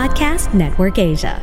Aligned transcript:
Podcast 0.00 0.56
Network 0.56 0.96
Asia. 0.96 1.36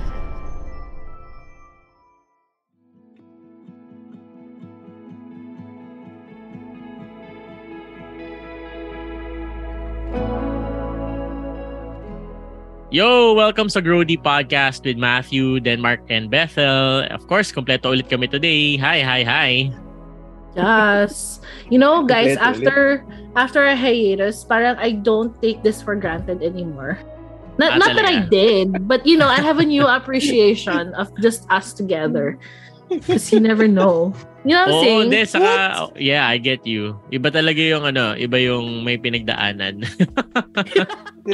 Yo! 12.89 13.37
Welcome 13.37 13.69
sa 13.69 13.77
Grody 13.77 14.17
Podcast 14.17 14.89
with 14.89 14.97
Matthew, 14.97 15.61
Denmark, 15.61 16.01
and 16.09 16.33
Bethel. 16.33 17.05
Of 17.13 17.29
course, 17.29 17.53
kompleto 17.53 17.93
ulit 17.93 18.09
kami 18.09 18.25
today. 18.25 18.73
Hi, 18.81 19.05
hi, 19.05 19.21
hi. 19.21 19.69
Yes. 20.57 21.45
You 21.69 21.77
know, 21.77 22.01
guys, 22.09 22.33
after 22.41 23.05
after 23.37 23.69
a 23.69 23.77
hiatus, 23.77 24.41
parang 24.41 24.81
I 24.81 24.97
don't 24.97 25.37
take 25.45 25.61
this 25.61 25.77
for 25.77 25.93
granted 25.93 26.41
anymore. 26.41 26.97
Not, 27.57 27.73
Ah, 27.73 27.77
not 27.81 27.97
that 27.97 28.05
I 28.05 28.21
did, 28.29 28.87
but 28.87 29.05
you 29.05 29.17
know, 29.17 29.27
I 29.27 29.41
have 29.41 29.57
a 29.57 29.65
new 29.65 29.85
appreciation 29.85 30.93
of 30.93 31.09
just 31.21 31.49
us 31.49 31.73
together. 31.73 32.37
Because 32.87 33.27
you 33.33 33.43
never 33.43 33.67
know. 33.67 34.15
You 34.47 34.55
know 34.55 34.63
what 34.63 34.71
I'm 34.71 34.79
Oo, 34.79 34.83
saying? 34.83 35.01
hindi, 35.11 35.19
saka, 35.27 35.51
yeah, 35.99 36.23
I 36.23 36.39
get 36.39 36.63
you. 36.63 36.95
Iba 37.11 37.35
talaga 37.35 37.59
yung 37.59 37.83
ano, 37.83 38.15
iba 38.15 38.39
yung 38.39 38.87
may 38.87 38.95
pinagdaanan. 38.95 39.83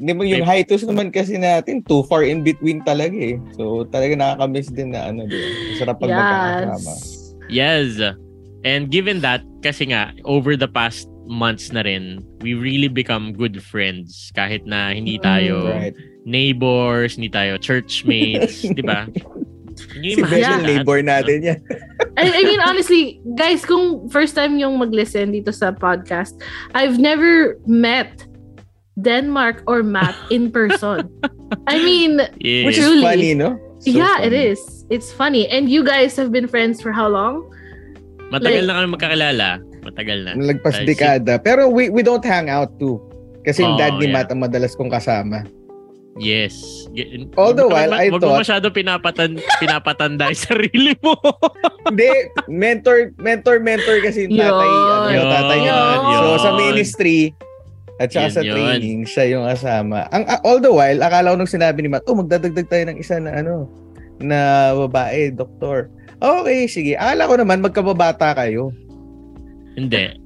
Di 0.00 0.12
ba 0.16 0.24
yung 0.24 0.48
hiatus 0.48 0.88
naman 0.88 1.12
kasi 1.12 1.36
natin, 1.36 1.84
too 1.84 2.02
far 2.08 2.24
in 2.24 2.40
between 2.40 2.80
talaga 2.82 3.12
eh. 3.12 3.36
So 3.54 3.84
talaga 3.92 4.16
nakakamiss 4.16 4.72
din 4.72 4.96
na 4.96 5.12
ano, 5.12 5.28
di 5.28 5.36
ba? 5.36 5.48
Masarap 5.76 5.96
pag 6.00 6.10
magkakasama. 6.10 6.92
Yes. 7.52 8.00
yes. 8.00 8.16
And 8.64 8.88
given 8.88 9.20
that, 9.20 9.44
kasi 9.60 9.92
nga, 9.92 10.16
over 10.24 10.56
the 10.56 10.68
past 10.68 11.08
months 11.30 11.70
na 11.70 11.86
rin, 11.86 12.18
we 12.42 12.58
really 12.58 12.90
become 12.90 13.30
good 13.32 13.62
friends. 13.62 14.34
Kahit 14.34 14.66
na 14.66 14.90
hindi 14.90 15.14
Mm, 15.16 15.22
tayo 15.22 15.54
Right. 15.70 15.94
neighbors, 16.26 17.14
hindi 17.14 17.30
tayo 17.30 17.54
churchmates, 17.56 18.66
di 18.76 18.82
ba? 18.82 19.06
Si 19.78 19.86
imagine 20.12 20.26
Bethel, 20.28 20.58
that? 20.60 20.66
neighbor 20.66 20.98
natin 21.00 21.38
yan. 21.40 21.58
I, 22.18 22.28
I 22.28 22.42
mean, 22.44 22.60
honestly, 22.60 23.22
guys, 23.32 23.64
kung 23.64 24.10
first 24.10 24.34
time 24.34 24.58
yung 24.58 24.76
mag-listen 24.76 25.32
dito 25.32 25.54
sa 25.54 25.70
podcast, 25.72 26.36
I've 26.74 26.98
never 26.98 27.56
met 27.64 28.26
Denmark 29.00 29.64
or 29.64 29.80
Matt 29.80 30.18
in 30.28 30.50
person. 30.52 31.08
I 31.64 31.80
mean, 31.80 32.20
Yes. 32.36 32.66
Which 32.66 32.76
is 32.76 32.84
Truly. 32.84 33.06
funny, 33.06 33.32
no? 33.32 33.56
So 33.80 33.88
yeah, 33.88 34.20
it 34.20 34.34
funny. 34.36 34.52
is. 34.52 34.60
It's 34.92 35.08
funny. 35.08 35.48
And 35.48 35.70
you 35.72 35.80
guys 35.80 36.12
have 36.20 36.28
been 36.28 36.44
friends 36.44 36.82
for 36.84 36.92
how 36.92 37.08
long? 37.08 37.48
Matagal 38.28 38.60
like- 38.60 38.68
na 38.68 38.74
kami 38.76 38.88
magkakilala. 38.92 39.48
Matagal 39.80 40.18
na. 40.22 40.30
Nalagpas 40.36 40.76
Ay, 40.76 40.86
dekada. 40.86 41.40
Pero 41.40 41.68
we 41.68 41.88
we 41.88 42.00
don't 42.00 42.24
hang 42.24 42.48
out 42.48 42.70
too. 42.76 43.00
Kasi 43.40 43.64
yung 43.64 43.74
Oo, 43.74 43.80
dad 43.80 43.96
ni 43.96 44.06
yeah. 44.06 44.14
Matt 44.14 44.28
ang 44.28 44.40
madalas 44.40 44.76
kong 44.76 44.92
kasama. 44.92 45.48
Yes. 46.20 46.84
All 47.38 47.54
the 47.54 47.64
while, 47.64 47.94
I 47.94 48.10
huwag 48.10 48.20
mo 48.20 48.34
thought- 48.34 48.42
masyado 48.44 48.68
pinapatan, 48.68 49.40
pinapatanda 49.56 50.28
yung 50.28 50.42
sarili 50.52 50.92
mo. 51.00 51.16
Hindi, 51.88 52.10
mentor, 52.44 53.14
mentor, 53.16 53.62
mentor 53.62 54.04
kasi 54.04 54.26
yung 54.28 54.36
tatay, 54.36 54.68
ano, 54.68 55.08
Yun. 55.08 55.26
tatay 55.30 55.58
niya. 55.62 55.76
Yun. 55.78 56.20
So 56.20 56.28
sa 56.36 56.50
ministry, 56.58 57.32
at 57.96 58.08
saka 58.10 58.26
Yun, 58.26 58.34
sa 58.34 58.42
yun. 58.42 58.52
training, 58.52 58.98
siya 59.06 59.24
yung 59.32 59.44
asama. 59.46 60.10
Ang 60.10 60.24
all 60.44 60.60
the 60.60 60.68
while, 60.68 61.00
akala 61.00 61.32
ko 61.32 61.36
nung 61.40 61.48
sinabi 61.48 61.78
ni 61.80 61.88
Matt, 61.88 62.04
oh, 62.04 62.18
magdadagdag 62.18 62.68
tayo 62.68 62.84
ng 62.90 62.98
isa 62.98 63.16
na 63.16 63.40
ano, 63.40 63.70
na 64.20 64.72
babae, 64.76 65.32
doktor. 65.32 65.88
Okay, 66.20 66.68
sige. 66.68 66.92
Akala 66.96 67.24
ko 67.24 67.34
naman 67.38 67.64
magkababata 67.64 68.36
kayo. 68.36 68.74
Hindi. 69.76 70.18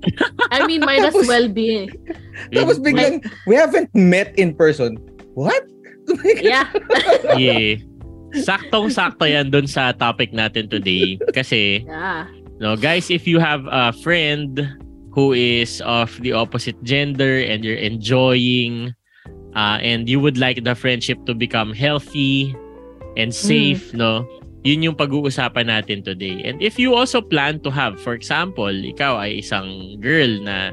I 0.50 0.66
mean, 0.66 0.80
might 0.80 1.04
as 1.04 1.14
well 1.28 1.48
be. 1.48 1.90
Tapos 2.52 2.80
biglang, 2.80 3.20
we 3.46 3.54
haven't 3.54 3.92
met 3.94 4.32
in 4.38 4.54
person. 4.54 4.96
What? 5.34 5.64
Yeah. 6.44 6.68
yeah. 7.36 7.80
Saktong-sakto 8.34 9.24
yan 9.24 9.48
dun 9.48 9.64
sa 9.64 9.92
topic 9.96 10.36
natin 10.36 10.68
today. 10.68 11.16
Kasi, 11.32 11.86
Yeah. 11.86 12.28
no, 12.60 12.76
guys, 12.76 13.08
if 13.08 13.24
you 13.24 13.40
have 13.40 13.64
a 13.72 13.92
friend 14.04 14.68
who 15.16 15.32
is 15.32 15.80
of 15.86 16.12
the 16.20 16.32
opposite 16.36 16.76
gender 16.84 17.40
and 17.40 17.64
you're 17.64 17.80
enjoying 17.80 18.92
uh, 19.54 19.78
and 19.80 20.10
you 20.10 20.18
would 20.20 20.36
like 20.36 20.60
the 20.60 20.74
friendship 20.74 21.16
to 21.24 21.32
become 21.32 21.72
healthy 21.72 22.52
and 23.16 23.32
safe, 23.32 23.94
no? 23.94 24.26
Yun 24.64 24.80
yung 24.80 24.96
pag-uusapan 24.96 25.68
natin 25.68 26.00
today. 26.00 26.40
And 26.40 26.56
if 26.64 26.80
you 26.80 26.96
also 26.96 27.20
plan 27.20 27.60
to 27.68 27.70
have, 27.70 28.00
for 28.00 28.16
example, 28.16 28.72
ikaw 28.72 29.20
ay 29.20 29.44
isang 29.44 30.00
girl 30.00 30.40
na 30.40 30.72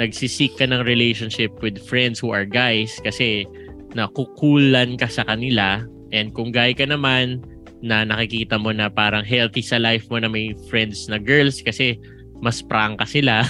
nagsisik 0.00 0.56
ka 0.56 0.64
ng 0.64 0.84
relationship 0.88 1.52
with 1.60 1.76
friends 1.76 2.16
who 2.16 2.32
are 2.32 2.48
guys 2.48 2.96
kasi 3.04 3.44
nakukulan 3.92 4.96
ka 4.96 5.08
sa 5.08 5.24
kanila 5.24 5.84
and 6.12 6.32
kung 6.32 6.52
guy 6.52 6.72
ka 6.72 6.84
naman 6.84 7.44
na 7.84 8.04
nakikita 8.08 8.56
mo 8.56 8.72
na 8.72 8.88
parang 8.88 9.24
healthy 9.24 9.60
sa 9.60 9.76
life 9.76 10.08
mo 10.08 10.16
na 10.20 10.32
may 10.32 10.56
friends 10.72 11.08
na 11.12 11.20
girls 11.20 11.60
kasi 11.60 12.00
mas 12.40 12.64
prangka 12.64 13.04
sila. 13.04 13.44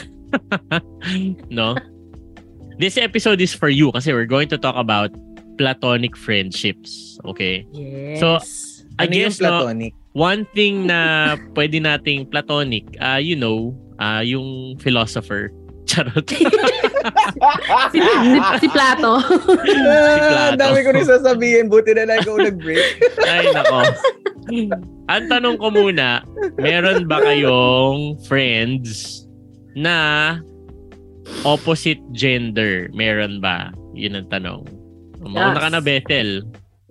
no? 1.58 1.78
This 2.78 2.98
episode 2.98 3.38
is 3.38 3.54
for 3.54 3.70
you 3.70 3.94
kasi 3.94 4.10
we're 4.10 4.28
going 4.28 4.50
to 4.50 4.58
talk 4.58 4.74
about 4.74 5.14
platonic 5.56 6.18
friendships. 6.18 7.18
Okay? 7.24 7.64
Yes. 7.72 8.20
So, 8.20 8.38
I 8.96 9.04
ano 9.04 9.12
yung 9.12 9.28
guess, 9.28 9.40
no, 9.40 9.48
platonic? 9.48 9.92
one 10.16 10.42
thing 10.56 10.88
na 10.88 11.00
pwede 11.56 11.76
nating 11.80 12.32
platonic, 12.32 12.84
uh, 13.00 13.20
you 13.20 13.36
know, 13.36 13.76
uh, 14.00 14.24
yung 14.24 14.78
philosopher. 14.80 15.52
Charot. 15.90 16.26
si, 17.94 18.02
si, 18.02 18.38
si 18.58 18.66
Plato. 18.66 19.22
Ah, 19.22 20.50
Plato. 20.50 20.58
dami 20.58 20.82
ko 20.82 20.90
rin 20.90 21.06
sasabihin. 21.06 21.70
Buti 21.70 21.94
na 21.94 22.10
lang 22.10 22.26
ikaw 22.26 22.42
nag-break. 22.42 23.06
Ay, 23.22 23.46
nako. 23.54 23.86
Ang 25.06 25.24
tanong 25.30 25.56
ko 25.62 25.70
muna, 25.70 26.26
meron 26.58 27.06
ba 27.06 27.22
kayong 27.22 28.18
friends 28.26 29.22
na 29.78 30.38
opposite 31.46 32.02
gender? 32.10 32.90
Meron 32.90 33.38
ba? 33.38 33.70
Yun 33.94 34.18
ang 34.18 34.28
tanong. 34.34 34.66
Mauna 35.22 35.62
ka 35.62 35.70
na, 35.70 35.78
Bethel. 35.78 36.42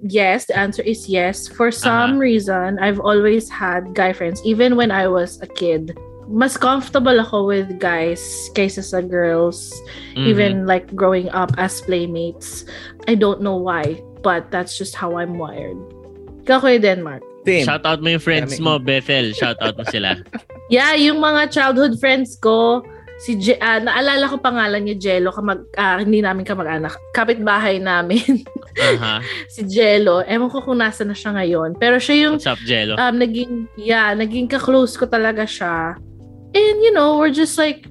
Yes, 0.02 0.46
the 0.46 0.58
answer 0.58 0.82
is 0.82 1.08
yes. 1.10 1.48
For 1.48 1.72
some 1.72 2.18
reason, 2.18 2.80
I've 2.80 3.00
always 3.00 3.50
had 3.50 3.94
guy 3.94 4.14
friends, 4.14 4.42
even 4.46 4.76
when 4.76 4.92
I 4.92 5.08
was 5.08 5.40
a 5.42 5.48
kid. 5.48 5.96
Mas 6.28 6.58
comfortable 6.58 7.20
ako 7.22 7.46
with 7.46 7.78
guys 7.78 8.18
kaysa 8.58 8.82
sa 8.82 9.02
girls. 9.02 9.70
Mhm. 10.18 10.26
even 10.26 10.52
like 10.66 10.90
growing 10.96 11.30
up 11.30 11.52
as 11.62 11.82
playmates. 11.86 12.66
I 13.06 13.14
don't 13.14 13.42
know 13.46 13.60
why, 13.60 14.02
but 14.26 14.50
that's 14.50 14.74
just 14.74 14.96
how 14.98 15.20
I'm 15.22 15.38
wired. 15.38 15.78
Ikaw 16.48 16.66
Kuya 16.66 16.82
Denmark. 16.82 17.22
Same. 17.46 17.66
Shout 17.70 17.86
out 17.86 18.02
mo 18.02 18.10
yung 18.10 18.24
friends 18.24 18.58
Dami. 18.58 18.64
mo, 18.66 18.80
Bethel. 18.82 19.30
Shout 19.38 19.62
out 19.62 19.78
mo 19.78 19.86
sila. 19.86 20.18
Yeah, 20.66 20.98
yung 20.98 21.22
mga 21.22 21.54
childhood 21.54 22.02
friends 22.02 22.34
ko, 22.42 22.82
si 23.18 23.40
Je- 23.40 23.58
ah, 23.58 23.80
naalala 23.80 24.28
ko 24.28 24.38
pangalan 24.38 24.84
niya 24.84 24.98
Jello, 24.98 25.32
kamag, 25.32 25.64
ah, 25.76 26.00
hindi 26.00 26.20
namin 26.20 26.44
kamag-anak. 26.44 26.96
Kapitbahay 27.12 27.80
namin, 27.80 28.44
Aha. 28.76 29.24
si 29.54 29.64
Jello. 29.64 30.20
Ewan 30.22 30.52
ko 30.52 30.60
kung 30.60 30.80
nasa 30.80 31.08
na 31.08 31.16
siya 31.16 31.32
ngayon. 31.34 31.80
Pero 31.80 31.96
siya 31.96 32.28
yung 32.28 32.36
What's 32.38 32.50
up, 32.50 32.60
Jello? 32.64 33.00
um, 33.00 33.16
naging, 33.16 33.72
yeah, 33.76 34.12
naging 34.12 34.48
ka-close 34.48 35.00
ko 35.00 35.08
talaga 35.08 35.48
siya. 35.48 35.96
And 36.52 36.78
you 36.80 36.92
know, 36.92 37.16
we're 37.16 37.32
just 37.32 37.56
like, 37.56 37.88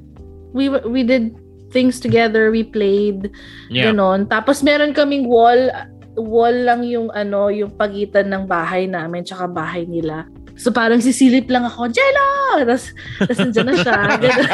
we 0.52 0.68
we 0.84 1.02
did 1.02 1.34
things 1.68 1.98
together, 1.98 2.48
we 2.48 2.62
played, 2.62 3.32
Yeah. 3.68 3.90
Ganon. 3.90 4.28
Tapos 4.28 4.62
meron 4.62 4.94
kaming 4.94 5.26
wall, 5.26 5.68
wall 6.14 6.54
lang 6.54 6.86
yung 6.86 7.10
ano, 7.10 7.50
yung 7.50 7.74
pagitan 7.74 8.30
ng 8.30 8.44
bahay 8.46 8.86
namin 8.86 9.26
tsaka 9.26 9.50
bahay 9.50 9.82
nila. 9.82 10.28
So 10.54 10.70
parang 10.70 10.98
sisilip 10.98 11.46
lang 11.46 11.62
ako, 11.62 11.90
Jello! 11.90 12.30
Tapos, 12.56 12.94
tapos 13.18 13.38
nandyan 13.40 13.66
na 13.66 13.74
siya. 13.74 13.96
Ganon. 14.14 14.46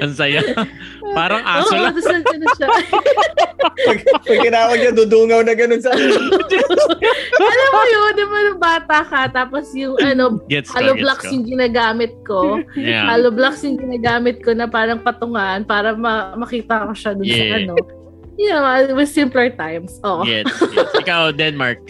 Ang 0.02 0.14
saya. 0.14 0.40
Parang 1.12 1.44
aso 1.44 1.68
Oo, 1.68 1.76
lang. 1.76 1.92
tapos 1.92 2.04
nandyan 2.06 2.40
na 2.40 2.48
siya. 2.50 2.68
pag, 3.76 3.98
pag 4.24 4.38
tinawag 4.40 4.78
niya, 4.78 4.92
dudungaw 4.94 5.40
na 5.42 5.52
ganun 5.52 5.78
sa 5.78 5.92
Alam 7.36 7.68
mo 7.68 7.82
yun, 7.84 8.10
di 8.10 8.24
ba 8.24 8.38
nung 8.42 8.56
bata 8.58 8.98
ka, 9.04 9.20
tapos 9.30 9.68
yung 9.72 9.96
ano, 9.98 10.40
Gets 10.46 10.68
ko, 10.68 10.74
hollow 10.74 10.94
gets 10.94 11.04
blocks 11.04 11.24
ko. 11.24 11.32
yung 11.32 11.44
ginagamit 11.46 12.12
ko. 12.24 12.40
Yeah. 12.72 13.04
Hollow 13.06 13.30
blocks 13.30 13.60
yung 13.62 13.76
ginagamit 13.76 14.40
ko 14.40 14.52
na 14.52 14.64
parang 14.64 15.00
patungan 15.00 15.62
para 15.62 15.92
ma- 15.92 16.32
makita 16.34 16.88
ko 16.88 16.92
siya 16.92 17.12
dun 17.12 17.26
sa 17.26 17.36
Yeah. 17.36 17.58
ano. 17.62 17.74
You 18.36 18.48
know, 18.50 18.64
it 18.78 18.92
was 18.92 19.08
simpler 19.08 19.48
times. 19.50 19.96
Oo. 20.02 20.24
Gets, 20.24 20.52
gets. 20.66 20.92
Ikaw, 20.98 21.32
Denmark. 21.32 21.80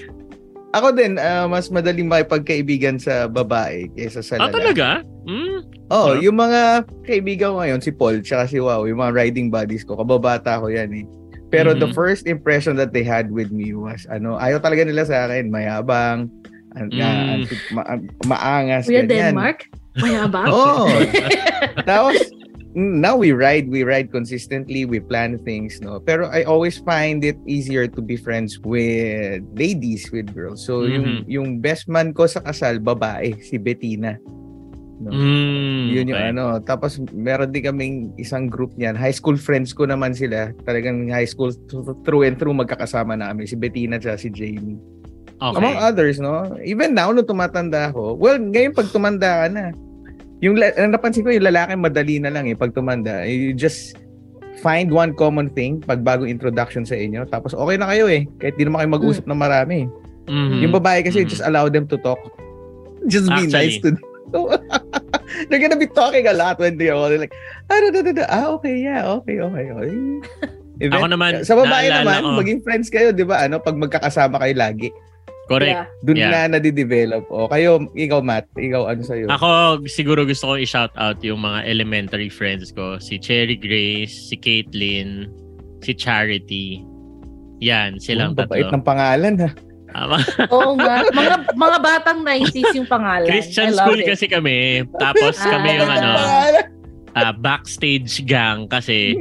Ako 0.76 0.92
din, 0.92 1.16
ah, 1.16 1.48
mas 1.48 1.72
madaling 1.72 2.04
makipagkaibigan 2.04 3.00
sa 3.00 3.24
babae 3.24 3.88
kaysa 3.96 4.20
sa 4.20 4.36
Ah, 4.36 4.52
lalaki. 4.52 4.76
talaga? 4.76 4.88
Hmm? 5.24 5.58
Oo, 5.88 6.08
Huh? 6.12 6.20
yung 6.20 6.36
mga 6.36 6.60
kaibigan 7.02 7.56
ko 7.56 7.64
ngayon, 7.64 7.80
si 7.80 7.90
Paul, 7.90 8.20
tsaka 8.20 8.44
si 8.44 8.60
Wow, 8.60 8.84
yung 8.84 9.00
mga 9.00 9.16
riding 9.16 9.48
buddies 9.48 9.88
ko, 9.88 9.96
kababata 9.96 10.60
ko 10.60 10.68
yan 10.68 10.92
eh. 10.92 11.06
Pero 11.48 11.72
the 11.72 11.86
Mhm. 11.86 11.96
first 11.96 12.26
impression 12.26 12.76
that 12.76 12.92
they 12.92 13.00
had 13.00 13.32
with 13.32 13.48
me 13.48 13.72
was, 13.72 14.04
ano, 14.10 14.36
ayaw 14.36 14.60
talaga 14.60 14.84
nila 14.84 15.06
sa 15.06 15.24
akin, 15.24 15.48
mayabang, 15.48 16.28
an, 16.76 16.86
Mm. 16.92 17.00
ah, 17.00 17.38
ma- 17.72 17.88
maangas, 18.26 18.84
Kuya 18.84 19.00
ganyan. 19.00 19.32
Denmark? 19.32 19.64
Mayabang? 19.96 20.50
Oo. 20.52 21.00
Tapos, 21.88 22.20
mm, 22.20 22.35
now 22.76 23.16
we 23.16 23.32
ride, 23.32 23.72
we 23.72 23.82
ride 23.82 24.12
consistently, 24.12 24.84
we 24.84 25.00
plan 25.00 25.40
things, 25.40 25.80
no. 25.80 25.96
Pero 25.98 26.28
I 26.28 26.44
always 26.44 26.76
find 26.76 27.24
it 27.24 27.40
easier 27.48 27.88
to 27.88 28.00
be 28.04 28.20
friends 28.20 28.60
with 28.60 29.40
ladies, 29.56 30.12
with 30.12 30.28
girls. 30.36 30.60
So 30.60 30.84
yung 30.84 31.04
Mhm. 31.04 31.20
yung 31.26 31.48
best 31.58 31.88
man 31.88 32.12
ko 32.12 32.28
sa 32.28 32.44
kasal, 32.44 32.76
babae, 32.78 33.40
si 33.40 33.56
Bettina. 33.56 34.20
No. 34.96 35.12
Mm, 35.12 35.92
Yun 35.92 36.08
yung 36.08 36.20
okay. 36.20 36.30
ano. 36.32 36.44
Tapos 36.60 36.96
meron 37.12 37.52
din 37.52 37.64
kaming 37.64 37.96
isang 38.16 38.48
group 38.48 38.72
niyan. 38.76 38.96
High 38.96 39.12
school 39.12 39.36
friends 39.36 39.76
ko 39.76 39.84
naman 39.84 40.16
sila. 40.16 40.56
Talagang 40.64 41.12
high 41.12 41.28
school 41.28 41.52
th- 41.52 42.00
through 42.00 42.24
and 42.24 42.40
through 42.40 42.56
magkakasama 42.56 43.12
namin. 43.12 43.44
Si 43.44 43.56
Bettina 43.56 44.00
at 44.00 44.20
si 44.20 44.32
Jamie. 44.32 44.80
Okay. 45.36 45.52
Among 45.60 45.76
others, 45.76 46.16
no? 46.16 46.48
Even 46.64 46.96
now, 46.96 47.12
nung 47.12 47.28
tumatanda 47.28 47.92
ako, 47.92 48.16
well, 48.16 48.40
ngayon 48.40 48.72
pag 48.72 48.88
tumanda 48.88 49.44
ka 49.44 49.46
na, 49.52 49.64
yung 50.38 50.54
ang 50.58 50.92
napansin 50.92 51.22
ko, 51.22 51.30
yung 51.30 51.44
lalaki 51.44 51.72
madali 51.74 52.16
na 52.18 52.28
lang 52.28 52.44
eh, 52.44 52.54
pag 52.54 52.72
tumanda. 52.72 53.24
You 53.24 53.52
just 53.52 53.96
find 54.58 54.88
one 54.88 55.12
common 55.12 55.48
thing 55.50 55.80
pag 55.80 56.00
bagong 56.00 56.28
introduction 56.28 56.82
sa 56.82 56.94
inyo. 56.94 57.24
Tapos 57.26 57.52
okay 57.52 57.76
na 57.76 57.88
kayo 57.88 58.08
eh. 58.08 58.24
Kahit 58.36 58.56
di 58.56 58.64
naman 58.64 58.84
kayo 58.84 58.90
mag-usap 58.96 59.24
ng 59.24 59.36
marami. 59.36 59.78
Mhm. 60.26 60.58
Yung 60.60 60.74
babae 60.74 61.00
kasi, 61.00 61.22
Mhm. 61.22 61.28
just 61.28 61.44
allow 61.44 61.68
them 61.68 61.84
to 61.84 61.96
talk. 61.98 62.18
Just 63.06 63.28
be 63.28 63.46
Actually. 63.46 63.52
nice 63.54 63.76
to 63.78 63.94
them. 63.94 64.02
They're 65.48 65.60
gonna 65.60 65.78
be 65.78 65.86
talking 65.86 66.26
a 66.26 66.34
lot 66.34 66.58
when 66.58 66.74
they're 66.74 66.94
all 66.94 67.06
like, 67.08 67.30
ah, 67.68 67.78
da, 67.78 67.88
da, 67.90 68.00
da, 68.02 68.12
da. 68.12 68.24
ah 68.26 68.46
okay, 68.56 68.80
yeah, 68.80 69.06
okay, 69.06 69.38
okay. 69.38 69.66
okay. 69.68 69.90
Event- 70.76 70.92
Ako 70.92 71.06
naman, 71.08 71.30
sa 71.40 71.54
babae 71.54 71.88
naman, 71.88 72.20
ko. 72.20 72.28
maging 72.36 72.60
friends 72.60 72.90
kayo, 72.90 73.08
di 73.08 73.24
ba? 73.24 73.40
Ano, 73.40 73.56
pag 73.58 73.78
magkakasama 73.78 74.36
kayo 74.38 74.54
lagi. 74.56 74.88
Correct. 75.46 75.70
Yeah. 75.72 75.86
Doon 76.02 76.16
Yeah. 76.16 76.30
na 76.48 76.58
nadidevelop. 76.58 77.24
O 77.30 77.46
kayo, 77.46 77.78
ikaw 77.94 78.18
Matt, 78.18 78.50
ikaw 78.52 78.90
ano 78.90 79.00
sa'yo? 79.00 79.30
Ako, 79.30 79.48
siguro 79.86 80.26
gusto 80.26 80.50
ko 80.50 80.54
i-shout 80.56 80.90
out 80.94 81.22
yung 81.22 81.38
mga 81.38 81.62
elementary 81.64 82.26
friends 82.26 82.74
ko. 82.74 82.98
Si 82.98 83.14
Cherry 83.16 83.54
Grace, 83.54 84.10
si 84.26 84.34
Caitlyn, 84.34 85.30
si 85.80 85.94
Charity. 85.94 86.82
Yan, 87.62 87.96
silang 87.96 88.34
Ang 88.34 88.38
babait 88.38 88.66
tatlo. 88.66 88.74
ng 88.74 88.84
pangalan 88.84 89.34
ha. 89.38 89.50
Tama. 89.86 90.18
Oo 90.52 90.74
nga. 90.76 91.06
Mga 91.08 91.34
mga 91.54 91.78
batang 91.78 92.20
90s 92.20 92.74
yung 92.74 92.84
pangalan. 92.84 93.24
Christian 93.24 93.70
school 93.70 94.02
it. 94.02 94.04
kasi 94.04 94.26
kami. 94.26 94.82
Tapos 94.98 95.38
Ah. 95.40 95.56
kami 95.56 95.68
yung 95.72 95.88
ano, 95.88 96.10
ah, 97.14 97.32
backstage 97.32 98.26
gang 98.26 98.66
kasi 98.66 99.14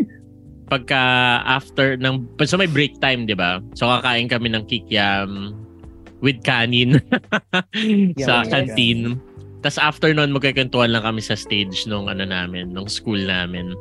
pagka 0.66 1.00
after 1.45 1.94
ng 1.95 2.25
so 2.44 2.57
may 2.57 2.66
break 2.66 2.98
time, 2.98 3.24
'di 3.24 3.38
ba? 3.38 3.62
So 3.78 3.86
kakain 3.88 4.25
kami 4.25 4.50
ng 4.50 4.66
kikiam 4.66 5.54
with 6.22 6.40
kanin 6.44 7.00
sa 8.26 8.44
Yes. 8.44 8.50
canteen. 8.52 9.20
Tapos 9.66 9.82
after 9.82 10.14
nun, 10.14 10.30
magkikwentuhan 10.30 10.94
lang 10.94 11.02
kami 11.02 11.26
sa 11.26 11.34
stage 11.34 11.90
nung 11.90 12.06
ano 12.06 12.22
namin, 12.22 12.70
nung 12.70 12.86
school 12.86 13.18
namin. 13.18 13.74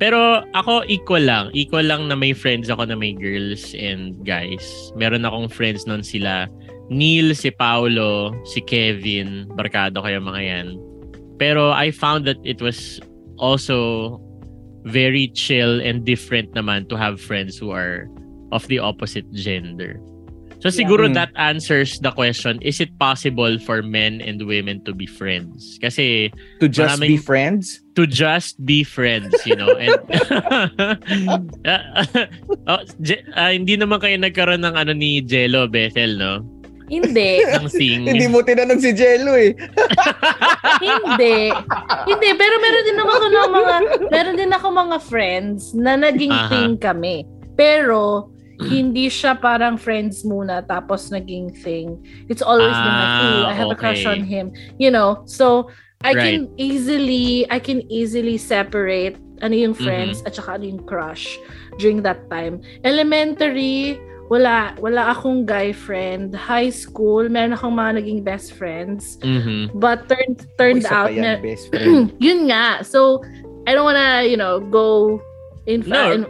Pero 0.00 0.40
ako 0.56 0.88
equal 0.88 1.28
lang. 1.28 1.52
Equal 1.52 1.84
lang 1.84 2.08
na 2.08 2.16
may 2.16 2.32
friends 2.32 2.72
ako 2.72 2.88
na 2.88 2.96
may 2.96 3.12
girls 3.12 3.76
and 3.76 4.16
guys. 4.24 4.64
Meron 4.96 5.28
akong 5.28 5.52
friends 5.52 5.84
nun 5.84 6.00
sila 6.00 6.48
Neil, 6.90 7.38
si 7.38 7.54
Paulo, 7.54 8.34
si 8.42 8.58
Kevin, 8.66 9.46
barkado 9.54 10.02
kayo 10.02 10.18
mga 10.18 10.42
yan. 10.42 10.68
Pero 11.38 11.70
I 11.70 11.94
found 11.94 12.26
that 12.26 12.42
it 12.42 12.58
was 12.58 12.98
also 13.38 14.18
very 14.82 15.30
chill 15.38 15.78
and 15.78 16.02
different 16.02 16.50
naman 16.58 16.90
to 16.90 16.98
have 16.98 17.22
friends 17.22 17.54
who 17.54 17.70
are 17.70 18.10
of 18.50 18.66
the 18.66 18.82
opposite 18.82 19.28
gender. 19.30 20.02
So 20.60 20.68
siguro 20.68 21.08
Mm. 21.08 21.16
that 21.16 21.32
answers 21.34 21.96
the 21.98 22.12
question, 22.12 22.60
is 22.60 22.78
it 22.78 22.92
possible 22.96 23.56
for 23.58 23.80
men 23.80 24.20
and 24.20 24.44
women 24.44 24.84
to 24.84 24.92
be 24.92 25.08
friends? 25.08 25.80
Kasi 25.80 26.28
To 26.60 26.68
just 26.68 27.00
be 27.00 27.16
Maraming- 27.16 27.24
friends? 27.24 27.80
to 27.96 28.04
just 28.04 28.60
be 28.60 28.84
friends, 28.84 29.32
you 29.44 29.56
know. 29.56 29.72
And 29.74 29.96
oh, 32.70 32.80
Je- 33.00 33.24
ah, 33.34 33.50
hindi 33.50 33.76
naman 33.76 34.00
kayo 34.00 34.16
nagkaroon 34.16 34.60
ng 34.60 34.76
ano 34.76 34.92
ni 34.92 35.20
Jello 35.20 35.66
Bethel, 35.66 36.16
no? 36.16 36.44
Hindi. 36.90 37.38
Ng 37.54 37.70
sing. 37.70 38.02
Hindi 38.02 38.26
mo 38.26 38.42
tinanong 38.42 38.82
si 38.82 38.90
Jello 38.90 39.38
eh. 39.38 39.54
Hindi. 40.82 41.54
Hindi, 42.02 42.28
pero 42.34 42.54
meron 42.58 42.82
din 42.82 42.96
naman 42.98 43.14
ako 43.14 43.26
ng 43.30 43.50
mga 43.54 43.74
meron 44.10 44.34
din 44.34 44.50
ako 44.50 44.66
mga 44.74 44.96
friends 44.98 45.70
na 45.70 45.94
naging 45.94 46.34
Aha. 46.34 46.50
thing 46.50 46.74
kami. 46.76 47.22
Pero 47.54 48.26
hindi 48.68 49.08
siya 49.08 49.32
parang 49.34 49.80
friends 49.80 50.20
muna 50.22 50.60
tapos 50.60 51.08
naging 51.08 51.54
thing. 51.56 51.96
It's 52.28 52.42
always 52.42 52.74
been 52.74 52.96
like, 52.98 53.14
Ah, 53.14 53.24
ooh, 53.24 53.44
I 53.48 53.54
have 53.56 53.70
a 53.72 53.78
crush 53.78 54.04
okay. 54.04 54.12
on 54.12 54.20
him. 54.22 54.52
You 54.76 54.90
know, 54.90 55.22
so 55.24 55.70
I 56.00 56.12
Right. 56.12 56.20
can 56.20 56.52
easily 56.56 57.44
I 57.48 57.60
can 57.60 57.84
easily 57.88 58.36
separate 58.36 59.16
ano 59.40 59.56
yung 59.56 59.72
Mm-hmm. 59.72 59.84
friends 59.84 60.16
at 60.28 60.36
saka 60.36 60.60
ano 60.60 60.64
yung 60.68 60.82
crush 60.84 61.24
during 61.80 62.04
that 62.04 62.28
time. 62.28 62.60
Elementary, 62.84 63.96
wala 64.28 64.76
wala 64.78 65.10
akong 65.10 65.48
guy 65.48 65.72
friend. 65.72 66.30
High 66.36 66.68
school, 66.70 67.26
meron 67.28 67.56
akong 67.56 67.72
mga 67.74 68.04
naging 68.04 68.20
best 68.22 68.52
friends. 68.54 69.16
Mhm. 69.24 69.72
But 69.76 70.06
turned 70.06 70.44
turned 70.54 70.84
pa 70.84 71.08
out 71.08 71.12
na 71.16 71.40
best 71.40 71.68
friend. 71.72 72.12
yun 72.20 72.52
nga. 72.52 72.84
So 72.84 73.24
I 73.68 73.72
don't 73.76 73.84
wanna, 73.84 74.24
you 74.24 74.36
know, 74.36 74.60
go 74.60 75.20
in 75.66 75.84
No. 75.84 76.12
in, 76.12 76.24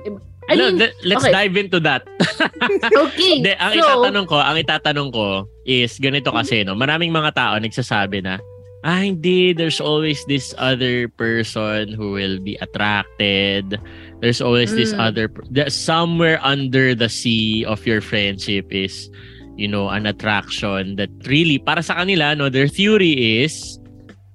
I 0.51 0.59
No, 0.59 0.67
mean, 0.75 0.83
let- 0.83 0.99
let's 1.07 1.23
okay. 1.23 1.31
dive 1.33 1.55
into 1.55 1.79
that. 1.87 2.03
okay. 3.07 3.39
Hindi, 3.39 3.55
ang 3.55 3.73
so, 3.79 3.87
itatanong 3.87 4.27
ko, 4.27 4.37
ang 4.43 4.57
itatanong 4.59 5.09
ko 5.15 5.27
is 5.63 5.95
ganito 6.03 6.35
kasi, 6.35 6.67
no? 6.67 6.75
Maraming 6.75 7.15
mga 7.15 7.31
tao 7.39 7.55
nagsasabi 7.55 8.27
na, 8.27 8.43
ah, 8.83 8.99
hindi, 8.99 9.53
there's 9.55 9.79
always 9.79 10.19
this 10.27 10.51
other 10.59 11.07
person 11.15 11.95
who 11.95 12.11
will 12.19 12.43
be 12.43 12.59
attracted. 12.59 13.79
There's 14.19 14.43
always 14.43 14.75
this 14.75 14.91
Mm. 14.91 15.01
other, 15.07 15.31
per- 15.31 15.47
the- 15.47 15.71
somewhere 15.71 16.43
under 16.43 16.99
the 16.99 17.09
sea 17.09 17.63
of 17.63 17.87
your 17.87 18.03
friendship 18.03 18.67
is, 18.75 19.07
you 19.55 19.69
know, 19.69 19.87
an 19.93 20.09
attraction 20.09 20.97
that 20.99 21.13
really, 21.31 21.63
para 21.63 21.85
sa 21.85 22.03
kanila, 22.03 22.35
no, 22.35 22.49
their 22.51 22.67
theory 22.69 23.45
is, 23.45 23.79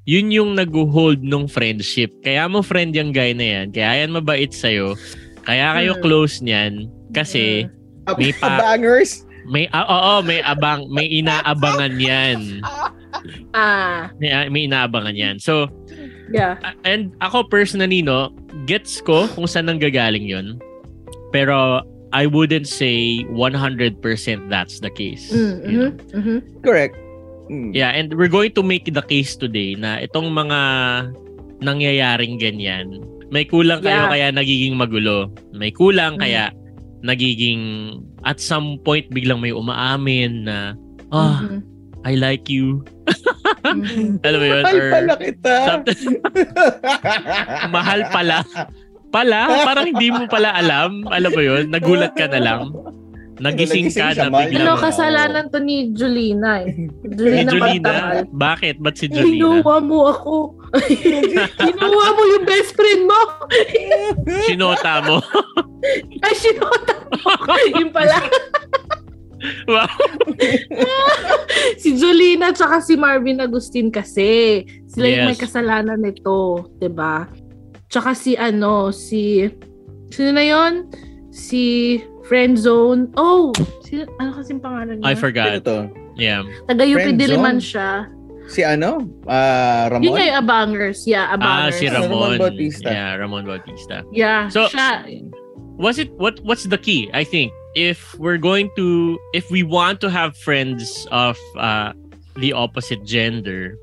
yun 0.05 0.29
yung 0.29 0.53
nag-hold 0.53 1.25
nung 1.25 1.49
friendship. 1.49 2.13
Kaya 2.21 2.45
mo 2.45 2.61
friend 2.61 2.93
yung 2.93 3.09
guy 3.11 3.33
na 3.33 3.45
yan. 3.59 3.65
Kaya 3.73 4.05
yan 4.05 4.13
mabait 4.13 4.53
sa'yo. 4.53 4.93
Kaya 5.45 5.77
kayo 5.77 5.93
Mm. 5.97 6.01
close 6.01 6.41
niyan. 6.41 6.73
Kasi, 7.09 7.69
Ab- 8.05 8.17
May 8.17 8.33
pa- 8.33 8.59
Bangers? 8.59 9.25
may 9.45 9.69
ah, 9.69 9.85
oo, 9.85 10.13
may 10.21 10.41
abang 10.41 10.89
may 10.89 11.05
inaabangan 11.05 11.97
'yan. 11.97 12.61
ah, 13.53 14.09
May, 14.17 14.29
ah, 14.29 14.49
may 14.49 14.65
inaabangan 14.65 15.13
'yan. 15.13 15.35
So, 15.37 15.69
yeah. 16.29 16.57
and 16.83 17.13
ako 17.21 17.45
personally 17.45 18.01
no, 18.01 18.33
gets 18.65 18.97
ko 18.99 19.29
kung 19.31 19.45
saan 19.45 19.69
nang 19.69 19.77
gagaling 19.77 20.25
'yun. 20.25 20.57
Pero 21.29 21.81
I 22.09 22.25
wouldn't 22.25 22.65
say 22.65 23.21
100% 23.27 24.01
that's 24.47 24.79
the 24.79 24.89
case. 24.89 25.29
Mm, 25.29 25.55
you 25.61 25.77
know? 25.77 25.91
mhm, 26.09 26.15
mhm. 26.15 26.37
Correct. 26.61 26.95
Mm. 27.45 27.69
Yeah, 27.75 27.91
and 27.91 28.13
we're 28.13 28.31
going 28.31 28.55
to 28.55 28.63
make 28.63 28.87
the 28.87 29.03
case 29.03 29.35
today 29.35 29.75
na 29.75 29.99
itong 29.99 30.31
mga 30.31 30.59
nangyayaring 31.61 32.39
ganyan, 32.39 33.03
may 33.29 33.43
kulang 33.43 33.81
kayo 33.81 34.05
Yeah. 34.05 34.09
kaya 34.09 34.27
nagiging 34.29 34.75
magulo. 34.75 35.29
May 35.51 35.69
kulang 35.69 36.17
Mm. 36.17 36.21
kaya 36.21 36.43
nagiging 37.01 37.61
at 38.23 38.37
some 38.37 38.81
point 38.81 39.05
biglang 39.09 39.37
may 39.37 39.51
umaamin 39.51 40.45
na 40.45 40.73
ah, 41.09 41.41
Mhm, 41.41 41.61
I 42.01 42.13
like 42.15 42.45
you. 42.47 42.81
mhm. 43.63 44.21
Alam 44.21 44.39
mo 44.39 44.45
yun? 44.45 44.63
Mahal 44.63 44.77
Or 44.77 44.89
pala 44.91 45.13
kita. 45.17 45.55
mahal 47.75 47.99
pala. 48.09 48.37
Pala? 49.09 49.41
Parang 49.63 49.87
hindi 49.87 50.11
mo 50.11 50.27
pala 50.27 50.53
alam. 50.53 51.07
Alam 51.07 51.31
mo 51.31 51.41
yun? 51.41 51.63
Nagulat 51.69 52.13
ka 52.13 52.27
na 52.27 52.39
lang. 52.41 52.61
Nagising 53.35 53.91
Nagising 53.91 54.15
ka 54.15 54.15
na 54.15 54.31
biglang. 54.31 54.63
Ano, 54.65 54.79
kasalanan 54.79 55.43
to 55.51 55.59
ni 55.59 55.91
Julina 55.91 56.63
eh. 56.63 56.71
Si 56.71 57.07
Julina, 57.19 57.51
Jolina? 57.51 57.91
Pantamal. 57.91 58.17
Bakit? 58.31 58.75
Ba't 58.79 58.95
si 58.95 59.05
Jolina? 59.13 59.59
Ginawa 59.59 59.75
mo 59.79 59.99
ako. 60.07 60.33
Ginawa 61.57 62.05
mo 62.13 62.21
yung 62.35 62.45
best 62.45 62.75
friend 62.75 63.03
mo. 63.07 63.21
Sinota 64.45 65.03
mo? 65.05 65.17
Ay, 66.25 66.33
sinota 66.35 66.95
mo. 67.09 67.29
Yung 67.77 67.91
pala. 67.93 68.17
wow. 69.69 69.85
si 71.77 71.93
Jolina 71.95 72.49
tsaka 72.49 72.81
si 72.81 72.97
Marvin 72.97 73.41
Agustin 73.41 73.93
kasi. 73.93 74.63
Sila 74.89 75.05
yung 75.05 75.21
Yes. 75.25 75.29
may 75.29 75.37
kasalanan 75.37 75.99
nito. 76.01 76.65
'di 76.81 76.89
ba? 76.89 77.29
Tsaka 77.87 78.17
si 78.17 78.33
ano, 78.35 78.89
si... 78.89 79.45
Sino 80.09 80.29
na 80.33 80.43
yon? 80.43 80.89
Si 81.29 81.97
Friendzone. 82.25 83.13
Oh! 83.15 83.53
Si, 83.85 84.01
ano 84.17 84.33
kasing 84.33 84.57
pangalan 84.59 84.97
niya? 84.99 85.05
I 85.05 85.13
Sino 85.13 85.21
forgot. 85.21 85.61
to? 85.63 85.77
Yeah. 86.17 86.41
Taga 86.65 86.83
UP? 86.83 87.05
Diliman 87.13 87.61
siya. 87.61 88.09
Si 88.47 88.61
ano? 88.63 89.01
Ah, 89.25 89.89
Ramon? 89.89 90.03
Yun 90.05 90.21
yung 90.21 90.37
Abangers. 90.37 91.03
Yeah, 91.07 91.33
Ah, 91.33 91.35
Abangers. 91.35 91.79
si 91.81 91.85
Ramon 91.89 92.09
Ramon. 92.09 92.37
Bautista. 92.37 92.89
Yeah, 92.91 93.11
Ramon 93.17 93.43
Bautista. 93.45 93.95
Yeah, 94.13 94.47
So- 94.49 94.69
siya. 94.69 95.01
Was 95.75 95.99
it 95.99 96.07
what 96.15 96.39
what's 96.47 96.63
the 96.71 96.77
key? 96.79 97.11
I 97.11 97.25
think 97.27 97.51
if 97.75 98.15
we're 98.15 98.39
going 98.39 98.71
to 98.79 99.19
if 99.35 99.51
we 99.51 99.59
want 99.59 99.99
to 99.99 100.09
have 100.09 100.31
friends 100.39 101.03
of 101.11 101.35
uh 101.59 101.91
the 102.39 102.55
opposite 102.55 103.03
gender, 103.03 103.75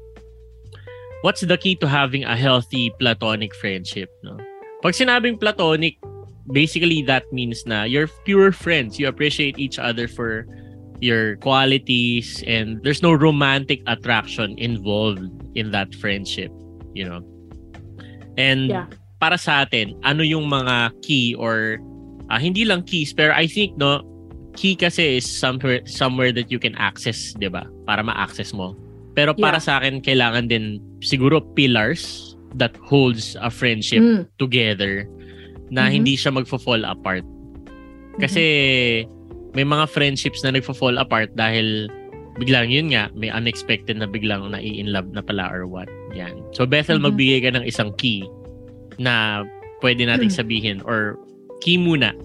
what's 1.20 1.44
the 1.44 1.58
key 1.60 1.76
to 1.84 1.86
having 1.88 2.24
a 2.24 2.32
healthy 2.32 2.88
platonic 2.96 3.52
friendship, 3.60 4.08
no? 4.24 4.40
Pag 4.80 4.96
sinabing 4.96 5.36
platonic, 5.36 6.00
basically 6.48 7.02
that 7.04 7.28
means 7.28 7.60
na 7.68 7.84
you're 7.84 8.08
pure 8.24 8.52
friends. 8.56 8.96
You 8.96 9.08
appreciate 9.12 9.58
each 9.60 9.76
other 9.76 10.08
for 10.08 10.48
your 11.02 11.34
qualities 11.42 12.46
and 12.46 12.78
there's 12.86 13.02
no 13.02 13.10
romantic 13.10 13.82
attraction 13.90 14.54
involved 14.56 15.26
in 15.58 15.74
that 15.74 15.90
friendship, 15.98 16.48
you 16.94 17.02
know. 17.02 17.18
And 18.38 18.70
Yeah. 18.70 18.86
para 19.18 19.34
sa 19.36 19.66
atin, 19.66 19.98
ano 20.06 20.22
yung 20.22 20.46
mga 20.46 20.94
key 21.02 21.34
or 21.34 21.82
ah, 22.30 22.38
hindi 22.38 22.62
lang 22.64 22.86
keys 22.86 23.10
pero 23.12 23.34
I 23.34 23.44
think 23.50 23.74
no 23.76 24.00
key 24.54 24.78
kasi 24.78 25.18
is 25.18 25.26
somewhere 25.26 25.82
somewhere 25.84 26.30
that 26.32 26.48
you 26.54 26.62
can 26.62 26.78
access, 26.78 27.34
'di 27.34 27.50
ba? 27.50 27.66
Para 27.84 28.00
ma-access 28.06 28.54
mo. 28.54 28.78
Pero 29.12 29.34
para 29.36 29.58
Yeah. 29.58 29.66
sa 29.66 29.72
akin 29.82 30.00
kailangan 30.00 30.48
din 30.48 30.78
siguro 31.02 31.42
pillars 31.58 32.32
that 32.56 32.72
holds 32.78 33.34
a 33.42 33.50
friendship 33.50 34.00
Mm. 34.00 34.22
together 34.38 35.04
na 35.72 35.88
Mhm. 35.88 35.92
hindi 35.98 36.14
siya 36.16 36.30
magfo-fall 36.32 36.84
apart. 36.86 37.24
Kasi 38.20 38.44
may 39.52 39.64
mga 39.64 39.88
friendships 39.88 40.40
na 40.42 40.52
nagfo-fall 40.52 40.96
apart 40.96 41.32
dahil 41.36 41.88
biglang 42.40 42.72
yun 42.72 42.88
nga, 42.96 43.12
may 43.12 43.28
unexpected 43.28 44.00
na 44.00 44.08
biglang 44.08 44.48
nai-in 44.48 44.88
love 44.88 45.08
na 45.12 45.20
pala 45.20 45.52
or 45.52 45.68
what. 45.68 45.88
Yan. 46.16 46.32
So 46.56 46.64
Bethel, 46.64 46.96
Mhm. 46.96 47.12
magbigay 47.12 47.38
ka 47.44 47.50
ng 47.52 47.64
isang 47.68 47.92
key 48.00 48.24
na 48.96 49.44
pwede 49.84 50.08
nating 50.08 50.32
sabihin 50.32 50.80
or 50.84 51.20
key 51.60 51.76
muna. 51.76 52.16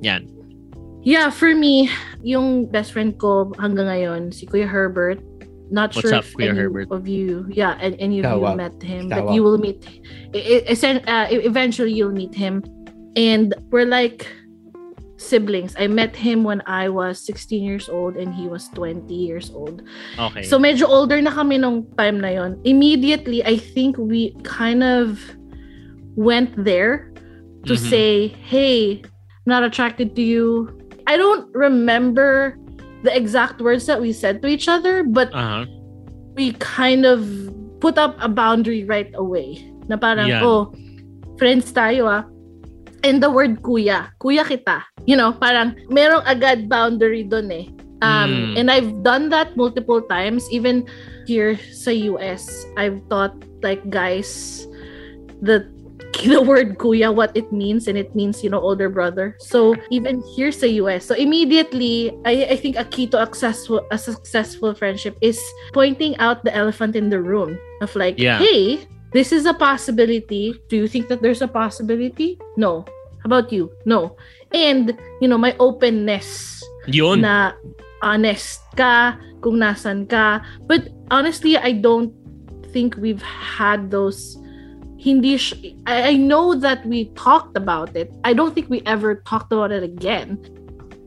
Yan. 0.00 0.24
Yeah, 1.04 1.28
for 1.28 1.52
me, 1.52 1.92
yung 2.24 2.72
best 2.72 2.96
friend 2.96 3.12
ko 3.20 3.52
hanggang 3.60 3.92
ngayon, 3.92 4.32
si 4.32 4.48
Kuya 4.48 4.64
Herbert. 4.64 5.20
Not 5.68 5.92
What's 5.92 6.08
sure 6.08 6.16
up, 6.20 6.24
if 6.24 6.32
Kuya 6.32 6.52
any 6.52 6.64
Herbert? 6.64 6.88
of 6.92 7.04
you, 7.04 7.44
yeah, 7.52 7.76
and 7.80 7.92
any 8.00 8.20
of 8.20 8.28
Tawa. 8.28 8.52
you 8.52 8.56
met 8.56 8.76
him, 8.80 9.08
Tawa. 9.12 9.28
but 9.28 9.36
you 9.36 9.44
will 9.44 9.60
meet. 9.60 9.84
uh, 10.32 11.26
eventually, 11.28 11.92
you'll 11.92 12.12
meet 12.12 12.32
him, 12.32 12.64
and 13.16 13.52
we're 13.68 13.88
like 13.88 14.24
siblings. 15.24 15.72
I 15.80 15.88
met 15.88 16.14
him 16.14 16.44
when 16.44 16.60
I 16.68 16.88
was 16.92 17.18
16 17.24 17.64
years 17.64 17.88
old, 17.88 18.16
and 18.16 18.34
he 18.34 18.46
was 18.46 18.68
20 18.76 19.08
years 19.08 19.50
old. 19.56 19.80
Okay. 20.20 20.44
So 20.44 20.60
medyo 20.60 20.84
older 20.86 21.16
na 21.24 21.32
kami 21.32 21.56
nung 21.58 21.88
time 21.96 22.20
na 22.20 22.28
yon. 22.28 22.60
Immediately, 22.64 23.40
I 23.44 23.56
think 23.56 23.96
we 23.96 24.36
kind 24.44 24.84
of 24.84 25.18
went 26.14 26.52
there 26.60 27.10
to 27.64 27.74
Mhm. 27.74 27.88
say, 27.90 28.10
"Hey, 28.44 29.00
I'm 29.02 29.48
not 29.48 29.64
attracted 29.64 30.12
to 30.16 30.22
you." 30.22 30.68
I 31.08 31.16
don't 31.16 31.48
remember 31.56 32.56
the 33.04 33.12
exact 33.12 33.60
words 33.60 33.84
that 33.88 34.00
we 34.00 34.12
said 34.12 34.40
to 34.44 34.48
each 34.48 34.68
other, 34.68 35.04
but 35.04 35.28
Aha. 35.32 35.64
we 36.36 36.52
kind 36.60 37.04
of 37.04 37.24
put 37.80 38.00
up 38.00 38.16
a 38.20 38.28
boundary 38.28 38.84
right 38.84 39.12
away. 39.16 39.60
Na 39.88 40.00
parang, 40.00 40.28
Yan. 40.32 40.40
oh, 40.40 40.72
friends 41.36 41.68
tayo 41.68 42.08
ah. 42.08 42.24
And 43.04 43.20
the 43.20 43.28
word 43.28 43.60
kuya, 43.60 44.08
kuya 44.16 44.48
kita. 44.48 44.80
You 45.04 45.14
know, 45.20 45.36
parang 45.36 45.76
merong 45.92 46.24
agad 46.24 46.72
boundary 46.72 47.22
dun 47.22 47.52
eh. 47.52 47.68
Um, 48.00 48.56
Mm. 48.56 48.60
And 48.60 48.66
I've 48.72 48.92
done 49.04 49.28
that 49.28 49.56
multiple 49.56 50.00
times. 50.08 50.48
Even 50.48 50.88
here 51.28 51.56
sa 51.72 51.92
US, 52.12 52.48
I've 52.76 53.00
taught 53.08 53.36
like 53.60 53.80
guys 53.88 54.64
the 55.40 55.64
the 56.24 56.40
word 56.40 56.78
kuya 56.78 57.12
what 57.12 57.34
it 57.34 57.50
means 57.52 57.88
and 57.88 57.98
it 57.98 58.14
means 58.14 58.44
you 58.44 58.48
know 58.48 58.60
older 58.60 58.86
brother 58.88 59.34
so 59.42 59.74
even 59.90 60.22
here 60.38 60.52
sa 60.54 60.64
US 60.84 61.02
so 61.04 61.12
immediately 61.16 62.14
I, 62.24 62.54
I 62.54 62.56
think 62.56 62.76
a 62.78 62.84
key 62.86 63.10
to 63.10 63.18
a 63.18 63.26
successful 63.26 63.82
a 63.90 63.98
successful 63.98 64.72
friendship 64.78 65.18
is 65.20 65.42
pointing 65.74 66.14
out 66.22 66.44
the 66.46 66.54
elephant 66.54 66.94
in 66.94 67.10
the 67.10 67.18
room 67.18 67.58
of 67.82 67.90
like 67.98 68.14
Yeah. 68.16 68.38
hey 68.38 68.86
this 69.10 69.32
is 69.34 69.42
a 69.44 69.52
possibility 69.58 70.54
do 70.70 70.76
you 70.78 70.86
think 70.86 71.08
that 71.10 71.18
there's 71.18 71.42
a 71.42 71.50
possibility 71.50 72.38
no 72.56 72.86
how 73.24 73.32
about 73.32 73.48
you 73.48 73.72
no 73.88 74.14
and 74.52 74.92
you 75.20 75.26
know 75.26 75.40
my 75.40 75.56
openness 75.58 76.60
Yun. 76.86 77.24
na 77.24 77.56
honest 78.04 78.60
ka 78.76 79.16
kung 79.40 79.60
nasan 79.60 80.04
ka. 80.08 80.44
But 80.68 80.92
honestly, 81.08 81.56
I 81.56 81.72
don't 81.72 82.12
think 82.72 82.96
we've 83.00 83.24
had 83.24 83.90
those 83.90 84.36
hindi 85.00 85.36
sh- 85.36 85.76
I, 85.88 86.12
I 86.12 86.14
know 86.16 86.54
that 86.60 86.84
we 86.84 87.12
talked 87.16 87.56
about 87.56 87.96
it. 87.96 88.12
I 88.24 88.32
don't 88.32 88.54
think 88.56 88.68
we 88.68 88.80
ever 88.84 89.20
talked 89.28 89.52
about 89.52 89.72
it 89.72 89.82
again. 89.84 90.40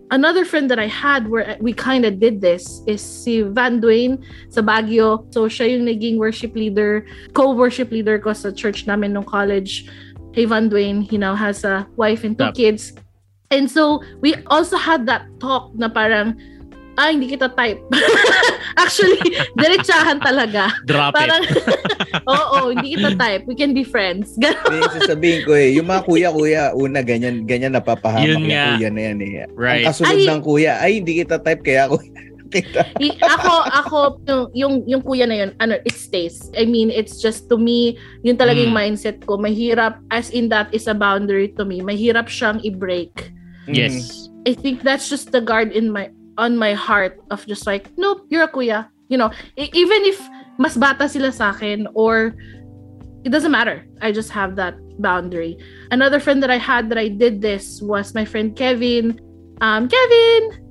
Another 0.10 0.46
friend 0.46 0.72
that 0.72 0.80
I 0.80 0.88
had 0.88 1.28
where 1.28 1.58
we 1.60 1.74
kind 1.74 2.06
of 2.06 2.22
did 2.22 2.40
this 2.40 2.80
is 2.88 3.04
si 3.04 3.42
Van 3.44 3.82
Duane 3.84 4.24
sa 4.48 4.62
Baguio. 4.62 5.28
So 5.36 5.52
siya 5.52 5.76
yung 5.76 5.84
naging 5.84 6.16
worship 6.16 6.56
leader, 6.56 7.04
co-worship 7.36 7.92
leader 7.92 8.16
ko 8.16 8.32
sa 8.32 8.56
church 8.56 8.88
namin 8.88 9.12
nung 9.12 9.28
college. 9.28 9.92
Hey 10.38 10.46
Van 10.46 10.70
Duane, 10.70 11.02
he 11.02 11.18
now 11.18 11.34
has 11.34 11.66
a 11.66 11.90
wife 11.98 12.22
and 12.22 12.38
two 12.38 12.46
Tap. 12.46 12.54
kids. 12.54 12.94
And 13.50 13.66
so 13.66 14.06
we 14.22 14.38
also 14.54 14.78
had 14.78 15.10
that 15.10 15.26
talk 15.42 15.74
na 15.74 15.90
parang 15.90 16.38
ah, 16.94 17.10
hindi 17.10 17.34
kita 17.34 17.58
type. 17.58 17.82
Actually, 18.82 19.18
diretsahan 19.58 20.22
talaga. 20.22 20.70
Drop 20.86 21.18
Parang, 21.18 21.42
it. 21.42 21.58
oo, 22.30 22.70
hindi 22.70 22.94
kita 22.94 23.18
type. 23.18 23.50
We 23.50 23.58
can 23.58 23.74
be 23.74 23.82
friends. 23.82 24.38
Hindi, 24.38 24.54
yung 24.54 24.94
sasabihin 24.94 25.42
ko 25.42 25.58
eh, 25.58 25.74
yung 25.74 25.90
mga 25.90 26.06
kuya-kuya, 26.06 26.78
una 26.78 27.02
ganyan, 27.02 27.50
ganyan 27.50 27.74
napapahamak 27.74 28.30
Yun 28.30 28.46
yung 28.46 28.78
kuya 28.78 28.90
na 28.94 29.02
yan 29.10 29.18
eh. 29.26 29.50
Right. 29.58 29.90
Ang 29.90 29.90
kasunod 29.90 30.22
Ay. 30.22 30.30
ng 30.30 30.42
kuya, 30.46 30.74
ay 30.78 31.02
hindi 31.02 31.26
kita 31.26 31.42
type 31.42 31.66
kaya 31.66 31.90
ako 31.90 31.98
kita. 32.48 32.88
I- 33.00 33.18
ako, 33.22 33.54
ako, 33.70 33.98
yung, 34.26 34.44
yung, 34.54 34.74
yung 34.88 35.02
kuya 35.04 35.28
na 35.28 35.36
yun, 35.46 35.52
ano, 35.60 35.78
it 35.84 35.94
stays. 35.94 36.50
I 36.58 36.66
mean, 36.66 36.90
it's 36.90 37.22
just 37.22 37.48
to 37.50 37.58
me, 37.58 37.96
yun 38.24 38.38
talaga 38.38 38.64
yung 38.64 38.74
Mm. 38.74 38.82
mindset 38.96 39.22
ko. 39.26 39.38
Mahirap, 39.38 40.00
as 40.10 40.32
in 40.32 40.50
that 40.50 40.72
is 40.72 40.88
a 40.88 40.96
boundary 40.96 41.54
to 41.56 41.64
me. 41.64 41.80
Mahirap 41.82 42.28
siyang 42.28 42.64
i-break. 42.64 43.32
Yes. 43.68 44.28
I 44.48 44.56
think 44.56 44.82
that's 44.82 45.12
just 45.12 45.36
the 45.36 45.44
guard 45.44 45.76
in 45.76 45.92
my 45.92 46.08
on 46.38 46.56
my 46.56 46.72
heart 46.72 47.20
of 47.34 47.44
just 47.50 47.66
like, 47.66 47.90
nope, 47.98 48.24
you're 48.30 48.46
a 48.46 48.52
kuya. 48.52 48.88
You 49.10 49.18
know, 49.18 49.28
e- 49.58 49.74
even 49.74 50.06
if 50.06 50.22
mas 50.56 50.78
bata 50.78 51.10
sila 51.10 51.34
sa 51.36 51.52
akin 51.52 51.88
or 51.94 52.38
it 53.26 53.30
doesn't 53.34 53.52
matter. 53.52 53.84
I 54.00 54.12
just 54.16 54.30
have 54.32 54.56
that 54.56 54.78
boundary. 55.04 55.58
Another 55.92 56.22
friend 56.22 56.40
that 56.44 56.50
I 56.54 56.62
had 56.62 56.88
that 56.90 56.98
I 56.98 57.10
did 57.10 57.42
this 57.42 57.82
was 57.84 58.16
my 58.16 58.24
friend 58.24 58.56
Kevin. 58.56 59.20
Um, 59.60 59.90
Kevin! 59.90 60.67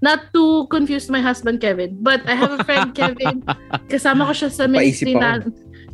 Not 0.00 0.30
to 0.32 0.66
confuse 0.70 1.10
my 1.10 1.20
husband 1.20 1.60
Kevin, 1.60 1.98
but 1.98 2.22
I 2.28 2.34
have 2.38 2.54
a 2.54 2.62
friend 2.62 2.94
Kevin. 2.94 3.42
Kasama 3.90 4.30
ko 4.30 4.32
siya 4.32 4.50
sa 4.54 4.64
ministry 4.70 5.14
na 5.14 5.42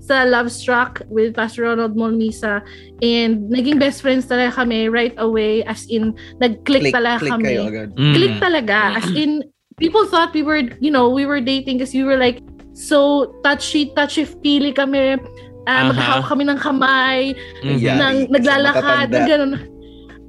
sa 0.04 0.28
Love 0.28 0.52
Struck 0.52 1.00
with 1.08 1.32
Pastor 1.32 1.64
Ronald 1.64 1.96
Molmisa 1.96 2.61
and 3.00 3.49
naging 3.49 3.80
best 3.80 4.04
friends 4.04 4.28
talaga 4.28 4.61
kami 4.61 4.92
right 4.92 5.16
away 5.16 5.64
as 5.64 5.88
in 5.88 6.12
nag-click 6.44 6.92
Click, 6.92 6.94
talaga 6.94 7.25
click 7.25 7.32
kami 7.32 7.44
kayo 7.49 7.62
agad. 7.73 7.88
Mm. 7.96 8.12
click 8.12 8.34
talaga. 8.37 8.78
As 9.00 9.08
in, 9.16 9.40
people 9.80 10.04
thought 10.04 10.37
we 10.37 10.44
were, 10.44 10.68
you 10.84 10.92
know, 10.92 11.08
we 11.08 11.25
were 11.25 11.40
dating 11.40 11.80
because 11.80 11.96
we 11.96 12.04
were 12.04 12.20
like, 12.20 12.44
so 12.76 13.32
touchy, 13.40 13.88
touchy 13.96 14.28
feely 14.28 14.76
kami. 14.76 15.16
Uh. 15.64 15.88
Magkahawak 15.88 16.28
kami 16.28 16.44
ng 16.44 16.61
kamay. 16.61 17.32
Yeah. 17.64 17.96
nang 17.96 18.28
Kasi 18.28 18.32
naglalakad, 18.37 19.08
na 19.08 19.25
gano'n. 19.25 19.52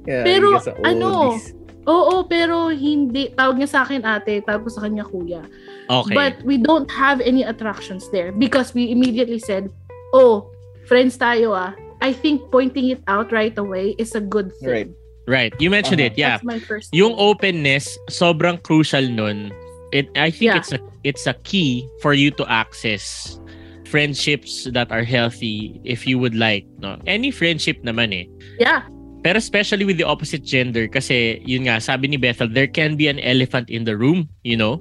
Yeah, 0.08 0.24
Pero, 0.24 0.56
ano, 0.86 1.36
oldies. 1.36 1.52
Oo, 1.86 2.26
pero 2.26 2.68
hindi. 2.68 3.30
Tawag 3.30 3.56
niya 3.56 3.70
sa 3.70 3.80
akin 3.86 4.02
ate, 4.02 4.42
tawag 4.42 4.66
ko 4.66 4.70
sa 4.70 4.82
kanya 4.82 5.06
kuya. 5.06 5.46
Okay. 5.86 6.14
But 6.14 6.42
we 6.42 6.58
don't 6.58 6.90
have 6.90 7.22
any 7.22 7.46
attractions 7.46 8.10
there 8.10 8.34
because 8.34 8.74
we 8.74 8.90
immediately 8.90 9.38
said, 9.38 9.70
oh, 10.10 10.50
friends 10.90 11.14
tayo 11.14 11.54
ah. 11.54 11.70
I 12.02 12.12
think 12.12 12.50
pointing 12.50 12.90
it 12.90 13.00
out 13.06 13.30
right 13.32 13.54
away 13.56 13.94
is 13.96 14.12
a 14.14 14.20
good 14.20 14.50
Right. 14.60 14.90
thing. 14.90 14.94
right. 15.26 15.52
You 15.58 15.70
mentioned 15.70 16.02
Uh-huh. 16.02 16.12
it. 16.12 16.18
Yeah. 16.18 16.38
That's 16.38 16.44
my 16.44 16.58
first 16.58 16.90
Yung 16.92 17.14
thing. 17.16 17.22
openness 17.34 17.86
sobrang 18.10 18.58
crucial 18.62 19.06
nun. 19.06 19.50
It 19.94 20.10
I 20.18 20.28
think 20.30 20.50
Yeah. 20.52 20.58
it's 20.60 20.74
a 20.74 20.80
it's 21.06 21.24
a 21.30 21.34
key 21.46 21.86
for 22.02 22.12
you 22.12 22.34
to 22.36 22.44
access 22.50 23.38
friendships 23.86 24.66
that 24.74 24.90
are 24.90 25.06
healthy 25.06 25.78
if 25.86 26.06
you 26.06 26.18
would 26.18 26.34
like, 26.34 26.66
no. 26.82 26.98
Any 27.06 27.30
friendship 27.30 27.78
naman 27.86 28.10
eh. 28.10 28.26
Yeah. 28.58 28.82
Pero 29.26 29.42
especially 29.42 29.82
with 29.82 29.98
the 29.98 30.06
opposite 30.06 30.46
gender 30.46 30.86
kasi 30.86 31.42
yun 31.42 31.66
nga 31.66 31.82
sabi 31.82 32.06
ni 32.06 32.14
Bethel 32.14 32.46
there 32.46 32.70
can 32.70 32.94
be 32.94 33.10
an 33.10 33.18
elephant 33.26 33.66
in 33.66 33.82
the 33.82 33.98
room, 33.98 34.30
you 34.46 34.54
know. 34.54 34.78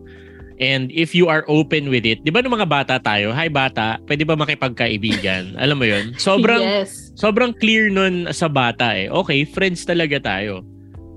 And 0.62 0.94
if 0.94 1.18
you 1.18 1.26
are 1.34 1.42
open 1.50 1.90
with 1.90 2.06
it, 2.06 2.22
'di 2.22 2.30
ba 2.30 2.46
nung 2.46 2.54
mga 2.54 2.70
bata 2.70 3.02
tayo, 3.02 3.34
hi 3.34 3.50
bata, 3.50 3.98
pwede 4.06 4.22
ba 4.22 4.38
makipagkaibigan? 4.38 5.58
Alam 5.66 5.82
mo 5.82 5.90
'yun? 5.90 6.14
Sobrang 6.22 6.62
yes. 6.62 7.10
sobrang 7.18 7.58
clear 7.58 7.90
nun 7.90 8.30
sa 8.30 8.46
bata 8.46 8.94
eh. 8.94 9.10
Okay, 9.10 9.50
friends 9.50 9.82
talaga 9.82 10.22
tayo. 10.22 10.62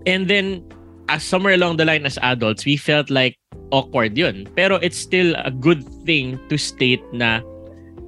And 0.09 0.25
then, 0.25 0.65
as 1.13 1.21
somewhere 1.21 1.53
along 1.53 1.77
the 1.77 1.85
line 1.85 2.09
as 2.09 2.17
adults, 2.25 2.65
we 2.65 2.81
felt 2.81 3.13
like 3.13 3.37
awkward 3.77 4.17
yun. 4.17 4.49
Pero 4.57 4.81
it's 4.81 4.97
still 4.97 5.37
a 5.45 5.53
good 5.53 5.85
thing 6.09 6.41
to 6.49 6.57
state 6.57 7.05
na 7.13 7.45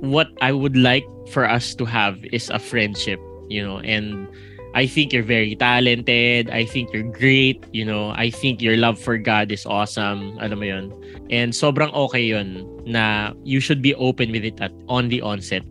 what 0.01 0.33
I 0.41 0.57
would 0.57 0.81
like 0.81 1.05
for 1.29 1.45
us 1.45 1.77
to 1.77 1.85
have 1.85 2.17
is 2.33 2.49
a 2.49 2.57
friendship, 2.57 3.21
you 3.53 3.61
know, 3.61 3.85
and 3.85 4.25
I 4.75 4.87
think 4.87 5.13
you're 5.13 5.27
very 5.27 5.57
talented. 5.57 6.51
I 6.51 6.65
think 6.65 6.95
you're 6.95 7.11
great. 7.11 7.59
You 7.73 7.85
know, 7.85 8.15
I 8.15 8.31
think 8.31 8.63
your 8.63 8.77
love 8.77 8.99
for 9.03 9.19
God 9.19 9.51
is 9.51 9.67
awesome. 9.67 10.39
Alam 10.39 10.59
mo 10.63 10.67
yun. 10.67 10.87
And 11.31 11.51
sobrang 11.51 11.91
okay 11.91 12.23
yun 12.31 12.63
na 12.87 13.35
you 13.43 13.59
should 13.59 13.83
be 13.83 13.95
open 13.99 14.31
with 14.31 14.47
it 14.47 14.63
at 14.63 14.71
on 14.87 15.11
the 15.11 15.23
onset. 15.27 15.67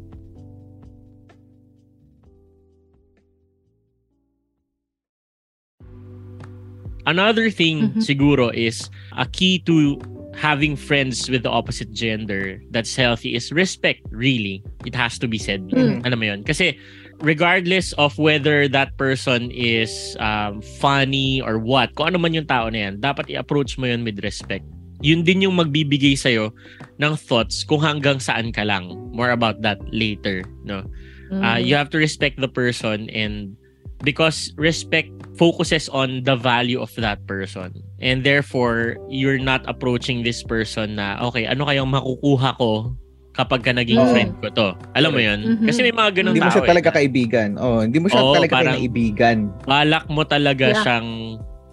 Another 7.08 7.50
thing 7.50 7.96
Mhm. 7.96 8.04
siguro 8.06 8.54
is 8.54 8.92
a 9.18 9.26
key 9.26 9.64
to 9.66 9.98
having 10.36 10.76
friends 10.78 11.26
with 11.28 11.42
the 11.44 11.50
opposite 11.50 11.92
gender 11.92 12.62
that's 12.70 12.96
healthy 12.96 13.34
is 13.34 13.52
respect, 13.52 14.06
really. 14.12 14.62
It 14.86 14.94
has 14.94 15.18
to 15.20 15.28
be 15.28 15.42
said. 15.42 15.68
Mm. 15.74 16.06
Alam 16.06 16.20
mo 16.20 16.26
yun? 16.30 16.42
Kasi 16.46 16.78
regardless 17.20 17.92
of 18.00 18.16
whether 18.18 18.68
that 18.68 18.96
person 18.98 19.52
is 19.52 20.16
um, 20.20 20.62
funny 20.80 21.42
or 21.44 21.60
what, 21.60 21.94
kung 21.96 22.16
ano 22.16 22.18
man 22.20 22.34
yung 22.34 22.48
tao 22.48 22.72
na 22.72 22.90
yan, 22.90 23.00
dapat 23.00 23.28
i-approach 23.30 23.78
mo 23.78 23.88
yun 23.88 24.04
with 24.04 24.20
respect. 24.24 24.64
Yun 25.00 25.24
din 25.24 25.48
yung 25.48 25.56
magbibigay 25.56 26.16
sa'yo 26.16 26.52
ng 27.00 27.16
thoughts 27.16 27.64
kung 27.64 27.80
hanggang 27.80 28.20
saan 28.20 28.52
ka 28.52 28.68
lang. 28.68 28.92
More 29.16 29.32
about 29.32 29.64
that 29.64 29.80
later. 29.92 30.44
No? 30.68 30.84
Uh, 31.32 31.60
Mhm. 31.60 31.68
you 31.68 31.74
have 31.76 31.88
to 31.94 32.00
respect 32.02 32.42
the 32.42 32.52
person 32.52 33.08
and 33.14 33.56
because 34.04 34.52
respect 34.56 35.12
focuses 35.36 35.88
on 35.92 36.24
the 36.24 36.36
value 36.36 36.80
of 36.80 36.92
that 37.00 37.24
person. 37.28 37.72
And 38.00 38.24
therefore, 38.24 38.96
you're 39.08 39.40
not 39.40 39.64
approaching 39.68 40.24
this 40.24 40.44
person 40.44 40.96
na, 41.00 41.20
okay, 41.32 41.48
ano 41.48 41.68
kayang 41.68 41.92
makukuha 41.92 42.56
ko 42.60 42.96
kapag 43.40 43.64
ka 43.64 43.72
naging 43.72 44.04
Oo. 44.04 44.12
friend 44.12 44.36
ko 44.44 44.48
to? 44.52 44.68
Alam 44.92 45.16
mo 45.16 45.22
yun? 45.24 45.40
Mhm. 45.40 45.66
Kasi 45.72 45.80
may 45.80 45.96
mga 45.96 46.12
ganun 46.20 46.36
Hindi 46.36 46.44
mo 46.44 46.52
siya 46.52 46.66
eh. 46.68 46.70
talaga 46.70 46.90
kaibigan. 46.92 47.50
Oh, 47.56 47.80
hindi 47.80 47.98
mo 47.98 48.12
siya 48.12 48.20
Oo, 48.20 48.36
talaga 48.36 48.54
parang- 48.54 48.76
kaibigan. 48.76 49.38
Balak 49.64 50.06
mo 50.12 50.22
talaga 50.28 50.66
Yeah. 50.68 50.82
siyang 50.84 51.10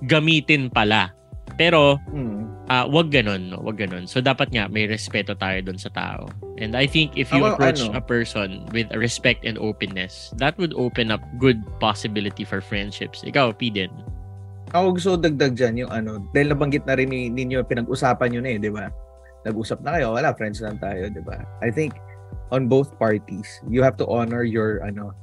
gamitin 0.06 0.70
pala. 0.70 1.11
Pero, 1.56 1.99
Hmm. 2.12 2.46
ah 2.68 2.85
wag 2.85 3.08
ganun, 3.08 3.49
no? 3.49 3.58
Wag 3.64 3.80
ganun. 3.80 4.04
So, 4.04 4.20
dapat 4.20 4.52
nga, 4.52 4.68
may 4.68 4.85
respeto 4.85 5.32
tayo 5.32 5.58
dun 5.64 5.80
sa 5.80 5.88
tao. 5.88 6.28
And 6.61 6.76
I 6.76 6.85
think 6.85 7.16
if 7.16 7.32
you 7.32 7.42
Ako, 7.42 7.56
approach 7.56 7.82
ano? 7.82 7.96
a 7.96 8.02
person 8.02 8.68
with 8.70 8.87
respect 8.92 9.42
and 9.42 9.56
openness, 9.56 10.30
that 10.37 10.54
would 10.61 10.76
open 10.76 11.08
up 11.08 11.25
good 11.40 11.58
possibility 11.80 12.44
for 12.44 12.61
friendships. 12.61 13.25
Ikaw, 13.25 13.56
Piden. 13.56 13.90
Ako 14.70 14.99
gusto 14.99 15.14
dagdag 15.16 15.54
dyan 15.54 15.87
yung 15.87 15.90
ano, 15.90 16.18
dahil 16.30 16.52
nabanggit 16.52 16.85
na 16.85 16.99
rin 16.99 17.08
ni- 17.08 17.30
ninyo, 17.30 17.62
pinag-usapan 17.64 18.35
nyo 18.35 18.40
na 18.44 18.50
eh, 18.52 18.58
di 18.61 18.68
ba? 18.68 18.90
Nag-usap 19.47 19.79
na 19.87 19.95
kayo, 19.95 20.11
wala, 20.11 20.35
friends 20.35 20.59
lang 20.59 20.83
tayo, 20.83 21.07
di 21.07 21.23
ba? 21.23 21.47
I 21.62 21.71
think 21.71 21.95
on 22.50 22.67
both 22.67 22.91
parties, 22.99 23.47
you 23.71 23.79
have 23.81 23.95
to 23.95 24.07
honor 24.11 24.43
your, 24.43 24.83
ano, 24.83 25.15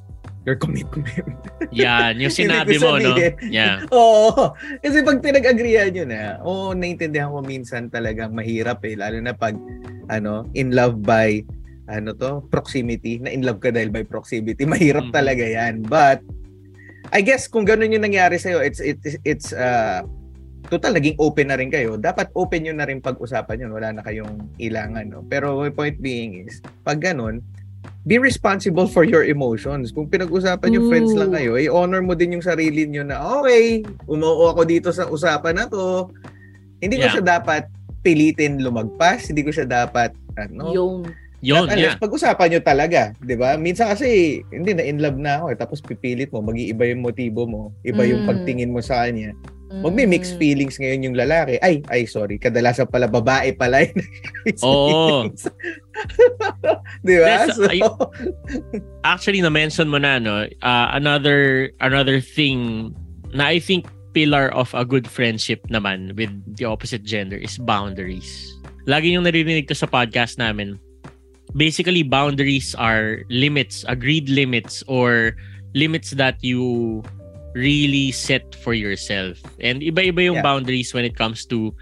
your 0.47 0.55
commitment. 0.63 1.35
Yan, 1.75 2.19
yung 2.23 2.31
sinabi 2.31 2.79
mo, 2.79 2.95
no? 2.99 3.15
Yeah. 3.43 3.83
Oo. 3.91 4.55
Kasi 4.79 5.03
pag 5.03 5.19
pinag-agreean 5.19 5.91
nyo 5.91 6.05
na, 6.07 6.21
oo, 6.39 6.71
naintindihan 6.71 7.31
ko 7.31 7.43
minsan 7.43 7.91
talagang 7.91 8.31
mahirap 8.31 8.79
eh. 8.87 8.95
Lalo 8.95 9.19
na 9.19 9.35
pag, 9.35 9.55
ano, 10.07 10.47
in 10.55 10.71
love 10.71 11.03
by, 11.03 11.43
ano 11.91 12.15
to, 12.15 12.43
proximity. 12.47 13.19
Na 13.19 13.31
in 13.31 13.43
love 13.43 13.59
ka 13.59 13.71
dahil 13.71 13.91
by 13.91 14.07
proximity. 14.07 14.63
Mahirap 14.63 15.11
Mhm. 15.11 15.15
talaga 15.15 15.43
yan. 15.43 15.83
But, 15.83 16.23
I 17.11 17.19
guess 17.19 17.51
kung 17.51 17.67
ganun 17.67 17.91
yung 17.91 18.07
nangyari 18.07 18.39
sa'yo, 18.39 18.63
it's, 18.63 18.79
it's, 18.79 19.19
it's, 19.23 19.47
uh, 19.51 20.03
total, 20.69 20.95
naging 20.95 21.17
open 21.17 21.51
na 21.51 21.57
rin 21.57 21.71
kayo. 21.71 21.95
Dapat 21.95 22.31
open 22.33 22.63
nyo 22.63 22.73
na 22.75 22.85
rin 22.87 22.99
pag-usapan 22.99 23.63
yun. 23.63 23.71
Wala 23.71 23.91
na 23.95 24.01
kayong 24.03 24.51
ilangan, 24.59 25.05
no? 25.09 25.21
Pero 25.27 25.59
my 25.59 25.71
point 25.71 25.99
being 25.99 26.47
is, 26.47 26.59
pag 26.83 26.99
ganun, 26.99 27.43
be 28.03 28.19
responsible 28.19 28.87
for 28.87 29.07
your 29.07 29.23
emotions. 29.23 29.91
Kung 29.91 30.11
pinag-usapan 30.11 30.75
nyo, 30.75 30.91
friends 30.91 31.15
lang 31.15 31.31
kayo, 31.31 31.55
i-honor 31.55 32.03
mo 32.03 32.15
din 32.15 32.35
yung 32.35 32.43
sarili 32.43 32.83
nyo 32.83 33.03
na, 33.07 33.19
okay, 33.39 33.83
umuo 34.07 34.51
ako 34.51 34.61
dito 34.67 34.89
sa 34.91 35.07
usapan 35.07 35.55
na 35.55 35.65
to. 35.71 36.11
Hindi 36.83 36.99
ko 36.99 37.07
Yeah. 37.07 37.15
siya 37.19 37.39
dapat 37.39 37.63
pilitin 38.03 38.59
lumagpas. 38.59 39.31
Hindi 39.31 39.47
ko 39.47 39.55
siya 39.55 39.63
dapat, 39.63 40.11
ano, 40.35 40.75
Yung 40.75 40.95
Yun, 41.43 41.67
Not 41.67 41.75
yeah. 41.75 41.99
pag-usapan 41.99 42.55
nyo 42.55 42.61
talaga, 42.63 43.11
'di 43.19 43.35
ba? 43.35 43.59
Minsan 43.59 43.91
kasi 43.91 44.39
hindi 44.47 44.71
na 44.71 44.79
in 44.79 45.03
love 45.03 45.19
na 45.19 45.43
ako 45.43 45.45
eh, 45.51 45.57
tapos 45.59 45.83
pipilit 45.83 46.31
mo, 46.31 46.39
mag-iiba 46.39 46.87
yung 46.87 47.03
motibo 47.03 47.43
mo, 47.43 47.75
iba 47.83 48.07
yung 48.07 48.23
Mm. 48.23 48.29
pagtingin 48.31 48.71
mo 48.71 48.79
sa 48.79 49.03
kanya. 49.03 49.35
Magmi-mix 49.81 50.29
mm, 50.29 50.37
feelings 50.37 50.75
ngayon 50.77 51.01
yung 51.09 51.17
lalaki. 51.17 51.57
Ay, 51.65 51.81
ay 51.89 52.05
sorry, 52.05 52.37
kadalasan 52.37 52.85
pala 52.85 53.09
babae 53.09 53.57
pala 53.57 53.89
yung 53.89 53.97
mix 54.45 54.61
Oo. 54.61 55.25
feelings. 55.25 55.43
'Di 57.05 57.15
ba? 57.17 57.27
Yes, 57.27 57.57
So, 57.57 57.65
ay- 57.65 57.81
Actually, 59.01 59.41
na-mention 59.41 59.89
mo 59.89 59.97
na, 59.97 60.21
no? 60.21 60.45
Uh, 60.61 60.87
another, 60.93 61.71
another 61.81 62.21
thing 62.21 62.91
na 63.33 63.49
I 63.49 63.57
think 63.57 63.89
pillar 64.13 64.53
of 64.53 64.69
a 64.77 64.85
good 64.85 65.09
friendship 65.09 65.65
naman 65.73 66.13
with 66.13 66.29
the 66.55 66.69
opposite 66.69 67.01
gender 67.01 67.35
is 67.35 67.57
boundaries. 67.57 68.53
Lagi 68.85 69.17
yung 69.17 69.25
naririnig 69.25 69.65
ko 69.65 69.73
sa 69.73 69.89
podcast 69.89 70.37
namin, 70.37 70.77
basically 71.57 72.03
boundaries 72.05 72.75
are 72.77 73.25
limits, 73.33 73.83
agreed 73.89 74.29
limits 74.29 74.85
or 74.85 75.33
limits 75.73 76.13
that 76.13 76.37
you 76.45 77.01
really 77.53 78.11
set 78.11 78.53
for 78.61 78.73
yourself. 78.73 79.37
And 79.61 79.81
iba-iba 79.81 80.29
yung 80.29 80.41
Yeah. 80.41 80.45
boundaries 80.45 80.93
when 80.93 81.05
it 81.05 81.15
comes 81.15 81.45
to 81.53 81.73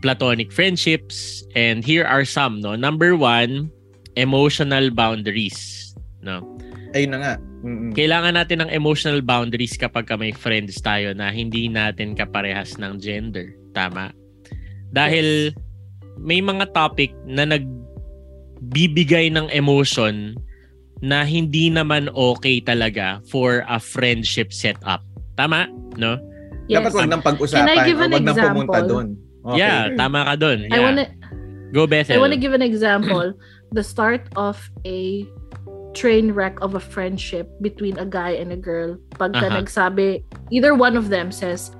platonic 0.00 0.50
friendships. 0.50 1.46
And 1.54 1.84
here 1.84 2.04
are 2.04 2.24
some, 2.24 2.60
no? 2.60 2.74
Number 2.74 3.14
one, 3.14 3.70
emotional 4.16 4.90
boundaries, 4.90 5.92
no? 6.20 6.44
ayun 6.92 7.10
na 7.16 7.18
nga. 7.20 7.34
Mm-mm. 7.64 7.90
Kailangan 7.96 8.36
natin 8.36 8.58
ng 8.64 8.70
emotional 8.70 9.20
boundaries 9.24 9.74
kapag 9.80 10.06
ka 10.06 10.16
may 10.16 10.32
friends 10.32 10.76
tayo 10.80 11.16
na 11.16 11.32
hindi 11.32 11.66
natin 11.68 12.12
kaparehas 12.12 12.76
ng 12.76 13.00
gender. 13.00 13.56
Tama? 13.72 14.12
Dahil 14.92 15.56
may 16.20 16.44
mga 16.44 16.68
topic 16.76 17.16
na 17.24 17.48
nagbibigay 17.48 19.32
ng 19.32 19.48
emotion 19.50 20.36
na 21.02 21.26
hindi 21.26 21.66
naman 21.68 22.06
okay 22.14 22.62
talaga 22.62 23.18
for 23.26 23.66
a 23.66 23.82
friendship 23.82 24.54
setup. 24.54 25.02
Tama? 25.34 25.66
No? 25.98 26.16
yes. 26.70 26.78
Dapat 26.78 26.92
wag 26.94 27.08
nang 27.10 27.22
pag-usapan 27.26 27.66
Can 27.66 27.68
I 27.68 27.86
give 27.86 28.00
an 28.00 28.10
wag 28.14 28.24
nang 28.24 28.38
pumunta 28.38 28.80
doon. 28.86 29.06
Okay. 29.42 29.58
Yeah, 29.58 29.90
tama 29.98 30.22
ka. 30.22 30.34
I 30.38 30.70
Yeah. 30.70 30.78
wanna 30.86 31.04
Go, 31.72 31.88
Bethel. 31.88 32.16
I 32.16 32.20
want 32.20 32.36
to 32.36 32.38
give 32.38 32.52
an 32.52 32.60
example. 32.60 33.32
the 33.72 33.82
start 33.82 34.28
of 34.36 34.60
a 34.84 35.24
train 35.96 36.32
wreck 36.32 36.60
of 36.60 36.76
a 36.76 36.80
friendship 36.80 37.48
between 37.64 37.96
a 37.96 38.04
guy 38.04 38.36
and 38.36 38.52
a 38.52 38.60
girl. 38.60 39.00
Pagka 39.16 39.48
Aha. 39.48 39.56
nagsabi, 39.56 40.20
either 40.52 40.76
one 40.76 41.00
of 41.00 41.08
them 41.08 41.32
says, 41.32 41.72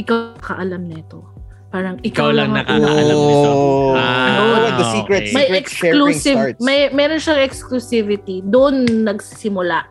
ikaw 0.00 0.32
kaalam 0.40 0.88
nito. 0.88 1.28
Parang 1.68 1.98
Ikaw 1.98 2.06
ikaw, 2.06 2.28
lang 2.30 2.54
lang, 2.54 2.64
ang- 2.64 2.80
nakakaalam 2.80 3.18
nito. 3.18 3.50
Oh, 3.50 3.94
Ah, 3.96 4.38
oh, 4.38 4.70
the 4.76 4.86
secret, 4.92 5.22
okay. 5.26 5.34
may 5.34 5.46
secret 5.46 5.66
sharing 5.66 5.94
exclusive, 5.96 6.38
starts. 6.38 6.60
may 6.62 6.78
meron 6.90 7.18
siyang 7.18 7.42
exclusivity. 7.42 8.38
Doon 8.44 8.74
nagsisimula. 9.02 9.88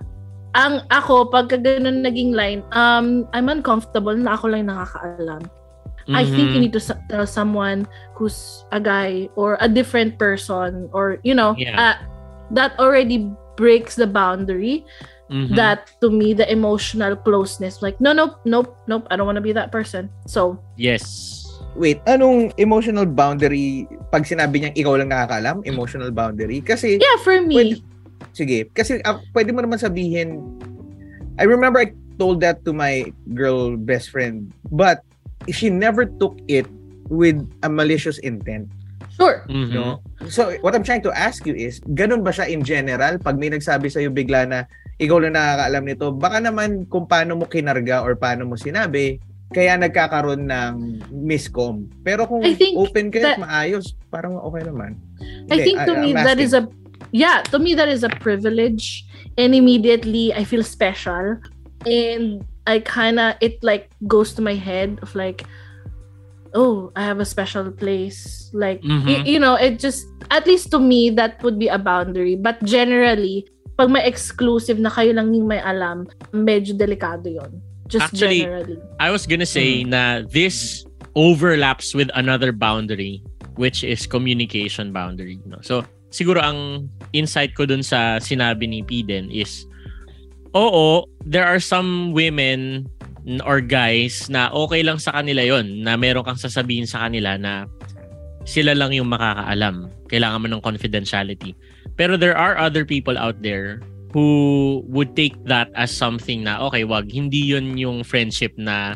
Ang 0.56 0.88
ako, 0.88 1.28
pagka 1.28 1.60
ganun 1.60 2.00
naging 2.00 2.32
line, 2.32 2.64
um, 2.72 3.28
I'm 3.36 3.52
uncomfortable 3.52 4.16
na 4.16 4.40
ako 4.40 4.56
lang 4.56 4.72
nakakaalam. 4.72 5.44
I 6.08 6.22
think 6.22 6.54
you 6.54 6.62
need 6.62 6.72
to 6.78 6.84
tell 7.10 7.26
someone 7.26 7.90
who's 8.14 8.62
a 8.70 8.78
guy 8.78 9.26
or 9.34 9.58
a 9.58 9.66
different 9.66 10.22
person 10.22 10.86
or 10.94 11.18
you 11.26 11.34
know 11.34 11.58
Yeah. 11.58 11.74
uh, 11.74 11.96
that 12.54 12.78
already 12.78 13.26
breaks 13.58 13.98
the 13.98 14.06
boundary 14.06 14.86
Mhm. 15.34 15.58
that 15.58 15.90
to 16.06 16.14
me 16.14 16.38
the 16.38 16.46
emotional 16.46 17.18
closeness 17.18 17.82
like 17.82 17.98
no 17.98 18.14
nope 18.14 18.38
nope 18.46 18.78
nope 18.86 19.10
I 19.10 19.18
don't 19.18 19.26
want 19.26 19.42
to 19.42 19.46
be 19.46 19.50
that 19.58 19.74
person 19.74 20.14
so 20.30 20.62
Yes. 20.78 21.45
Wait, 21.76 22.00
anong 22.08 22.56
emotional 22.56 23.04
boundary 23.04 23.84
pag 24.08 24.24
sinabi 24.24 24.64
niyang 24.64 24.76
ikaw 24.80 24.96
lang 24.96 25.12
nakakaalam? 25.12 25.60
Emotional 25.68 26.08
boundary? 26.10 26.64
Kasi, 26.64 26.96
yeah 26.96 27.18
for 27.20 27.36
me 27.44 27.56
Pwede- 27.56 27.84
sige, 28.32 28.72
kasi 28.72 29.04
ah, 29.04 29.20
pwede 29.36 29.52
mo 29.52 29.60
naman 29.60 29.76
sabihin, 29.76 30.40
I 31.36 31.44
remember 31.44 31.84
I 31.84 31.92
told 32.16 32.40
that 32.40 32.64
to 32.64 32.72
my 32.72 33.12
girl 33.36 33.76
best 33.76 34.08
friend, 34.08 34.48
but 34.72 35.04
she 35.52 35.68
never 35.68 36.08
took 36.08 36.40
it 36.48 36.64
with 37.12 37.38
a 37.62 37.70
malicious 37.70 38.18
intent. 38.24 38.72
sure 39.12 39.44
Mhm. 39.48 39.72
No? 39.72 40.04
So, 40.28 40.56
what 40.60 40.76
I'm 40.76 40.84
trying 40.84 41.04
to 41.04 41.12
ask 41.12 41.44
you 41.44 41.56
is, 41.56 41.80
ganun 41.92 42.20
ba 42.20 42.32
siya 42.32 42.52
in 42.52 42.64
general? 42.64 43.16
Pag 43.16 43.36
may 43.36 43.48
nagsabi 43.48 43.88
sa'yo 43.88 44.12
bigla 44.12 44.44
na, 44.44 44.60
ikaw 44.96 45.20
lang 45.20 45.36
nakakaalam 45.36 45.84
nito, 45.84 46.12
baka 46.12 46.40
naman 46.40 46.84
kung 46.88 47.08
paano 47.08 47.40
mo 47.40 47.48
kinarga 47.48 48.04
or 48.04 48.16
paano 48.16 48.44
mo 48.44 48.56
sinabi, 48.56 49.20
kaya 49.52 49.78
nagkakaroon 49.78 50.50
ng 50.50 50.74
miscom. 51.12 51.86
Pero 52.02 52.26
kung 52.26 52.42
open 52.76 53.14
kayo 53.14 53.30
at 53.30 53.38
that- 53.38 53.42
maayos, 53.42 53.94
parang 54.10 54.36
okay 54.42 54.66
naman. 54.66 54.98
I 55.50 55.62
think 55.62 55.78
to 55.86 55.94
me 55.96 56.12
that 56.12 56.38
is 56.38 56.52
a 56.52 56.66
yeah 57.14 57.46
to 57.54 57.58
me 57.58 57.74
that 57.74 57.88
is 57.88 58.02
a 58.02 58.10
privilege 58.10 59.06
and 59.38 59.54
immediately 59.54 60.34
I 60.34 60.44
feel 60.44 60.66
special 60.66 61.38
and 61.86 62.42
I 62.66 62.82
kind 62.82 63.22
of 63.22 63.38
it 63.40 63.62
like 63.62 63.94
goes 64.10 64.34
to 64.36 64.42
my 64.42 64.58
head 64.58 64.98
of 65.06 65.14
like 65.14 65.46
oh 66.58 66.90
I 66.98 67.06
have 67.06 67.22
a 67.22 67.28
special 67.28 67.70
place 67.70 68.50
like 68.52 68.82
y- 68.82 69.22
Mhm. 69.22 69.26
you 69.28 69.40
know 69.40 69.54
it 69.54 69.78
just 69.78 70.10
at 70.34 70.50
least 70.50 70.72
to 70.74 70.80
me 70.82 71.14
that 71.14 71.38
would 71.46 71.62
be 71.62 71.70
a 71.70 71.78
boundary 71.78 72.34
but 72.34 72.58
generally 72.66 73.46
pag 73.76 73.92
may 73.92 74.02
exclusive 74.02 74.80
na 74.80 74.88
kayo 74.90 75.12
lang 75.12 75.36
yung 75.36 75.46
may 75.46 75.60
alam, 75.60 76.08
medyo 76.32 76.72
delikado 76.72 77.28
yon 77.28 77.60
Just 77.88 78.14
Actually, 78.14 78.50
generally. 78.50 78.78
I 78.98 79.14
was 79.14 79.30
gonna 79.30 79.46
say 79.46 79.86
Mm. 79.86 79.94
na 79.94 80.04
this 80.26 80.86
overlaps 81.14 81.94
with 81.94 82.10
another 82.18 82.52
boundary 82.52 83.22
which 83.56 83.84
is 83.88 84.04
communication 84.04 84.92
boundary. 84.92 85.40
No? 85.48 85.64
So, 85.64 85.88
siguro 86.12 86.44
ang 86.44 86.92
insight 87.16 87.56
ko 87.56 87.64
dun 87.64 87.84
sa 87.84 88.20
sinabi 88.20 88.68
ni 88.68 88.84
Piden 88.84 89.32
is, 89.32 89.64
oo, 90.52 91.08
there 91.24 91.48
are 91.48 91.60
some 91.60 92.12
women 92.12 92.88
or 93.48 93.64
guys 93.64 94.30
na 94.30 94.52
okay 94.54 94.84
lang 94.86 95.00
sa 95.00 95.16
kanila 95.16 95.42
yon 95.42 95.82
na 95.82 95.98
meron 95.98 96.28
kang 96.28 96.38
sasabihin 96.38 96.86
sa 96.86 97.08
kanila 97.08 97.40
na 97.40 97.66
sila 98.46 98.78
lang 98.78 98.94
yung 98.94 99.10
makakaalam. 99.10 99.90
Kailangan 100.12 100.42
mo 100.44 100.48
ng 100.52 100.62
confidentiality. 100.62 101.58
Pero 101.98 102.20
there 102.20 102.38
are 102.38 102.60
other 102.60 102.86
people 102.86 103.18
out 103.18 103.40
there 103.42 103.82
who 104.16 104.80
would 104.88 105.12
take 105.12 105.36
that 105.44 105.68
as 105.76 105.92
something 105.92 106.48
na 106.48 106.56
okay, 106.64 106.88
wag 106.88 107.12
hindi 107.12 107.52
yun 107.52 107.76
yung 107.76 108.00
friendship 108.08 108.56
na 108.56 108.96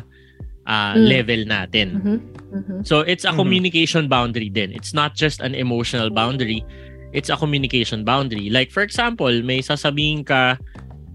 ah, 0.64 0.96
Mm. 0.96 1.04
level 1.04 1.40
natin. 1.44 1.86
Mhm. 2.00 2.16
Mhm. 2.56 2.76
So 2.88 3.04
it's 3.04 3.28
a 3.28 3.32
Mhm. 3.34 3.36
communication 3.36 4.04
boundary 4.08 4.48
din. 4.48 4.72
It's 4.72 4.96
not 4.96 5.12
just 5.12 5.44
an 5.44 5.52
emotional 5.52 6.08
boundary. 6.08 6.64
It's 7.12 7.28
a 7.28 7.36
communication 7.36 8.00
boundary. 8.00 8.48
Like 8.48 8.72
for 8.72 8.80
example, 8.80 9.30
may 9.44 9.60
sasabihin 9.60 10.24
ka 10.24 10.56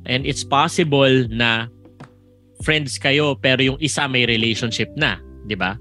and 0.05 0.27
it's 0.27 0.45
possible 0.45 1.25
na 1.33 1.65
friends 2.61 2.99
kayo 2.99 3.33
pero 3.33 3.63
yung 3.63 3.79
isa 3.81 4.05
may 4.05 4.27
relationship 4.27 4.91
na, 4.93 5.17
'di 5.49 5.55
ba? 5.57 5.79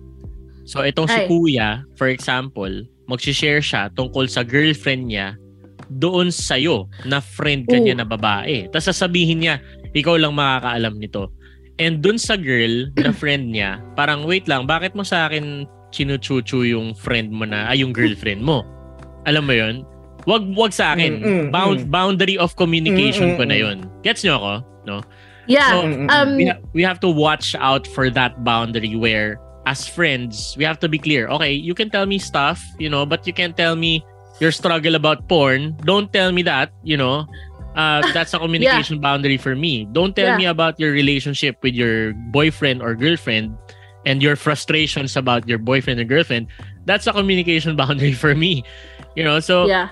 So 0.65 0.81
itong 0.81 1.11
si 1.11 1.21
Ay. 1.21 1.29
Kuya, 1.29 1.85
for 2.01 2.09
example, 2.09 2.73
magsi-share 3.05 3.61
siya 3.61 3.93
tungkol 3.93 4.25
sa 4.33 4.41
girlfriend 4.41 5.13
niya 5.13 5.37
doon 5.91 6.33
sa'yo 6.33 6.89
na 7.05 7.21
friend 7.21 7.69
ka 7.69 7.77
niya 7.79 7.95
Oo. 7.97 8.01
na 8.03 8.07
babae. 8.09 8.69
Tapos 8.71 8.91
sasabihin 8.91 9.45
niya, 9.45 9.55
ikaw 9.93 10.19
lang 10.19 10.35
makakaalam 10.37 10.99
nito. 10.99 11.31
And 11.79 11.99
dun 11.99 12.19
sa 12.19 12.39
girl 12.39 12.91
na 12.99 13.11
friend 13.21 13.51
niya, 13.51 13.83
parang 13.99 14.25
wait 14.29 14.47
lang, 14.47 14.65
bakit 14.69 14.95
mo 14.95 15.03
sa 15.03 15.27
akin 15.27 15.67
chinuchuchu 15.95 16.67
yung 16.67 16.95
friend 16.95 17.31
mo 17.31 17.47
na, 17.47 17.71
ay 17.71 17.83
yung 17.83 17.95
girlfriend 17.95 18.43
mo? 18.43 18.63
Alam 19.25 19.47
mo 19.47 19.55
yun? 19.55 19.75
Wag 20.25 20.45
wag 20.57 20.73
sa 20.73 20.97
akin. 20.97 21.21
Mm, 21.21 21.25
mm, 21.25 21.47
Bound, 21.53 21.81
mm. 21.85 21.91
boundary 21.93 22.37
of 22.41 22.57
communication 22.57 23.33
Mm, 23.33 23.37
mm, 23.37 23.39
ko 23.39 23.45
na 23.45 23.57
mm. 23.57 23.63
yun. 23.63 23.77
Gets 24.01 24.25
nyo 24.25 24.35
ako? 24.41 24.53
No? 24.89 24.97
Yeah. 25.45 25.71
So, 25.71 25.77
Mm, 25.85 25.95
mm, 25.95 26.09
um, 26.09 26.29
we, 26.37 26.45
ha- 26.49 26.63
we 26.73 26.83
have 26.83 27.01
to 27.05 27.11
watch 27.13 27.53
out 27.61 27.85
for 27.85 28.09
that 28.09 28.41
boundary 28.45 28.97
where 28.97 29.37
as 29.67 29.89
friends, 29.89 30.55
we 30.57 30.65
have 30.65 30.79
to 30.81 30.89
be 30.89 30.99
clear. 31.01 31.29
Okay, 31.29 31.53
you 31.53 31.75
can 31.75 31.89
tell 31.89 32.05
me 32.05 32.19
stuff, 32.19 32.61
you 32.79 32.89
know, 32.89 33.05
but 33.05 33.27
you 33.27 33.33
can't 33.33 33.57
tell 33.57 33.77
me 33.77 34.05
your 34.41 34.53
struggle 34.53 34.95
about 34.95 35.29
porn. 35.29 35.77
Don't 35.85 36.13
tell 36.13 36.33
me 36.33 36.43
that, 36.43 36.73
you 36.83 36.97
know. 36.97 37.27
Uh, 37.77 38.03
that's 38.15 38.35
a 38.35 38.39
communication 38.39 39.01
boundary 39.01 39.37
for 39.37 39.55
me. 39.57 39.87
Don't 39.93 40.15
tell 40.15 40.27
Yeah. 40.27 40.37
me 40.39 40.47
about 40.47 40.79
your 40.79 40.93
relationship 40.93 41.59
with 41.63 41.75
your 41.75 42.13
boyfriend 42.31 42.83
or 42.83 42.95
girlfriend 42.95 43.57
and 44.07 44.23
your 44.23 44.37
frustrations 44.37 45.17
about 45.17 45.49
your 45.49 45.59
boyfriend 45.59 45.99
or 46.01 46.05
girlfriend. 46.05 46.47
That's 46.87 47.07
a 47.07 47.13
communication 47.13 47.75
boundary 47.81 48.13
for 48.13 48.35
me. 48.35 48.63
You 49.17 49.25
know, 49.25 49.41
so 49.41 49.67
yeah. 49.67 49.89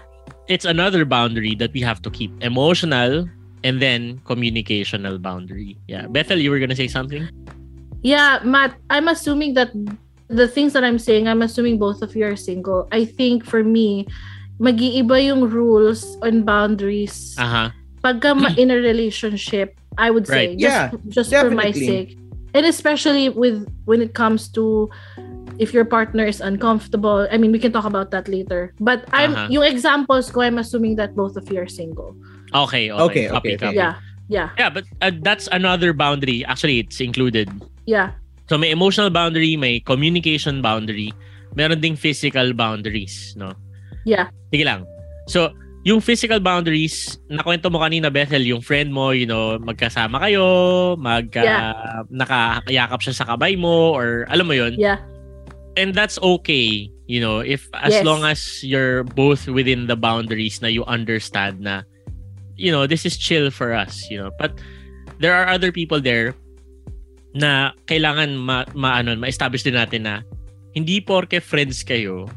it's 0.48 0.64
another 0.64 1.04
boundary 1.04 1.54
that 1.56 1.72
we 1.72 1.80
have 1.80 2.02
to 2.02 2.10
keep. 2.10 2.30
Emotional 2.42 3.26
and 3.64 3.80
then 3.80 4.18
communicational 4.26 5.22
boundary. 5.22 5.78
Yeah. 5.86 6.06
Bethel, 6.06 6.38
you 6.38 6.50
were 6.50 6.58
gonna 6.58 6.76
say 6.76 6.88
something? 6.88 7.28
Yeah, 8.02 8.40
Matt, 8.42 8.74
I'm 8.90 9.06
assuming 9.06 9.54
that 9.54 9.70
the 10.32 10.48
things 10.48 10.72
that 10.72 10.82
I'm 10.82 10.98
saying, 10.98 11.28
I'm 11.28 11.42
assuming 11.42 11.78
both 11.78 12.00
of 12.02 12.16
you 12.16 12.24
are 12.24 12.36
single. 12.36 12.88
I 12.90 13.04
think 13.04 13.44
for 13.44 13.62
me, 13.62 14.08
mag-iiba 14.58 15.20
yung 15.24 15.48
rules 15.48 16.16
and 16.22 16.44
boundaries 16.46 17.36
Uh-huh. 17.38 17.68
pagka 18.02 18.32
ma- 18.34 18.54
in 18.62 18.70
a 18.72 18.76
relationship, 18.80 19.76
I 19.98 20.10
would 20.10 20.26
say. 20.26 20.54
Right. 20.54 20.58
Just, 20.58 20.72
Yeah, 20.72 20.90
just 21.08 21.30
for 21.30 21.50
my 21.52 21.70
sake. 21.70 22.16
And 22.54 22.64
especially 22.66 23.28
with 23.32 23.64
when 23.84 24.00
it 24.02 24.12
comes 24.12 24.48
to 24.56 24.88
if 25.60 25.72
your 25.76 25.84
partner 25.84 26.24
is 26.24 26.40
uncomfortable. 26.40 27.28
I 27.30 27.36
mean, 27.36 27.52
we 27.52 27.60
can 27.60 27.72
talk 27.72 27.84
about 27.84 28.10
that 28.16 28.26
later. 28.28 28.72
But 28.80 29.04
I'm 29.12 29.36
Uh-huh. 29.36 29.48
yung 29.52 29.64
examples 29.68 30.32
ko, 30.32 30.40
I'm 30.40 30.56
assuming 30.56 30.96
that 30.96 31.12
both 31.14 31.36
of 31.36 31.44
you 31.52 31.60
are 31.60 31.68
single. 31.68 32.16
Okay, 32.52 32.88
okay. 32.88 33.04
Okay, 33.04 33.24
Copy, 33.28 33.48
okay, 33.52 33.56
copy. 33.60 33.76
Yeah. 33.76 33.94
Yeah. 34.28 34.48
Yeah, 34.56 34.70
but 34.72 34.84
uh, 35.04 35.12
that's 35.20 35.48
another 35.52 35.92
boundary. 35.92 36.40
Actually, 36.44 36.80
it's 36.80 37.00
included. 37.04 37.52
Yeah. 37.84 38.16
So 38.52 38.60
may 38.60 38.68
emotional 38.68 39.08
boundary, 39.08 39.56
may 39.56 39.80
communication 39.80 40.60
boundary, 40.60 41.08
meron 41.56 41.80
ding 41.80 41.96
physical 41.96 42.52
boundaries, 42.52 43.32
no? 43.32 43.56
Yeah. 44.04 44.28
Sige 44.52 44.68
lang. 44.68 44.84
So, 45.24 45.56
yung 45.88 46.04
physical 46.04 46.36
boundaries, 46.36 47.16
nakwento 47.32 47.72
mo 47.72 47.80
kanina, 47.80 48.12
Bethel, 48.12 48.44
yung 48.44 48.60
friend 48.60 48.92
mo, 48.92 49.16
you 49.16 49.24
know, 49.24 49.56
magkasama 49.56 50.20
kayo, 50.20 50.44
magka, 51.00 51.40
Yeah. 51.40 52.04
nakayakap 52.12 53.00
siya 53.00 53.14
sa 53.16 53.24
kabay 53.24 53.56
mo, 53.56 53.96
or 53.96 54.28
alam 54.28 54.44
mo 54.44 54.52
yun. 54.52 54.76
Yeah. 54.76 55.00
And 55.80 55.96
that's 55.96 56.20
okay, 56.20 56.92
you 57.08 57.24
know, 57.24 57.40
if 57.40 57.72
as 57.72 57.96
Yes. 57.96 58.04
long 58.04 58.20
as 58.20 58.60
you're 58.60 59.00
both 59.16 59.48
within 59.48 59.88
the 59.88 59.96
boundaries 59.96 60.60
na 60.60 60.68
you 60.68 60.84
understand 60.84 61.64
na, 61.64 61.88
you 62.60 62.68
know, 62.68 62.84
this 62.84 63.08
is 63.08 63.16
chill 63.16 63.48
for 63.48 63.72
us, 63.72 64.04
you 64.12 64.20
know. 64.20 64.28
But 64.36 64.60
there 65.24 65.32
are 65.32 65.48
other 65.48 65.72
people 65.72 66.04
there 66.04 66.36
na 67.32 67.72
kailangan 67.88 68.36
ma, 68.36 68.64
ma 68.76 69.00
ano, 69.00 69.16
ma-establish 69.16 69.64
din 69.64 69.76
natin 69.76 70.04
na 70.04 70.14
hindi 70.72 71.00
porke 71.00 71.40
friends 71.40 71.84
kayo, 71.84 72.28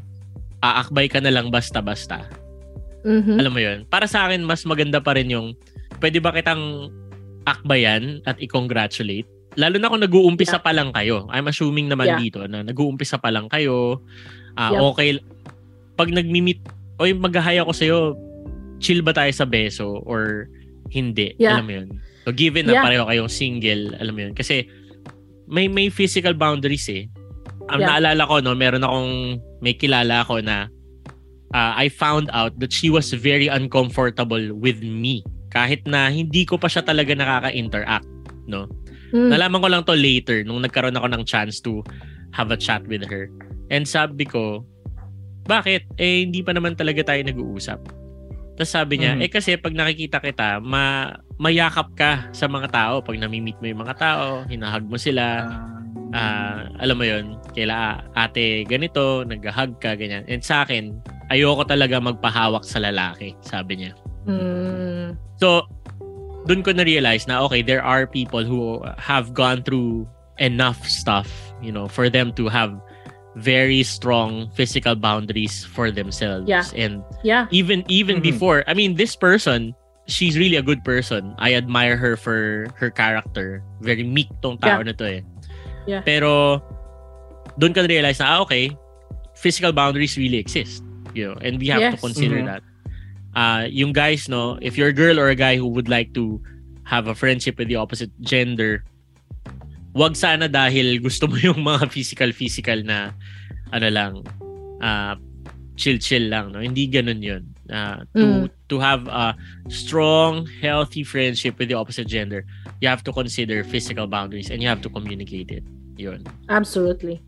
aakbay 0.60 1.08
ka 1.08 1.20
na 1.20 1.32
lang 1.32 1.52
basta-basta. 1.52 2.24
Mhm. 3.06 3.36
Alam 3.38 3.52
mo 3.52 3.60
yun? 3.62 3.78
Para 3.86 4.08
sa 4.08 4.26
akin, 4.26 4.42
mas 4.42 4.64
maganda 4.66 4.98
pa 4.98 5.14
rin 5.14 5.30
yung 5.30 5.54
pwede 6.00 6.18
ba 6.18 6.34
kitang 6.34 6.90
akbayan 7.46 8.20
at 8.26 8.36
i-congratulate? 8.42 9.28
Lalo 9.56 9.80
na 9.80 9.88
kung 9.88 10.02
nag-uumpisa 10.04 10.60
Yeah. 10.60 10.64
pa 10.66 10.72
lang 10.76 10.90
kayo. 10.92 11.24
I'm 11.32 11.48
assuming 11.48 11.88
naman 11.88 12.12
Yeah. 12.12 12.20
dito 12.20 12.40
na 12.44 12.60
nag-uumpisa 12.60 13.16
pa 13.16 13.32
lang 13.32 13.48
kayo. 13.48 14.04
Ah, 14.58 14.72
Yep. 14.74 14.80
Okay. 14.92 15.08
Pag 15.96 16.08
nag-meet, 16.12 16.60
oy 17.00 17.16
mag-hi 17.16 17.56
ako 17.56 17.72
sa'yo, 17.72 17.98
chill 18.80 19.00
ba 19.00 19.16
tayo 19.16 19.32
sa 19.32 19.48
beso 19.48 20.04
or 20.04 20.50
hindi? 20.92 21.32
Yeah. 21.40 21.56
Alam 21.56 21.64
mo 21.64 21.72
yun? 21.72 21.88
So 22.26 22.34
given 22.36 22.68
na 22.68 22.76
Yeah. 22.76 22.84
pareho 22.84 23.04
kayong 23.08 23.32
single, 23.32 23.96
alam 23.96 24.12
mo 24.12 24.20
yun? 24.28 24.34
Kasi 24.36 24.66
may 25.46 25.66
may 25.70 25.88
physical 25.88 26.34
boundaries 26.34 26.86
eh. 26.90 27.06
Ang 27.70 27.82
Yeah. 27.82 27.98
naalala 27.98 28.22
ko, 28.26 28.38
no, 28.42 28.54
meron 28.54 28.86
akong 28.86 29.42
may 29.58 29.74
kilala 29.74 30.22
ako 30.22 30.38
na 30.42 30.70
uh, 31.54 31.72
I 31.74 31.90
found 31.90 32.30
out 32.30 32.58
that 32.62 32.70
she 32.70 32.90
was 32.90 33.10
very 33.14 33.50
uncomfortable 33.50 34.54
with 34.54 34.82
me. 34.82 35.26
Kahit 35.50 35.86
na 35.86 36.10
hindi 36.10 36.46
ko 36.46 36.58
pa 36.58 36.70
siya 36.70 36.82
talaga 36.86 37.14
nakaka-interact. 37.14 38.06
No? 38.46 38.70
Mm. 39.10 39.30
Nalaman 39.34 39.62
ko 39.62 39.68
lang 39.70 39.82
to 39.86 39.94
later 39.96 40.42
nung 40.42 40.62
nagkaroon 40.62 40.94
ako 40.98 41.06
ng 41.10 41.22
chance 41.26 41.58
to 41.62 41.82
have 42.34 42.50
a 42.50 42.58
chat 42.58 42.84
with 42.86 43.06
her. 43.06 43.30
And 43.70 43.86
sabi 43.86 44.26
ko, 44.26 44.62
bakit? 45.46 45.86
Eh, 45.98 46.26
hindi 46.26 46.42
pa 46.42 46.54
naman 46.54 46.74
talaga 46.74 47.06
tayo 47.06 47.22
nag-uusap. 47.22 48.05
Tapos 48.56 48.72
sabi 48.72 49.04
niya, 49.04 49.20
Mhm. 49.20 49.22
eh 49.22 49.30
kasi 49.30 49.60
pag 49.60 49.76
nakikita 49.76 50.18
kita, 50.18 50.64
ma 50.64 51.12
mayakap 51.36 51.92
ka 51.92 52.32
sa 52.32 52.48
mga 52.48 52.72
tao. 52.72 52.94
Pag 53.04 53.20
nami-meet 53.20 53.60
mo 53.60 53.68
yung 53.68 53.84
mga 53.84 53.96
tao, 54.00 54.26
hinahag 54.48 54.88
mo 54.88 54.96
sila. 54.96 55.44
Ah, 56.16 56.64
alam 56.80 56.96
mo 56.96 57.04
yon 57.04 57.36
kaila 57.52 58.00
ate 58.16 58.64
ganito, 58.64 59.26
nag-hug 59.28 59.76
ka, 59.76 59.92
ganyan. 59.98 60.24
And 60.24 60.40
sa 60.40 60.64
akin, 60.64 60.96
ayoko 61.28 61.68
talaga 61.68 62.00
magpahawak 62.00 62.64
sa 62.64 62.80
lalaki, 62.80 63.36
sabi 63.44 63.84
niya. 63.84 63.92
Mm. 64.24 65.20
So, 65.36 65.68
dun 66.48 66.64
ko 66.64 66.72
na-realize 66.72 67.28
na, 67.28 67.42
okay, 67.44 67.60
there 67.60 67.84
are 67.84 68.08
people 68.08 68.46
who 68.46 68.80
have 68.96 69.34
gone 69.36 69.60
through 69.60 70.08
enough 70.38 70.80
stuff, 70.88 71.28
you 71.60 71.74
know, 71.74 71.90
for 71.90 72.08
them 72.08 72.32
to 72.38 72.46
have 72.48 72.72
very 73.36 73.84
strong 73.84 74.48
physical 74.56 74.96
boundaries 74.96 75.64
for 75.64 75.92
themselves. 75.92 76.48
Yeah. 76.48 76.64
And 76.72 77.04
Yeah. 77.20 77.46
even 77.52 77.84
even 77.92 78.18
Mhm. 78.18 78.32
before, 78.32 78.64
I 78.66 78.72
mean, 78.72 78.96
this 78.96 79.12
person, 79.14 79.76
she's 80.08 80.40
really 80.40 80.56
a 80.56 80.64
good 80.64 80.80
person. 80.82 81.36
I 81.36 81.52
admire 81.52 82.00
her 82.00 82.16
for 82.16 82.66
her 82.80 82.88
character. 82.88 83.60
Very 83.84 84.02
meek 84.02 84.32
tong 84.40 84.56
tao 84.56 84.80
na 84.80 84.96
to 84.96 85.20
eh. 85.20 85.22
Yeah. 85.84 86.00
Pero, 86.00 86.64
doon 87.60 87.76
ka 87.76 87.84
na-realize 87.84 88.18
na, 88.18 88.40
ah, 88.40 88.42
okay, 88.48 88.72
physical 89.36 89.70
boundaries 89.70 90.16
really 90.16 90.40
exist. 90.40 90.80
You 91.12 91.32
know, 91.32 91.36
and 91.44 91.60
we 91.60 91.68
have 91.68 91.80
to 91.92 91.96
Yes. 91.96 92.00
consider 92.00 92.40
Mhm. 92.40 92.48
that. 92.48 92.62
Uh, 93.36 93.64
yung 93.68 93.92
guys, 93.92 94.32
no, 94.32 94.56
if 94.64 94.80
you're 94.80 94.92
a 94.92 94.96
girl 94.96 95.20
or 95.20 95.28
a 95.28 95.36
guy 95.36 95.60
who 95.60 95.68
would 95.68 95.92
like 95.92 96.16
to 96.16 96.40
have 96.88 97.04
a 97.04 97.14
friendship 97.14 97.60
with 97.60 97.68
the 97.68 97.76
opposite 97.76 98.08
gender, 98.24 98.84
wag 99.96 100.12
sana 100.12 100.44
dahil 100.46 101.00
gusto 101.00 101.24
mo 101.24 101.40
yung 101.40 101.64
mga 101.64 101.88
physical-physical 101.88 102.84
na, 102.84 103.16
ano 103.72 103.88
lang, 103.88 104.12
uh, 104.84 105.16
chill-chill 105.76 106.28
lang, 106.28 106.52
no? 106.52 106.60
Hindi 106.60 106.84
ganun 106.88 107.20
yun. 107.24 107.42
Uh, 107.66 108.04
to, 108.14 108.24
Mm. 108.24 108.44
to 108.68 108.76
have 108.78 109.08
a 109.08 109.32
strong, 109.66 110.46
healthy 110.60 111.02
friendship 111.02 111.58
with 111.58 111.72
the 111.72 111.74
opposite 111.76 112.06
gender, 112.06 112.44
you 112.80 112.86
have 112.86 113.02
to 113.02 113.10
consider 113.10 113.64
physical 113.64 114.06
boundaries 114.06 114.52
and 114.52 114.60
you 114.62 114.68
have 114.68 114.80
to 114.84 114.88
communicate 114.92 115.50
it. 115.50 115.64
Yun. 115.96 116.22
Absolutely. 116.52 117.18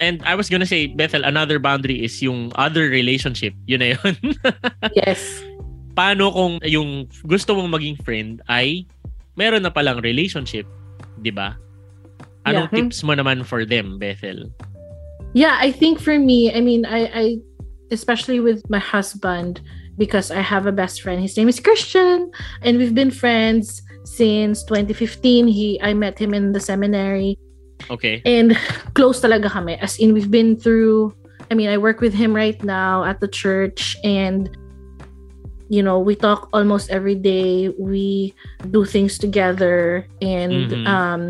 And 0.00 0.24
I 0.24 0.32
was 0.32 0.48
gonna 0.48 0.64
say, 0.64 0.88
Bethel, 0.88 1.28
another 1.28 1.58
boundary 1.60 2.00
is 2.00 2.16
yung 2.24 2.54
other 2.56 2.88
relationship. 2.88 3.52
Yun 3.68 3.80
na 3.84 3.88
yun. 3.98 4.14
Yes. 4.96 5.20
paano 5.90 6.32
kung 6.32 6.56
yung 6.64 7.10
gusto 7.28 7.52
mong 7.52 7.76
maging 7.76 7.96
friend 8.00 8.40
ay 8.48 8.86
meron 9.36 9.60
na 9.60 9.68
palang 9.68 10.00
relationship, 10.00 10.64
'di 11.22 11.30
ba? 11.32 11.56
Anong 12.48 12.72
Yeah. 12.72 12.76
tips 12.88 13.04
mo 13.04 13.12
naman 13.12 13.44
for 13.44 13.64
them, 13.68 14.00
Bethel? 14.00 14.48
Yeah, 15.36 15.60
I 15.60 15.70
think 15.70 16.00
for 16.00 16.18
me, 16.18 16.50
I 16.50 16.60
mean, 16.64 16.82
I, 16.88 17.00
I 17.12 17.24
especially 17.92 18.40
with 18.40 18.64
my 18.70 18.78
husband, 18.80 19.60
because 19.98 20.30
I 20.32 20.40
have 20.40 20.64
a 20.66 20.72
best 20.72 21.02
friend. 21.02 21.20
His 21.20 21.36
name 21.36 21.48
is 21.48 21.60
Christian, 21.60 22.30
and 22.64 22.78
we've 22.78 22.94
been 22.94 23.10
friends 23.12 23.82
since 24.08 24.64
2015. 24.64 25.46
He 25.46 25.76
I 25.84 25.92
met 25.92 26.18
him 26.18 26.32
in 26.32 26.52
the 26.56 26.60
seminary, 26.60 27.36
Okay. 27.92 28.22
and 28.24 28.56
close 28.94 29.20
talaga 29.20 29.50
kami. 29.52 29.76
As 29.78 29.98
in, 30.00 30.14
we've 30.16 30.30
been 30.32 30.56
through. 30.56 31.12
I 31.50 31.54
mean, 31.54 31.68
I 31.68 31.76
work 31.78 32.00
with 32.00 32.14
him 32.14 32.32
right 32.34 32.56
now 32.64 33.04
at 33.04 33.20
the 33.20 33.28
church, 33.28 33.94
and 34.02 34.48
you 35.70 35.86
know, 35.86 36.02
we 36.02 36.18
talk 36.18 36.50
almost 36.52 36.90
every 36.90 37.14
day. 37.14 37.70
We 37.78 38.34
do 38.74 38.82
things 38.84 39.16
together, 39.22 40.02
and 40.20 40.66
Mhm. 40.66 40.86
um, 40.90 41.22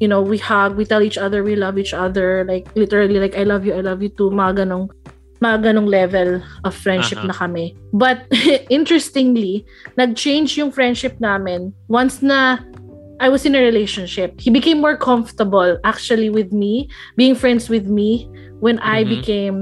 you 0.00 0.08
know, 0.08 0.24
we 0.24 0.40
hug. 0.40 0.76
We 0.80 0.88
tell 0.88 1.04
each 1.04 1.20
other 1.20 1.44
we 1.44 1.54
love 1.56 1.76
each 1.76 1.92
other. 1.92 2.42
Like 2.48 2.72
literally, 2.74 3.20
like 3.20 3.36
I 3.36 3.44
love 3.44 3.68
you, 3.68 3.76
I 3.76 3.84
love 3.84 4.00
you 4.00 4.08
too. 4.08 4.32
Mga 4.32 4.64
ganong, 4.64 4.88
mga 5.44 5.58
ganong 5.60 5.88
level 5.92 6.40
of 6.64 6.72
friendship 6.72 7.20
Aha. 7.20 7.28
na 7.28 7.36
kami. 7.36 7.76
But 7.92 8.24
interestingly, 8.72 9.68
nag-change 10.00 10.56
yung 10.56 10.72
friendship 10.72 11.20
namin 11.20 11.76
once 11.92 12.24
na 12.24 12.60
I 13.20 13.28
was 13.32 13.44
in 13.48 13.56
a 13.56 13.60
relationship. 13.60 14.36
He 14.40 14.48
became 14.52 14.80
more 14.80 14.96
comfortable 14.96 15.76
actually 15.84 16.28
with 16.28 16.52
me, 16.52 16.88
being 17.16 17.36
friends 17.36 17.68
with 17.68 17.88
me 17.88 18.28
when 18.60 18.76
I 18.84 19.04
Mhm. 19.04 19.08
became 19.08 19.58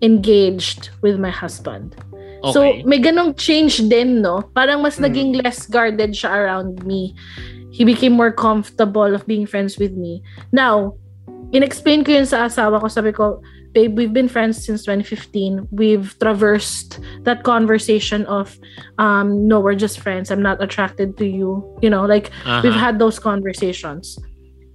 engaged 0.00 0.88
with 1.04 1.20
my 1.20 1.28
husband. 1.32 1.96
Okay. 2.40 2.52
So 2.52 2.60
may 2.88 2.98
ganong 3.00 3.36
change 3.36 3.84
din, 3.88 4.22
no? 4.24 4.40
Parang 4.56 4.80
mas 4.80 4.96
Mm. 4.96 5.04
naging 5.08 5.30
less 5.44 5.66
guarded 5.68 6.12
siya 6.16 6.32
around 6.32 6.84
me. 6.84 7.12
He 7.70 7.84
became 7.84 8.12
more 8.12 8.32
comfortable 8.32 9.14
of 9.14 9.26
being 9.26 9.46
friends 9.46 9.78
with 9.78 9.92
me. 9.94 10.22
Now, 10.52 10.96
in-explain 11.52 12.02
ko 12.04 12.12
yun 12.12 12.26
sa 12.26 12.46
asawa 12.50 12.80
ko. 12.80 12.88
Sabi 12.88 13.12
ko, 13.12 13.40
babe, 13.72 13.94
we've 13.96 14.12
been 14.12 14.26
friends 14.26 14.58
since 14.58 14.82
2015. 14.84 15.68
We've 15.70 16.16
traversed 16.18 16.98
that 17.22 17.44
conversation 17.46 18.26
of, 18.26 18.58
um, 18.98 19.46
no, 19.46 19.60
we're 19.60 19.78
just 19.78 20.00
friends. 20.02 20.30
I'm 20.30 20.42
not 20.42 20.58
attracted 20.62 21.16
to 21.18 21.26
you. 21.26 21.62
You 21.80 21.90
know, 21.90 22.02
like, 22.04 22.34
Aha. 22.44 22.62
we've 22.66 22.74
had 22.74 22.98
those 22.98 23.18
conversations. 23.22 24.18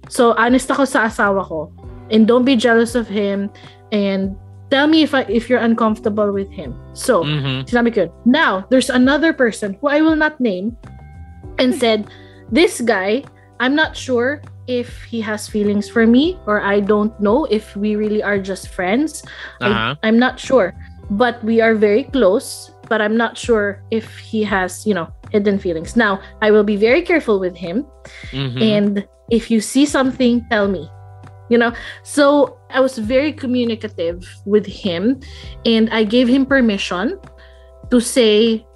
So, 0.08 0.32
honest 0.38 0.70
ako 0.70 0.84
sa 0.88 1.06
asawa 1.10 1.44
ko. 1.44 1.72
And 2.08 2.24
don't 2.24 2.44
be 2.48 2.56
jealous 2.56 2.94
of 2.94 3.08
him. 3.10 3.50
And 3.92 4.34
tell 4.70 4.86
me 4.86 5.02
if 5.02 5.14
I, 5.14 5.22
if 5.28 5.48
you're 5.48 5.60
uncomfortable 5.62 6.32
with 6.32 6.50
him. 6.50 6.74
So, 6.92 7.22
Mhm. 7.24 7.66
Sinabi 7.68 7.94
ko 7.94 8.00
yun. 8.06 8.10
Now, 8.24 8.66
there's 8.70 8.90
another 8.90 9.32
person 9.32 9.76
who 9.80 9.88
I 9.88 10.00
will 10.00 10.16
not 10.16 10.40
name 10.40 10.76
and 11.58 11.74
said, 11.82 12.06
this 12.50 12.80
guy, 12.80 13.24
I'm 13.60 13.74
not 13.74 13.96
sure 13.96 14.42
if 14.66 15.02
he 15.06 15.20
has 15.22 15.46
feelings 15.48 15.88
for 15.88 16.06
me 16.06 16.38
or 16.46 16.60
I 16.60 16.80
don't 16.80 17.14
know 17.22 17.46
if 17.50 17.74
we 17.78 17.94
really 17.94 18.22
are 18.22 18.38
just 18.38 18.68
friends. 18.74 19.22
Aha. 19.62 19.94
I, 20.02 20.06
I'm 20.08 20.18
not 20.18 20.38
sure. 20.40 20.74
But 21.10 21.38
we 21.46 21.60
are 21.62 21.74
very 21.78 22.02
close, 22.10 22.74
but 22.90 22.98
I'm 23.00 23.14
not 23.16 23.38
sure 23.38 23.78
if 23.94 24.18
he 24.18 24.42
has, 24.42 24.82
you 24.82 24.94
know, 24.94 25.06
hidden 25.30 25.58
feelings. 25.62 25.94
Now, 25.94 26.18
I 26.42 26.50
will 26.50 26.66
be 26.66 26.74
very 26.74 27.02
careful 27.02 27.38
with 27.38 27.54
him. 27.54 27.86
Mhm. 28.34 28.58
And 28.62 28.92
if 29.30 29.50
you 29.50 29.60
see 29.62 29.86
something, 29.86 30.42
tell 30.50 30.66
me. 30.66 30.90
You 31.48 31.58
know, 31.58 31.72
so 32.02 32.58
I 32.70 32.80
was 32.80 32.98
very 32.98 33.32
communicative 33.32 34.26
with 34.44 34.66
him 34.66 35.20
and 35.64 35.88
I 35.90 36.02
gave 36.02 36.26
him 36.28 36.44
permission 36.46 37.18
to 37.90 38.00
say, 38.00 38.66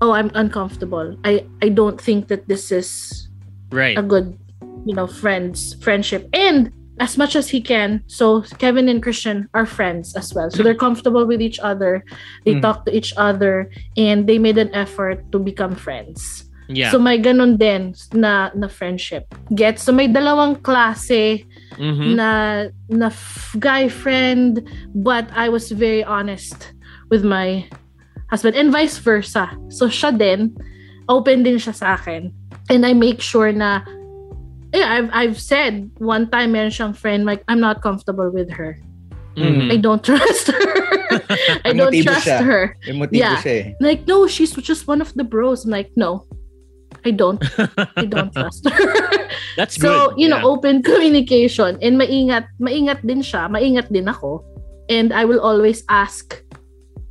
Oh, 0.00 0.10
I'm 0.12 0.30
uncomfortable. 0.34 1.16
I, 1.24 1.46
I 1.62 1.68
don't 1.70 2.00
think 2.00 2.26
that 2.28 2.48
this 2.48 2.72
is 2.72 3.28
right. 3.70 3.96
a 3.96 4.02
good, 4.02 4.36
you 4.84 4.94
know, 4.94 5.06
friends 5.06 5.74
friendship. 5.80 6.28
And 6.34 6.72
as 7.00 7.16
much 7.16 7.36
as 7.36 7.48
he 7.48 7.60
can, 7.60 8.02
so 8.06 8.42
Kevin 8.58 8.88
and 8.88 9.02
Christian 9.02 9.48
are 9.54 9.66
friends 9.66 10.14
as 10.16 10.34
well. 10.34 10.50
So 10.50 10.62
they're 10.62 10.74
comfortable 10.74 11.26
with 11.26 11.40
each 11.40 11.58
other. 11.58 12.04
They 12.44 12.54
Mm. 12.54 12.62
talk 12.62 12.86
to 12.86 12.94
each 12.94 13.14
other 13.16 13.70
and 13.96 14.26
they 14.26 14.38
made 14.38 14.58
an 14.58 14.74
effort 14.74 15.30
to 15.32 15.38
become 15.38 15.74
friends. 15.78 16.50
Yeah. 16.68 16.90
So 16.90 16.98
may 16.98 17.18
ganun 17.20 17.58
din 17.58 17.94
na 18.14 18.50
na 18.54 18.66
friendship. 18.68 19.30
Get 19.54 19.78
so 19.78 19.92
may 19.92 20.08
dalawang 20.08 20.58
klase 20.62 21.44
Mhm. 21.78 22.14
na 22.16 22.30
na 22.88 23.08
f- 23.12 23.54
guy 23.58 23.88
friend 23.88 24.62
but 24.94 25.26
I 25.34 25.48
was 25.48 25.70
very 25.72 26.02
honest 26.04 26.72
with 27.10 27.24
my 27.24 27.66
husband 28.30 28.56
and 28.56 28.72
vice 28.72 28.98
versa. 28.98 29.50
So 29.68 29.86
siya 29.88 30.16
din 30.16 30.54
open 31.08 31.42
din 31.44 31.56
siya 31.60 31.74
sa 31.76 31.94
akin. 32.00 32.32
And 32.72 32.86
I 32.86 32.92
make 32.96 33.20
sure 33.20 33.52
na 33.52 33.84
yeah, 34.74 34.90
I've 34.90 35.10
I've 35.12 35.38
said 35.38 35.90
one 36.02 36.26
time 36.32 36.52
meron 36.56 36.72
siyang 36.74 36.96
friend 36.96 37.22
like 37.28 37.44
I'm 37.46 37.60
not 37.60 37.78
comfortable 37.84 38.30
with 38.32 38.50
her. 38.56 38.80
Mhm. 39.36 39.70
I 39.70 39.76
don't 39.78 40.02
trust 40.02 40.50
her. 40.50 40.74
I 41.66 41.70
don't 41.74 41.90
trust 42.02 42.26
siya. 42.26 42.38
her. 42.42 42.74
May 42.86 43.06
Yeah. 43.12 43.38
siya 43.42 43.50
eh. 43.50 43.64
Like, 43.82 44.06
no, 44.06 44.26
she's 44.26 44.54
just 44.54 44.86
one 44.86 45.02
of 45.02 45.10
the 45.14 45.22
bros. 45.26 45.66
I'm 45.66 45.70
like, 45.74 45.90
no, 45.98 46.26
I 47.04 47.10
don't. 47.12 47.40
I 47.96 48.04
don't 48.08 48.32
trust 48.36 48.64
her. 48.68 48.92
That's 49.56 49.76
so, 49.76 50.10
good. 50.10 50.20
you 50.20 50.28
know, 50.28 50.40
Yeah. 50.40 50.50
open 50.50 50.82
communication 50.82 51.78
and 51.80 52.00
maingat, 52.00 52.48
maingat 52.58 53.04
din 53.06 53.20
siya, 53.20 53.46
maingat 53.46 53.92
din 53.92 54.08
ako. 54.08 54.42
And 54.88 55.12
I 55.12 55.24
will 55.24 55.40
always 55.40 55.84
ask 55.88 56.40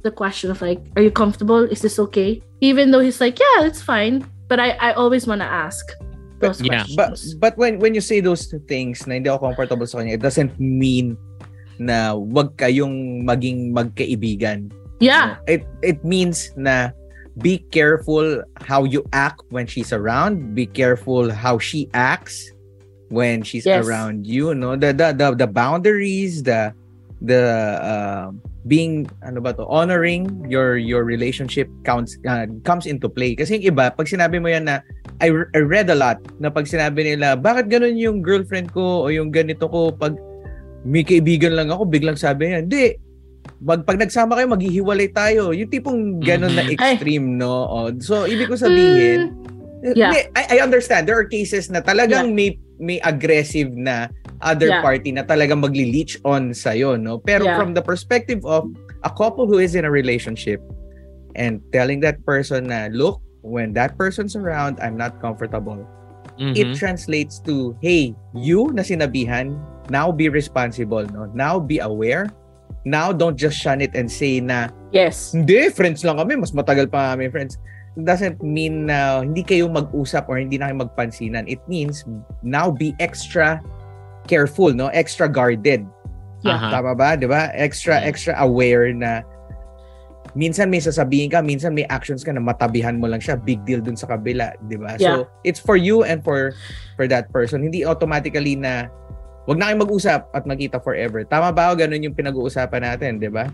the 0.03 0.11
question 0.11 0.51
of 0.51 0.61
like, 0.61 0.81
are 0.97 1.01
you 1.01 1.11
comfortable? 1.11 1.63
Is 1.63 1.81
this 1.81 1.97
okay? 2.09 2.41
Even 2.61 2.91
though 2.91 2.99
he's 2.99 3.21
like, 3.21 3.39
yeah, 3.39 3.65
it's 3.65 3.81
fine. 3.81 4.25
But 4.49 4.59
I, 4.59 4.75
I 4.81 4.89
always 4.93 5.25
want 5.25 5.41
to 5.41 5.47
ask 5.49 5.81
those 6.43 6.59
Yeah. 6.61 6.83
But 6.97 7.17
but 7.39 7.57
when 7.57 7.79
when 7.79 7.95
you 7.95 8.01
say 8.03 8.19
those 8.19 8.51
things 8.67 9.07
na 9.07 9.15
hindi 9.17 9.29
ako 9.31 9.47
comfortable 9.53 9.87
sa 9.87 10.03
kanya, 10.03 10.19
it 10.19 10.21
doesn't 10.21 10.53
mean 10.59 11.15
na 11.79 12.13
wag 12.13 12.53
kayong 12.59 13.23
maging 13.25 13.71
magkaibigan. 13.73 14.69
yeah. 14.99 15.39
It 15.47 15.63
it 15.81 16.03
means 16.03 16.51
na 16.59 16.91
be 17.41 17.65
careful 17.73 18.43
how 18.61 18.83
you 18.83 19.01
act 19.13 19.41
when 19.49 19.65
she's 19.65 19.93
around. 19.93 20.53
Be 20.53 20.65
careful 20.65 21.31
how 21.31 21.57
she 21.57 21.89
acts 21.93 22.51
when 23.09 23.41
she's 23.41 23.65
Yes. 23.65 23.85
around 23.85 24.25
you. 24.27 24.53
No, 24.53 24.75
the 24.75 24.93
the 24.93 25.13
the, 25.13 25.45
the 25.45 25.49
boundaries, 25.49 26.43
the 26.43 26.73
the 27.23 27.41
uh, 27.81 28.27
being 28.67 29.07
ano 29.23 29.39
ba 29.39 29.55
to 29.55 29.63
honoring 29.67 30.27
your 30.47 30.75
your 30.75 31.03
relationship 31.07 31.67
counts 31.87 32.19
uh, 32.27 32.47
comes 32.63 32.83
into 32.87 33.07
play 33.07 33.35
kasi 33.35 33.59
yung 33.59 33.75
iba 33.75 33.91
pag 33.91 34.07
sinabi 34.07 34.39
mo 34.39 34.47
yan 34.47 34.67
na 34.67 34.79
I, 35.19 35.31
I 35.55 35.59
read 35.63 35.91
a 35.91 35.95
lot 35.95 36.19
na 36.39 36.47
pag 36.51 36.67
sinabi 36.67 37.03
nila 37.03 37.35
bakit 37.39 37.67
ganun 37.67 37.95
yung 37.99 38.23
girlfriend 38.23 38.71
ko 38.71 39.03
o 39.03 39.11
yung 39.11 39.31
ganito 39.35 39.67
ko 39.67 39.91
pag 39.91 40.15
may 40.83 41.03
kaibigan 41.03 41.55
lang 41.55 41.71
ako 41.71 41.87
biglang 41.87 42.15
sabi 42.15 42.51
niya 42.51 42.59
hindi 42.63 42.95
pag, 43.63 43.83
pag 43.83 43.97
nagsama 43.99 44.35
kayo 44.35 44.47
maghihiwalay 44.51 45.09
tayo 45.11 45.51
yung 45.51 45.69
tipong 45.69 46.19
ganun 46.19 46.51
na 46.51 46.63
Mhm. 46.63 46.73
extreme 46.75 47.39
no 47.39 47.67
o, 47.67 47.77
so 47.99 48.23
ibig 48.23 48.47
ko 48.47 48.55
sabihin 48.55 49.31
Mm, 49.83 49.95
yeah. 49.95 50.11
hindi, 50.11 50.19
I, 50.35 50.43
I 50.47 50.57
understand 50.63 51.07
there 51.07 51.19
are 51.19 51.27
cases 51.27 51.67
na 51.67 51.83
talagang 51.83 52.31
may 52.31 52.55
may 52.79 53.03
aggressive 53.03 53.75
na 53.75 54.07
other 54.39 54.67
Yeah. 54.71 54.79
party 54.79 55.11
na 55.11 55.23
talagang 55.23 55.59
magli-leech 55.63 56.19
on 56.23 56.51
sa'yo, 56.51 56.99
no? 56.99 57.19
Pero 57.19 57.47
Yeah. 57.47 57.55
from 57.55 57.71
the 57.71 57.83
perspective 57.83 58.43
of 58.43 58.67
a 59.03 59.11
couple 59.11 59.47
who 59.47 59.59
is 59.59 59.75
in 59.75 59.83
a 59.87 59.91
relationship 59.91 60.59
and 61.35 61.63
telling 61.71 61.99
that 62.03 62.19
person 62.27 62.67
na, 62.67 62.91
look, 62.91 63.23
when 63.43 63.71
that 63.71 63.95
person's 63.95 64.35
around, 64.35 64.79
I'm 64.83 64.95
not 64.95 65.19
comfortable. 65.19 65.79
Mhm. 66.39 66.55
It 66.55 66.67
translates 66.75 67.39
to, 67.47 67.71
hey, 67.79 68.11
you 68.35 68.71
na 68.75 68.83
sinabihan, 68.83 69.55
now 69.87 70.11
be 70.11 70.27
responsible, 70.27 71.03
no? 71.07 71.27
Now 71.31 71.59
be 71.59 71.79
aware. 71.79 72.27
Now 72.83 73.15
don't 73.15 73.39
just 73.39 73.55
shun 73.55 73.79
it 73.79 73.95
and 73.95 74.11
say 74.11 74.43
na, 74.43 74.67
Yes. 74.91 75.31
hindi, 75.31 75.71
friends 75.71 76.03
lang 76.03 76.19
kami, 76.19 76.35
mas 76.35 76.51
matagal 76.51 76.91
pa 76.91 77.15
kami 77.15 77.31
friends. 77.31 77.55
Doesn't 77.95 78.41
mean 78.41 78.89
na 78.89 79.21
hindi 79.21 79.45
kayo 79.45 79.69
mag-usap 79.69 80.25
or 80.27 80.41
hindi 80.41 80.57
na 80.57 80.67
kayo 80.67 80.83
magpansinan. 80.83 81.45
It 81.47 81.61
means 81.69 82.03
now 82.41 82.73
be 82.73 82.91
extra 82.99 83.61
careful, 84.25 84.73
no? 84.73 84.89
Extra 84.91 85.29
guarded. 85.29 85.85
Yeah. 86.43 86.59
Aha. 86.59 86.67
Tama 86.75 86.91
ba? 86.97 87.15
'Di 87.15 87.27
ba? 87.29 87.53
Extra 87.55 88.01
Yeah. 88.03 88.09
extra 88.09 88.33
aware 88.41 88.91
na 88.91 89.23
minsan 90.33 90.67
may 90.73 90.81
sasabihin 90.81 91.29
ka, 91.29 91.39
minsan 91.45 91.77
may 91.77 91.85
actions 91.93 92.25
ka 92.25 92.33
na 92.33 92.41
matabihan 92.41 92.97
mo 92.97 93.05
lang 93.05 93.21
siya, 93.21 93.37
big 93.37 93.61
deal 93.63 93.79
dun 93.79 93.95
sa 93.95 94.09
kabila, 94.09 94.51
'di 94.65 94.77
ba? 94.81 94.97
So, 94.97 95.29
it's 95.45 95.61
for 95.61 95.77
you 95.77 96.01
and 96.03 96.25
for 96.25 96.51
for 96.97 97.05
that 97.05 97.29
person. 97.29 97.61
Hindi 97.61 97.85
automatically 97.85 98.57
na 98.57 98.89
wag 99.47 99.57
na 99.59 99.71
kayo 99.71 99.77
mag-usap 99.83 100.21
at 100.31 100.43
magkita 100.47 100.79
forever. 100.79 101.23
Tama 101.27 101.51
ba? 101.51 101.71
O 101.71 101.77
ganun 101.77 102.03
yung 102.03 102.15
pinag-uusapan 102.15 102.81
natin, 102.93 103.19
'di 103.19 103.29
ba? 103.31 103.51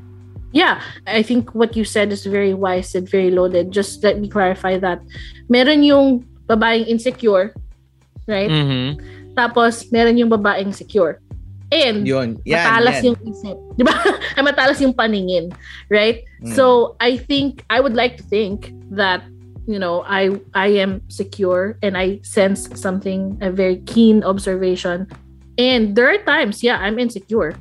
Yeah, 0.49 0.81
I 1.05 1.21
think 1.21 1.53
what 1.53 1.77
you 1.77 1.85
said 1.85 2.09
is 2.09 2.25
very 2.25 2.57
wise 2.57 2.97
and 2.97 3.05
very 3.05 3.29
loaded. 3.29 3.69
Just 3.69 4.01
let 4.01 4.17
me 4.17 4.25
clarify 4.25 4.81
that. 4.81 4.97
Meron 5.45 5.85
yung 5.85 6.25
babaeng 6.49 6.89
insecure, 6.89 7.53
right? 8.25 8.49
Mhm. 8.49 8.97
Tapos 9.37 9.85
meron 9.93 10.17
yung 10.17 10.33
babaeng 10.33 10.73
secure. 10.73 11.21
And 11.69 12.01
Yun. 12.01 12.41
Yan, 12.49 12.65
matalas 12.65 12.97
yan. 12.97 13.13
yung 13.13 13.17
isip. 13.29 13.57
Di 13.77 13.85
ba? 13.85 13.93
Ay, 14.33 14.41
matalas 14.41 14.81
yung 14.81 14.93
paningin. 14.97 15.53
Right? 15.85 16.25
Mm. 16.41 16.57
So, 16.57 16.97
I 16.97 17.21
think, 17.21 17.61
I 17.69 17.77
would 17.77 17.93
like 17.93 18.17
to 18.17 18.25
think 18.25 18.73
that, 18.89 19.21
you 19.69 19.77
know, 19.77 20.01
I 20.09 20.33
I 20.57 20.81
am 20.81 21.05
secure 21.13 21.77
and 21.85 21.93
I 21.93 22.25
sense 22.25 22.65
something, 22.73 23.37
a 23.37 23.53
very 23.53 23.85
keen 23.85 24.25
observation. 24.25 25.05
And 25.59 25.91
there 25.93 26.07
are 26.07 26.23
times, 26.23 26.63
yeah, 26.63 26.79
I'm 26.79 26.95
insecure. 26.97 27.51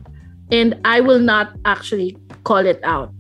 And 0.55 0.79
I 0.87 1.03
will 1.03 1.19
not 1.19 1.59
actually 1.67 2.15
call 2.47 2.63
it 2.63 2.79
out. 2.87 3.11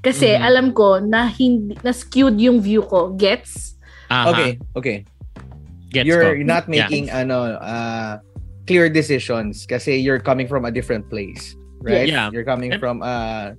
Kasi 0.00 0.32
Mhm. 0.32 0.40
alam 0.40 0.66
ko 0.72 0.98
na 0.98 1.28
hindi 1.28 1.76
na 1.84 1.92
skewed 1.92 2.40
yung 2.40 2.64
view 2.64 2.80
ko. 2.82 3.12
Gets? 3.12 3.76
Aha, 4.08 4.32
Okay, 4.32 4.50
okay. 4.76 4.96
gets 5.92 6.08
you're 6.08 6.36
ko. 6.36 6.42
not 6.42 6.64
Yeah. 6.66 6.88
making 6.88 7.08
ano 7.12 7.56
uh 7.60 8.18
clear 8.64 8.88
decisions 8.88 9.68
kasi 9.68 10.00
you're 10.00 10.20
coming 10.20 10.48
from 10.48 10.64
a 10.64 10.72
different 10.72 11.08
place, 11.12 11.52
right? 11.84 12.08
Yeah. 12.08 12.32
You're 12.32 12.44
coming 12.48 12.72
And- 12.72 12.80
from 12.80 13.04
a 13.04 13.52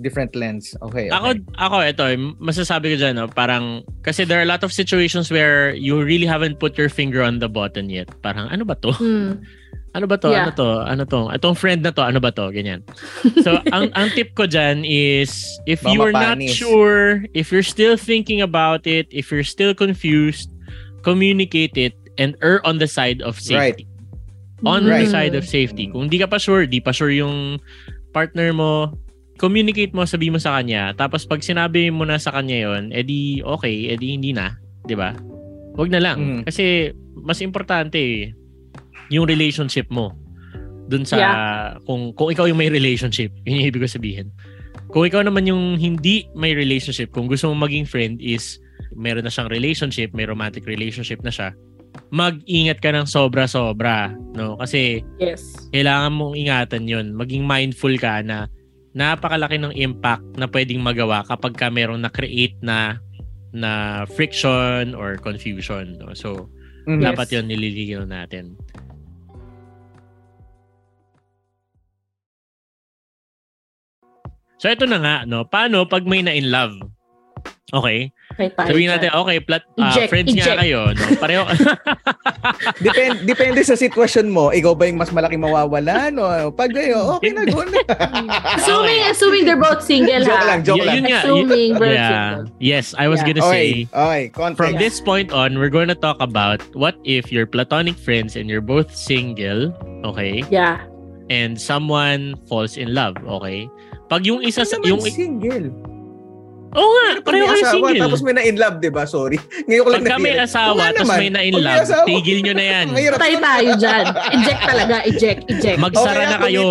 different 0.00 0.36
lens. 0.36 0.76
Okay. 0.82 1.08
Ako, 1.08 1.32
okay. 1.32 1.42
ako, 1.56 1.76
ito, 1.82 2.04
masasabi 2.40 2.94
ko 2.94 2.96
dyan, 3.00 3.14
no, 3.16 3.28
parang, 3.28 3.82
kasi 4.02 4.24
there 4.24 4.38
are 4.40 4.46
a 4.46 4.50
lot 4.50 4.64
of 4.64 4.72
situations 4.72 5.30
where 5.30 5.72
you 5.74 5.96
really 6.00 6.26
haven't 6.26 6.60
put 6.60 6.76
your 6.76 6.88
finger 6.88 7.22
on 7.22 7.38
the 7.38 7.48
button 7.48 7.88
yet. 7.88 8.08
Parang, 8.20 8.48
ano 8.48 8.64
ba 8.64 8.76
to? 8.80 8.92
Hmm. 8.92 9.40
Ano 9.96 10.04
ba 10.04 10.20
to? 10.20 10.28
Yeah. 10.28 10.44
Ano 10.44 10.52
to? 10.52 10.68
Ano 10.84 11.02
to? 11.08 11.20
Itong 11.32 11.56
friend 11.56 11.80
na 11.80 11.88
to, 11.88 12.04
ano 12.04 12.20
ba 12.20 12.28
to? 12.28 12.52
Ganyan. 12.52 12.84
So, 13.40 13.56
ang 13.74 13.88
ang 13.96 14.12
tip 14.12 14.36
ko 14.36 14.44
dyan 14.44 14.84
is 14.84 15.32
if 15.64 15.80
Baka 15.80 15.96
you 15.96 16.04
are 16.04 16.12
not 16.12 16.36
sure, 16.52 17.24
if 17.32 17.48
you're 17.48 17.64
still 17.64 17.96
thinking 17.96 18.44
about 18.44 18.84
it, 18.84 19.08
if 19.08 19.32
you're 19.32 19.46
still 19.46 19.72
confused, 19.72 20.52
communicate 21.00 21.80
it 21.80 21.96
and 22.20 22.36
err 22.44 22.60
on 22.68 22.76
the 22.76 22.84
side 22.84 23.24
of 23.24 23.40
safety. 23.40 23.88
On 24.68 24.84
the 24.84 25.00
Right. 25.00 25.08
side 25.08 25.32
of 25.32 25.48
safety. 25.48 25.88
Kung 25.88 26.12
di 26.12 26.20
ka 26.20 26.28
pa 26.28 26.36
sure, 26.36 26.68
di 26.68 26.76
pa 26.76 26.92
sure 26.92 27.12
yung 27.12 27.56
partner 28.12 28.52
mo, 28.52 28.92
communicate 29.36 29.92
mo, 29.92 30.04
sabi 30.08 30.32
mo 30.32 30.40
sa 30.40 30.56
kanya. 30.58 30.96
Tapos 30.96 31.28
pag 31.28 31.44
sinabi 31.44 31.92
mo 31.92 32.04
na 32.08 32.16
sa 32.16 32.32
kanya 32.32 32.68
yon, 32.68 32.90
edi 32.92 33.40
okay, 33.44 33.92
edi 33.92 34.16
hindi 34.16 34.32
na. 34.32 34.56
Di 34.84 34.96
ba? 34.96 35.12
Huwag 35.76 35.92
na 35.92 36.00
lang. 36.00 36.18
Mm. 36.18 36.42
Kasi 36.48 36.90
mas 37.20 37.40
importante 37.44 37.96
eh, 38.00 38.32
yung 39.10 39.28
relationship 39.28 39.86
mo 39.92 40.14
dun 40.86 41.02
sa 41.02 41.18
kung 41.82 42.14
kung 42.14 42.30
ikaw 42.30 42.46
yung 42.46 42.58
may 42.58 42.70
relationship 42.70 43.34
yun 43.42 43.58
yung 43.58 43.66
ibig 43.74 43.82
ko 43.82 43.90
sabihin 43.90 44.30
kung 44.86 45.02
ikaw 45.02 45.18
naman 45.26 45.42
yung 45.42 45.74
hindi 45.74 46.30
may 46.38 46.54
relationship 46.54 47.10
kung 47.10 47.26
gusto 47.26 47.50
mong 47.50 47.66
maging 47.66 47.86
friend 47.86 48.22
is 48.22 48.62
meron 48.94 49.26
na 49.26 49.32
siyang 49.32 49.50
relationship 49.50 50.14
may 50.14 50.26
romantic 50.26 50.62
relationship 50.62 51.18
na 51.26 51.34
siya 51.34 51.50
mag-ingat 52.14 52.78
ka 52.78 52.94
ng 52.94 53.08
sobra-sobra 53.08 54.14
no 54.38 54.54
kasi 54.62 55.02
Yes. 55.18 55.42
kailangan 55.74 56.14
mong 56.14 56.34
ingatan 56.38 56.86
yun 56.86 57.06
maging 57.18 57.42
mindful 57.42 57.92
ka 57.98 58.22
na 58.22 58.46
napakalaki 58.96 59.60
ng 59.60 59.76
impact 59.76 60.24
na 60.40 60.48
pwedeng 60.48 60.80
magawa 60.80 61.20
kapag 61.28 61.52
ka 61.52 61.68
merong 61.68 62.00
na-create 62.00 62.56
na 62.64 62.96
na 63.52 64.02
friction 64.08 64.96
or 64.96 65.20
confusion 65.20 66.00
no? 66.00 66.16
so 66.16 66.48
Mhm. 66.88 67.04
dapat 67.04 67.28
yun 67.36 67.44
nililigaw 67.44 68.08
natin 68.08 68.56
So 74.56 74.72
ito 74.72 74.88
na 74.88 74.96
nga, 74.96 75.16
no? 75.28 75.44
Paano 75.44 75.84
pag 75.84 76.08
may 76.08 76.24
na-in 76.24 76.48
love? 76.48 76.80
Okay? 77.76 78.08
May 78.36 78.52
tayo 78.52 78.68
Sabihin 78.68 78.92
natin, 78.92 79.08
okay, 79.10 79.38
plat, 79.40 79.64
Eject, 79.74 80.08
friends 80.12 80.28
nga 80.30 80.44
eject. 80.44 80.60
kayo, 80.60 80.80
no? 80.92 81.04
Pareho. 81.16 81.42
Depende, 82.78 83.18
depende 83.24 83.60
sa 83.64 83.74
sitwasyon 83.74 84.26
mo. 84.28 84.52
Ikaw 84.52 84.72
ba 84.72 84.84
yung 84.86 85.00
mas 85.00 85.10
malaking 85.10 85.40
mawawalan? 85.40 86.12
O 86.16 86.52
pag 86.52 86.70
kayo, 86.70 87.16
okay 87.16 87.32
na, 87.32 87.48
go 87.48 87.64
na. 87.64 87.80
Assuming, 88.56 89.00
assuming 89.08 89.42
they're 89.44 89.58
both 89.58 89.80
single, 89.80 90.22
joke 90.22 90.36
ha? 90.36 90.46
lang, 90.46 90.60
joke 90.62 90.78
Y- 90.78 90.86
lang. 90.86 90.94
yun 91.00 91.04
nga. 91.08 91.20
Assuming 91.24 91.70
y- 91.72 91.78
we're 91.78 91.92
yeah. 91.92 92.06
single. 92.06 92.44
Yes, 92.60 92.86
I 92.94 93.08
was 93.08 93.20
Yeah. 93.20 93.28
gonna 93.32 93.46
say, 93.48 93.66
Okay, 93.88 93.88
okay, 93.90 94.22
context. 94.30 94.58
from 94.60 94.72
this 94.76 95.00
point 95.00 95.32
on, 95.32 95.56
we're 95.58 95.72
going 95.72 95.88
to 95.88 95.98
talk 95.98 96.20
about 96.20 96.60
what 96.76 96.94
if 97.02 97.32
you're 97.32 97.48
platonic 97.48 97.96
friends 97.96 98.36
and 98.36 98.46
you're 98.46 98.64
both 98.64 98.92
single, 98.94 99.72
okay? 100.04 100.44
Yeah. 100.52 100.84
And 101.26 101.58
someone 101.58 102.38
falls 102.46 102.76
in 102.76 102.94
love, 102.94 103.16
okay? 103.26 103.66
Pag 104.06 104.22
yung 104.22 104.44
isa 104.46 104.62
sa... 104.62 104.78
Yung, 104.84 105.02
single. 105.02 105.74
Oo 106.76 106.90
nga, 106.92 107.08
pag 107.16 107.24
pareho 107.26 107.42
may 107.42 107.50
kayo 107.50 107.64
asawa, 107.64 107.86
single. 107.88 108.02
tapos 108.04 108.20
may 108.20 108.34
na-in 108.34 108.56
love, 108.56 108.76
di 108.78 108.90
ba? 108.90 109.02
Sorry. 109.04 109.38
Ngayon 109.66 109.82
ko 109.82 109.90
lang 109.90 110.02
Pagka 110.02 110.14
may 110.14 110.22
na-realize. 110.30 110.52
asawa, 110.52 110.82
tapos 110.92 111.10
may 111.14 111.30
na-in 111.30 111.52
Pag 111.52 111.58
may 111.58 111.66
love, 111.66 111.82
asawa, 111.82 112.04
tigil 112.06 112.38
nyo 112.38 112.52
na 112.52 112.64
yan. 112.72 112.86
Mahirap 112.88 113.18
Tayo 113.18 113.36
dyan. 113.82 114.04
Eject 114.30 114.60
talaga. 114.62 114.96
Eject. 115.02 115.40
Eject. 115.48 115.78
Magsara 115.78 116.22
na 116.26 116.38
kayo. 116.38 116.64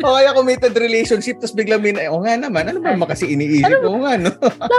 O 0.00 0.14
kaya 0.14 0.30
committed 0.32 0.74
relationship, 0.74 1.38
tapos 1.38 1.54
biglang 1.54 1.78
may 1.78 1.90
na- 1.90 2.10
O 2.10 2.20
nga 2.20 2.34
naman, 2.36 2.66
ano 2.66 2.78
ba 2.78 2.90
naman 2.90 3.06
kasi 3.06 3.28
iniisip 3.28 3.80
ko 3.80 3.98
nga, 4.00 4.14
no? 4.16 4.30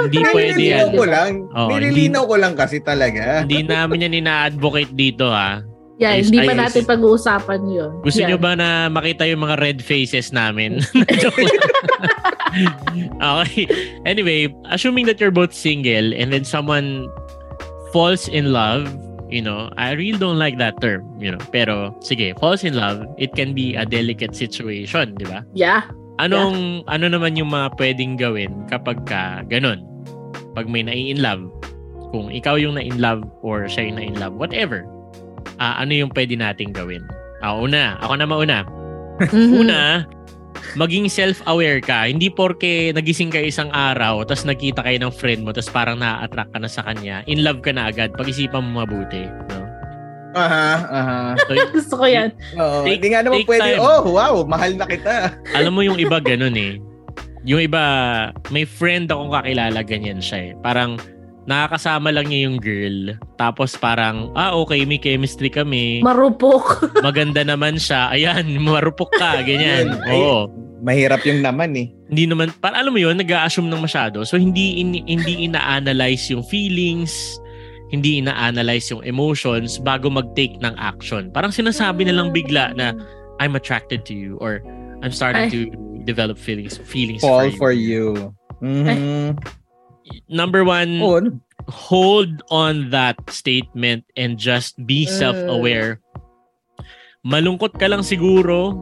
Hindi 0.04 0.20
pwede 0.22 0.52
Nililinaw 0.54 0.88
yan. 0.88 0.92
ko 0.92 1.04
lang. 1.06 1.32
Oo, 1.50 1.70
Nililinaw 1.70 2.24
ko 2.24 2.36
lang 2.36 2.54
kasi 2.54 2.78
talaga. 2.80 3.42
Hindi 3.42 3.64
namin 3.64 4.04
yan 4.04 4.20
ina-advocate 4.20 4.92
dito, 4.92 5.28
ha? 5.28 5.64
Yeah, 5.96 6.20
Ayos, 6.20 6.28
hindi 6.28 6.44
pa 6.44 6.56
natin 6.60 6.84
pag-uusapan 6.84 7.62
yun. 7.72 7.92
Gusto 8.04 8.20
yeah. 8.20 8.36
nyo 8.36 8.38
ba 8.40 8.52
na 8.60 8.92
makita 8.92 9.24
yung 9.32 9.48
mga 9.48 9.56
red 9.64 9.80
faces 9.80 10.36
namin? 10.36 10.84
Okay. 13.22 13.68
Anyway, 14.06 14.48
assuming 14.72 15.06
that 15.08 15.20
you're 15.20 15.34
both 15.34 15.54
single 15.54 16.14
and 16.16 16.32
then 16.32 16.44
someone 16.44 17.08
falls 17.92 18.28
in 18.28 18.54
love, 18.54 18.88
you 19.30 19.42
know, 19.42 19.70
I 19.78 19.92
really 19.92 20.18
don't 20.18 20.40
like 20.40 20.58
that 20.60 20.80
term, 20.80 21.04
you 21.20 21.32
know. 21.32 21.42
Pero, 21.52 21.96
sige, 22.00 22.38
falls 22.40 22.64
in 22.64 22.76
love, 22.76 23.04
it 23.18 23.36
can 23.36 23.54
be 23.54 23.76
a 23.76 23.86
delicate 23.86 24.36
situation, 24.36 25.16
di 25.16 25.26
ba? 25.28 25.44
Yeah. 25.52 25.84
Anong, 26.20 26.88
ano 26.88 27.12
naman 27.12 27.36
yung 27.36 27.52
mga 27.52 27.76
pwedeng 27.76 28.16
gawin 28.16 28.52
kapag 28.72 29.04
ka 29.04 29.44
ganun? 29.52 29.84
Pag 30.56 30.72
may 30.72 30.84
na-in 30.88 31.20
love, 31.20 31.44
kung 32.16 32.32
ikaw 32.32 32.56
yung 32.56 32.80
na-in 32.80 33.04
love 33.04 33.28
or 33.44 33.68
siya 33.68 33.92
yung 33.92 34.00
na-in 34.00 34.16
love, 34.16 34.40
whatever. 34.40 34.88
Ah, 35.58 35.80
ano 35.80 35.96
yung 35.96 36.12
pwede 36.12 36.36
nating 36.36 36.76
gawin? 36.76 37.02
Ah, 37.40 37.56
una, 37.56 37.96
ako 38.02 38.14
na 38.18 38.26
mauna. 38.26 38.60
Una, 39.32 40.04
maging 40.76 41.08
self-aware 41.08 41.80
ka. 41.80 42.04
Hindi 42.04 42.28
porke 42.28 42.92
nagising 42.92 43.32
ka 43.32 43.40
isang 43.40 43.72
araw, 43.72 44.28
tapos 44.28 44.44
nakita 44.44 44.84
kayo 44.84 45.00
ng 45.00 45.14
friend 45.14 45.48
mo, 45.48 45.56
tapos 45.56 45.72
parang 45.72 45.96
na-attract 45.96 46.52
ka 46.52 46.60
na 46.60 46.68
sa 46.68 46.84
kanya, 46.84 47.24
in 47.24 47.40
love 47.40 47.64
ka 47.64 47.72
na 47.72 47.88
agad. 47.88 48.12
Pag-isipan 48.12 48.60
mo 48.60 48.84
mabuti. 48.84 49.24
No? 49.54 49.64
Aha, 50.36 50.68
aha. 50.84 51.18
So, 51.40 51.56
Gusto 51.80 51.96
ko 51.96 52.06
yan. 52.06 52.36
Oo, 52.60 52.84
Take- 52.84 53.00
hindi 53.00 53.08
nga 53.16 53.24
naman 53.24 53.40
pwede, 53.48 53.72
time. 53.72 53.80
oh, 53.80 54.04
wow, 54.12 54.36
mahal 54.44 54.76
na 54.76 54.84
kita. 54.84 55.32
alam 55.56 55.72
mo 55.72 55.80
yung 55.80 55.96
iba 55.96 56.20
ganun 56.20 56.60
eh. 56.60 56.76
Yung 57.48 57.62
iba, 57.64 57.84
may 58.52 58.68
friend 58.68 59.08
akong 59.08 59.32
kakilala, 59.32 59.80
ganyan 59.80 60.20
siya 60.20 60.52
eh. 60.52 60.54
Parang, 60.60 61.00
nakakasama 61.46 62.10
lang 62.10 62.28
niya 62.28 62.50
yung 62.50 62.58
girl. 62.58 62.98
Tapos 63.36 63.74
parang, 63.74 64.34
ah 64.34 64.54
okay, 64.54 64.82
may 64.84 64.98
chemistry 64.98 65.48
kami. 65.48 66.02
Marupok. 66.02 66.82
Maganda 67.08 67.42
naman 67.42 67.78
siya. 67.78 68.10
Ayan, 68.10 68.58
marupok 68.60 69.14
ka, 69.14 69.42
ganyan. 69.48 69.94
Oo. 70.10 70.50
Mahirap 70.86 71.26
yung 71.26 71.42
naman 71.42 71.74
eh. 71.74 71.90
hindi 72.06 72.30
naman 72.30 72.54
para 72.62 72.78
alam 72.78 72.94
mo 72.94 73.02
yun 73.02 73.18
nag-assume 73.18 73.66
ng 73.66 73.82
masyado 73.82 74.22
so 74.22 74.38
hindi 74.38 74.78
in, 74.78 74.94
hindi 75.10 75.50
ina-analyze 75.50 76.30
yung 76.30 76.46
feelings 76.46 77.42
hindi 77.90 78.22
ina-analyze 78.22 78.94
yung 78.94 79.02
emotions 79.02 79.82
bago 79.82 80.06
mag-take 80.06 80.54
ng 80.62 80.78
action 80.78 81.34
parang 81.34 81.50
sinasabi 81.50 82.06
na 82.06 82.14
lang 82.14 82.30
bigla 82.30 82.78
na 82.78 82.94
I'm 83.42 83.58
attracted 83.58 84.06
to 84.06 84.14
you 84.14 84.38
or 84.38 84.62
I'm 85.02 85.10
starting 85.10 85.50
Ay. 85.50 85.54
to 85.58 85.60
develop 86.06 86.38
feelings 86.38 86.78
feelings 86.86 87.26
Fall 87.26 87.50
for 87.58 87.58
for 87.58 87.74
you. 87.74 88.30
you. 88.62 88.62
Mhm. 88.62 89.42
Number 90.28 90.64
one 90.64 91.02
Oo, 91.02 91.18
ano? 91.18 91.30
hold 91.66 92.42
on 92.54 92.90
that 92.94 93.18
statement 93.30 94.06
and 94.16 94.38
just 94.38 94.78
be 94.86 95.06
Mm. 95.06 95.14
self-aware 95.18 95.92
malungkot 97.26 97.74
ka 97.82 97.90
lang 97.90 98.06
siguro 98.06 98.78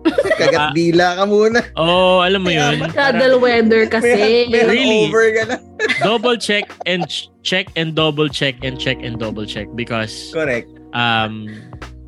kagat 0.40 0.72
dila 0.72 1.12
ka 1.20 1.24
muna. 1.28 1.60
oh 1.76 2.24
alam 2.24 2.40
mo 2.40 2.48
yun 2.48 2.80
Cuddle 2.96 3.36
weather 3.36 3.84
kasi. 3.84 4.16
May, 4.16 4.48
may 4.48 4.62
Really? 4.64 5.10
hangover 5.12 5.26
ka 5.36 5.42
na. 5.44 5.56
double 6.06 6.36
check 6.40 6.72
and 6.88 7.04
ch- 7.04 7.28
check 7.44 7.68
and 7.76 7.92
double 7.92 8.30
check 8.30 8.56
and 8.64 8.80
check 8.80 8.96
and 9.04 9.20
double 9.20 9.44
check 9.44 9.68
because 9.76 10.32
Correct. 10.32 10.70
um 10.96 11.52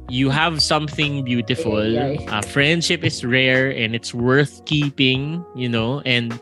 you 0.09 0.29
have 0.33 0.61
something 0.65 1.21
beautiful 1.25 1.83
uh, 2.33 2.41
friendship 2.49 3.05
is 3.05 3.25
rare 3.25 3.69
and 3.73 3.93
it's 3.93 4.13
worth 4.17 4.65
keeping 4.65 5.41
you 5.53 5.69
know 5.69 6.01
and 6.09 6.33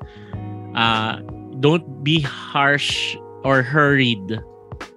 uh 0.79 1.19
don't 1.61 2.05
be 2.05 2.21
harsh 2.21 3.17
or 3.45 3.63
hurried 3.63 4.41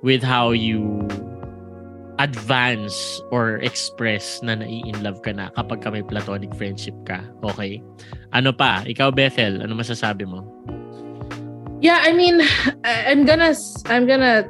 with 0.02 0.24
how 0.24 0.52
you 0.52 1.08
advance 2.20 3.22
or 3.32 3.58
express 3.60 4.40
na 4.44 4.56
nai-in 4.56 4.96
love 5.04 5.20
ka 5.26 5.34
na 5.34 5.50
kapag 5.58 5.82
ka 5.84 5.90
may 5.92 6.04
platonic 6.04 6.54
friendship 6.56 6.96
ka. 7.04 7.20
Okay? 7.44 7.84
Ano 8.32 8.54
pa? 8.54 8.86
Ikaw, 8.88 9.12
Bethel, 9.12 9.60
ano 9.60 9.76
masasabi 9.76 10.24
mo? 10.24 10.46
Yeah, 11.84 12.00
I 12.00 12.16
mean, 12.16 12.40
I'm 12.88 13.28
gonna 13.28 13.52
I'm 13.92 14.08
gonna 14.08 14.48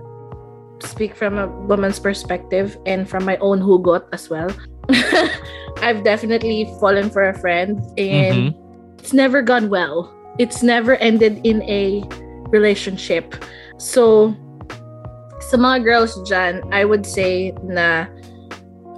speak 0.85 1.15
from 1.15 1.39
a 1.39 1.47
woman's 1.65 1.97
perspective 1.97 2.77
and 2.85 3.09
from 3.09 3.25
my 3.25 3.37
own 3.41 3.57
hugot 3.57 4.05
as 4.13 4.29
well. 4.29 4.51
I've 5.81 6.03
definitely 6.03 6.69
fallen 6.77 7.09
for 7.09 7.23
a 7.23 7.33
friend 7.39 7.81
and 7.97 8.53
it's 8.99 9.13
never 9.13 9.41
gone 9.41 9.71
well. 9.71 10.13
It's 10.39 10.63
never 10.63 10.95
ended 10.97 11.41
in 11.43 11.61
a 11.63 12.03
relationship. 12.49 13.35
So, 13.77 14.33
sa 15.49 15.57
mga 15.57 15.83
girls 15.83 16.17
dyan, 16.25 16.65
I 16.73 16.85
would 16.85 17.05
say 17.05 17.53
na 17.61 18.07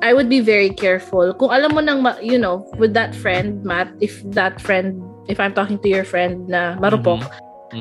I 0.04 0.14
would 0.14 0.30
be 0.30 0.40
very 0.40 0.70
careful. 0.70 1.34
Kung 1.34 1.50
alam 1.50 1.74
mo 1.74 1.82
nang, 1.82 2.06
you 2.22 2.38
know, 2.38 2.68
with 2.78 2.94
that 2.94 3.16
friend, 3.16 3.64
Matt, 3.64 3.90
if 4.00 4.22
that 4.38 4.62
friend, 4.62 5.02
if 5.28 5.40
I'm 5.40 5.56
talking 5.56 5.80
to 5.82 5.90
your 5.90 6.06
friend 6.06 6.48
na 6.48 6.78
marupok, 6.78 7.26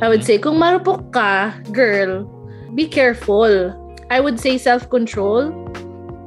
I 0.01 0.09
would 0.09 0.25
say, 0.25 0.39
kung 0.39 0.57
marupok 0.57 1.13
ka, 1.13 1.53
girl, 1.71 2.25
be 2.75 2.89
careful. 2.89 3.71
I 4.11 4.21
would 4.21 4.41
say 4.41 4.59
self-control. 4.59 5.53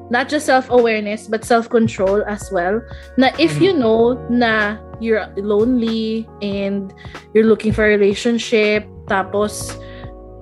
Not 0.10 0.30
just 0.30 0.46
self-awareness, 0.48 1.28
but 1.28 1.44
self-control 1.44 2.24
as 2.28 2.48
well. 2.52 2.80
Na 3.20 3.36
if 3.36 3.60
you 3.60 3.76
know 3.76 4.16
na 4.32 4.80
you're 5.04 5.28
lonely 5.36 6.28
and 6.42 6.94
you're 7.34 7.46
looking 7.46 7.76
for 7.76 7.86
a 7.86 7.92
relationship, 7.92 8.88
tapos, 9.12 9.76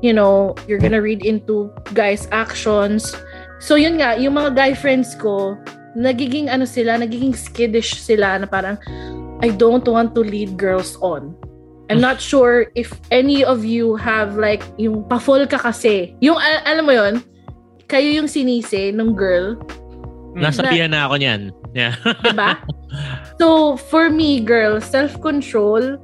you 0.05 0.13
know, 0.13 0.53
you're 0.69 0.81
gonna 0.81 1.01
read 1.01 1.25
into 1.25 1.73
guys' 1.97 2.29
actions. 2.31 3.17
So 3.57 3.73
yun 3.73 3.97
nga, 3.97 4.21
yung 4.21 4.37
mga 4.37 4.53
guy 4.53 4.71
friends 4.77 5.17
ko, 5.17 5.57
nagiging 5.97 6.51
ano 6.51 6.69
sila, 6.69 6.99
nagiging 7.01 7.33
skittish 7.33 7.97
sila 7.97 8.37
na 8.37 8.45
parang, 8.45 8.77
I 9.41 9.49
don't 9.49 9.85
want 9.87 10.13
to 10.15 10.21
lead 10.21 10.57
girls 10.57 10.95
on. 11.01 11.33
I'm 11.89 12.01
not 12.01 12.17
sure 12.17 12.73
if 12.73 12.89
any 13.11 13.45
of 13.45 13.61
you 13.61 13.95
have 13.95 14.37
like 14.41 14.65
yung 14.81 15.05
pa-fall 15.05 15.45
ka 15.45 15.61
kasi. 15.61 16.17
Yung 16.17 16.37
al- 16.37 16.65
alam 16.65 16.85
mo 16.85 16.93
yon 16.93 17.21
kayo 17.85 18.09
yung 18.21 18.29
sinisi 18.29 18.91
ng 18.91 19.13
girl, 19.13 19.57
Nasabihan 20.35 20.91
na 20.91 21.07
ako 21.07 21.15
niyan. 21.15 21.41
Yeah. 21.71 21.95
diba? 22.27 22.59
so 23.39 23.79
for 23.87 24.11
me, 24.11 24.43
girl, 24.43 24.83
self-control 24.83 25.95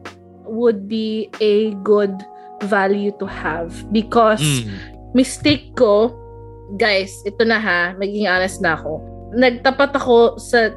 would 0.48 0.88
be 0.88 1.28
a 1.44 1.76
good 1.84 2.16
value 2.64 3.12
to 3.20 3.28
have 3.28 3.76
because 3.92 4.40
Mm. 4.40 4.72
mistake 5.12 5.76
ko, 5.76 6.16
guys, 6.80 7.12
ito 7.28 7.44
na 7.44 7.60
ha, 7.60 7.92
maging 8.00 8.28
honest 8.32 8.64
na 8.64 8.80
ako. 8.80 9.04
Nagtapat 9.36 9.92
ako 9.96 10.40
sa 10.40 10.72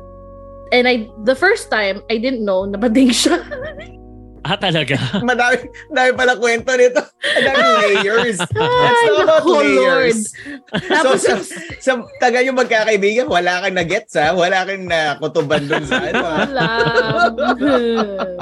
and 0.75 0.91
I 0.91 1.07
the 1.23 1.39
first 1.39 1.71
time 1.71 2.03
I 2.11 2.19
didn't 2.19 2.43
know 2.43 2.67
na 2.67 2.75
bading 2.75 3.15
siya. 3.15 3.39
Ah, 4.53 4.61
talaga? 4.61 5.01
Madami, 5.24 5.57
madami 5.88 6.11
pala 6.12 6.36
kwento 6.36 6.76
nito. 6.76 7.01
Madami 7.24 7.64
layers. 7.97 8.36
Let's 8.36 8.53
Ay, 8.53 9.09
talk 9.09 9.24
about 9.24 9.45
Lord. 9.49 9.64
layers. 9.64 10.20
So, 10.28 10.84
Tapos 10.84 11.18
sa, 11.24 11.34
sa 11.80 11.92
taga 12.20 12.45
yung 12.45 12.61
magkakaibigan, 12.61 13.24
wala 13.24 13.64
kang 13.64 13.72
na-gets 13.72 14.20
ha? 14.20 14.36
Wala 14.36 14.68
kang 14.68 14.84
nakutuban 14.84 15.64
dun 15.64 15.88
sa 15.88 15.97
ano? 15.97 16.20
Wala. 16.20 16.68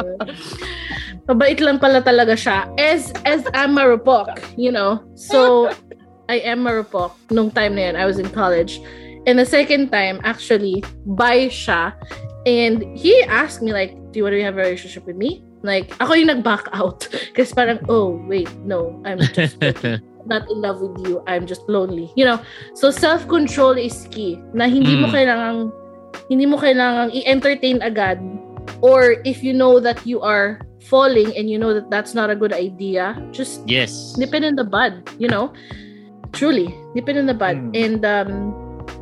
Mabait 1.30 1.59
lang 1.62 1.78
pala 1.78 2.03
talaga 2.03 2.34
siya. 2.34 2.66
As 2.74 3.14
as 3.22 3.46
I'm 3.55 3.78
marupok, 3.78 4.42
you 4.59 4.74
know. 4.74 4.98
So 5.14 5.70
I 6.26 6.42
am 6.42 6.66
marupok 6.66 7.14
nung 7.30 7.55
time 7.55 7.78
na 7.78 7.92
yun. 7.92 7.94
I 7.94 8.11
was 8.11 8.18
in 8.18 8.26
college. 8.34 8.82
And 9.22 9.38
the 9.38 9.46
second 9.46 9.94
time, 9.94 10.18
actually, 10.26 10.82
by 11.07 11.46
siya. 11.46 11.94
And 12.47 12.82
he 12.99 13.22
asked 13.24 13.62
me 13.62 13.72
like, 13.72 13.95
do 14.11 14.18
you 14.18 14.24
want 14.24 14.34
to 14.34 14.43
have 14.43 14.55
a 14.55 14.62
relationship 14.62 15.07
with 15.07 15.16
me? 15.16 15.45
Like, 15.62 15.95
ako 16.03 16.14
yung 16.14 16.26
nag-back 16.26 16.66
out. 16.74 17.07
Kasi 17.38 17.55
parang, 17.55 17.78
oh, 17.88 18.18
wait, 18.26 18.51
no. 18.66 18.99
I'm 19.07 19.22
just 19.30 19.62
not 20.26 20.43
in 20.51 20.59
love 20.59 20.82
with 20.82 21.07
you. 21.07 21.22
I'm 21.30 21.47
just 21.47 21.62
lonely. 21.70 22.11
You 22.18 22.26
know? 22.26 22.38
So, 22.74 22.90
self-control 22.90 23.78
is 23.78 24.09
key. 24.11 24.43
Na 24.55 24.66
hindi 24.66 24.99
mo 24.99 25.07
Mm. 25.07 25.14
kailangang 25.14 25.61
hindi 26.28 26.45
mo 26.45 26.59
kailangang 26.61 27.09
i-entertain 27.14 27.80
agad 27.80 28.20
or 28.84 29.16
if 29.24 29.40
you 29.43 29.55
know 29.57 29.80
that 29.80 29.97
you 30.05 30.20
are 30.20 30.61
falling 30.84 31.32
and 31.38 31.49
you 31.49 31.57
know 31.57 31.72
that 31.72 31.88
that's 31.88 32.12
not 32.12 32.28
a 32.28 32.36
good 32.36 32.53
idea 32.53 33.16
just 33.32 33.64
yes. 33.64 34.12
nip 34.20 34.34
it 34.36 34.45
in 34.45 34.53
the 34.55 34.62
bud 34.66 34.93
you 35.16 35.24
know 35.26 35.49
truly 36.36 36.68
nip 36.95 37.09
it 37.09 37.16
in 37.16 37.24
the 37.24 37.32
bud 37.32 37.57
Mm. 37.57 37.72
and 37.72 38.01
um 38.05 38.53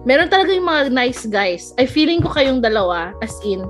meron 0.03 0.29
talaga 0.29 0.51
yung 0.51 0.65
mga 0.65 0.83
nice 0.91 1.25
guys. 1.25 1.73
I 1.77 1.85
feeling 1.85 2.21
ko 2.21 2.29
kayong 2.29 2.61
dalawa 2.61 3.13
as 3.19 3.35
in 3.43 3.65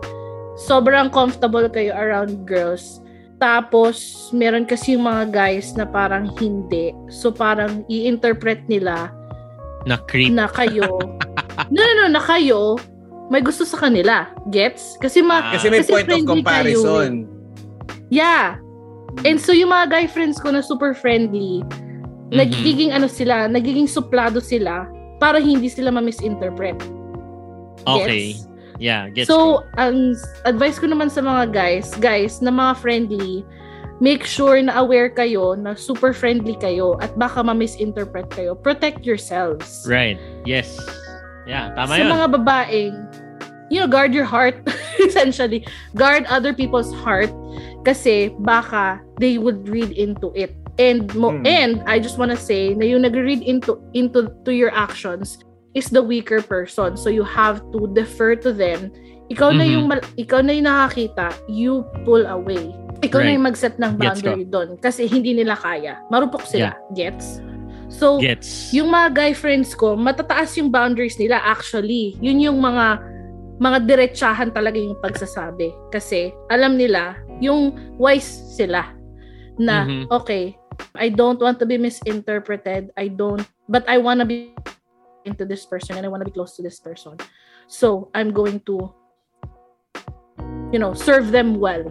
sobrang 0.57 1.09
comfortable 1.09 1.67
kayo 1.67 1.93
around 1.93 2.45
girls. 2.45 3.01
Tapos 3.39 3.97
meron 4.31 4.65
kasi 4.65 4.93
yung 4.93 5.05
mga 5.05 5.31
guys 5.31 5.73
na 5.73 5.85
parang 5.85 6.29
hindi. 6.37 6.93
So 7.09 7.31
parang 7.31 7.83
i-interpret 7.87 8.67
nila 8.67 9.09
Na 9.83 9.97
creep. 9.99 10.31
na 10.31 10.47
kayo. 10.47 10.87
No 11.69 11.77
no 11.79 11.93
no 11.99 12.09
na 12.11 12.21
kayo 12.21 12.81
may 13.29 13.41
gusto 13.41 13.63
sa 13.63 13.77
kanila. 13.79 14.27
Gets? 14.49 14.97
Kasi 14.97 15.21
ma 15.21 15.39
Ah. 15.41 15.53
Kasi 15.55 15.69
may 15.69 15.81
Kasi 15.81 15.93
point 15.93 16.03
of 16.03 16.09
friendly 16.09 16.21
kayo. 16.21 16.31
comparison. 16.31 17.13
yeah. 18.09 18.57
And 19.23 19.37
so 19.37 19.51
yung 19.51 19.69
mga 19.69 19.87
guy 19.89 20.05
friends 20.07 20.37
ko 20.37 20.51
na 20.51 20.61
super 20.61 20.93
friendly 20.93 21.61
Mhm. 21.63 22.33
nagiging 22.33 22.91
ano 22.91 23.07
sila 23.07 23.47
nagiging 23.47 23.87
suplado 23.87 24.39
sila 24.39 24.87
para 25.21 25.39
hindi 25.39 25.69
sila 25.69 25.93
ma-misinterpret 25.93 26.81
Okay. 27.89 28.37
Gets? 28.37 28.49
Yeah, 28.81 29.13
gets 29.13 29.29
so 29.29 29.65
ang 29.77 30.17
advice 30.49 30.81
ko 30.81 30.89
naman 30.89 31.13
sa 31.13 31.21
mga 31.21 31.53
guys 31.53 31.93
guys 32.01 32.41
na 32.41 32.49
mga 32.49 32.81
friendly 32.81 33.45
make 34.01 34.25
sure 34.25 34.57
na 34.65 34.81
aware 34.81 35.13
kayo 35.13 35.53
na 35.53 35.77
super 35.77 36.17
friendly 36.17 36.57
kayo 36.57 36.97
at 37.05 37.13
baka 37.21 37.45
ma-misinterpret 37.45 38.33
kayo 38.33 38.57
protect 38.57 39.05
yourselves 39.05 39.85
me. 39.85 39.93
Right. 39.93 40.19
Yes. 40.49 40.81
Yeah, 41.45 41.73
tama 41.77 41.97
sa 41.97 42.05
yun. 42.05 42.13
mga 42.13 42.27
babaeng, 42.41 42.95
you 43.69 43.81
know, 43.81 43.89
guard 43.89 44.13
your 44.15 44.29
heart, 44.29 44.57
essentially. 45.07 45.65
Guard 45.97 46.25
other 46.29 46.53
people's 46.53 46.93
heart 47.03 47.33
kasi 47.85 48.33
baka 48.45 49.01
they 49.19 49.37
would 49.37 49.69
read 49.69 49.93
into 49.93 50.33
it. 50.37 50.55
And 50.79 51.11
mo, 51.17 51.35
Hmm. 51.35 51.45
and 51.45 51.73
I 51.85 51.99
just 51.99 52.17
wanna 52.17 52.39
say 52.39 52.73
na 52.75 52.87
yung 52.87 53.03
nag-read 53.03 53.43
into 53.43 53.81
into 53.93 54.31
to 54.45 54.53
your 54.55 54.71
actions 54.71 55.43
is 55.75 55.91
the 55.91 56.03
weaker 56.03 56.43
person. 56.43 56.97
So 56.97 57.11
you 57.11 57.23
have 57.23 57.63
to 57.75 57.91
defer 57.91 58.35
to 58.43 58.51
them. 58.51 58.91
Ikaw 59.31 59.55
na 59.55 59.63
Mhm. 59.63 59.73
yung 59.73 59.85
mal- 59.87 60.11
ikaw 60.19 60.43
na 60.43 60.53
yung 60.55 60.67
nakakita, 60.67 61.31
you 61.47 61.87
pull 62.03 62.27
away. 62.27 62.75
Ikaw 63.01 63.19
na 63.23 63.27
Right. 63.31 63.37
yung 63.39 63.47
mag-set 63.47 63.75
ng 63.79 63.93
boundary 63.97 64.45
doon 64.45 64.77
kasi 64.83 65.07
hindi 65.07 65.33
nila 65.33 65.55
kaya. 65.55 66.03
Marupok 66.11 66.43
sila. 66.45 66.75
Gets? 66.93 67.39
So, 67.91 68.19
Gets. 68.19 68.71
yung 68.71 68.91
mga 68.91 69.09
guy 69.15 69.33
friends 69.35 69.75
ko, 69.75 69.95
matataas 69.95 70.55
yung 70.59 70.71
boundaries 70.71 71.19
nila 71.19 71.39
actually. 71.43 72.15
Yun 72.21 72.39
yung 72.41 72.59
mga 72.59 73.03
mga 73.61 73.79
diretsahan 73.85 74.51
talaga 74.57 74.81
yung 74.81 74.97
pagsasabi. 75.05 75.69
Kasi 75.93 76.33
alam 76.49 76.81
nila, 76.81 77.15
yung 77.45 77.77
wise 78.01 78.57
sila 78.57 78.89
na, 79.61 79.85
Mhm. 79.85 80.05
okay, 80.09 80.57
I 80.95 81.09
don't 81.09 81.41
want 81.41 81.59
to 81.61 81.67
be 81.67 81.79
misinterpreted. 81.79 82.91
I 82.97 83.09
don't, 83.09 83.47
but 83.69 83.89
I 83.89 83.99
wanna 83.99 84.25
be 84.25 84.55
into 85.25 85.45
this 85.45 85.65
person 85.67 85.97
and 85.97 86.05
I 86.05 86.09
wanna 86.09 86.25
be 86.25 86.33
close 86.33 86.57
to 86.57 86.63
this 86.63 86.81
person. 86.81 87.17
So, 87.71 88.11
I'm 88.15 88.35
going 88.35 88.61
to, 88.67 88.91
you 90.73 90.79
know, 90.79 90.93
serve 90.93 91.31
them 91.31 91.61
well. 91.61 91.87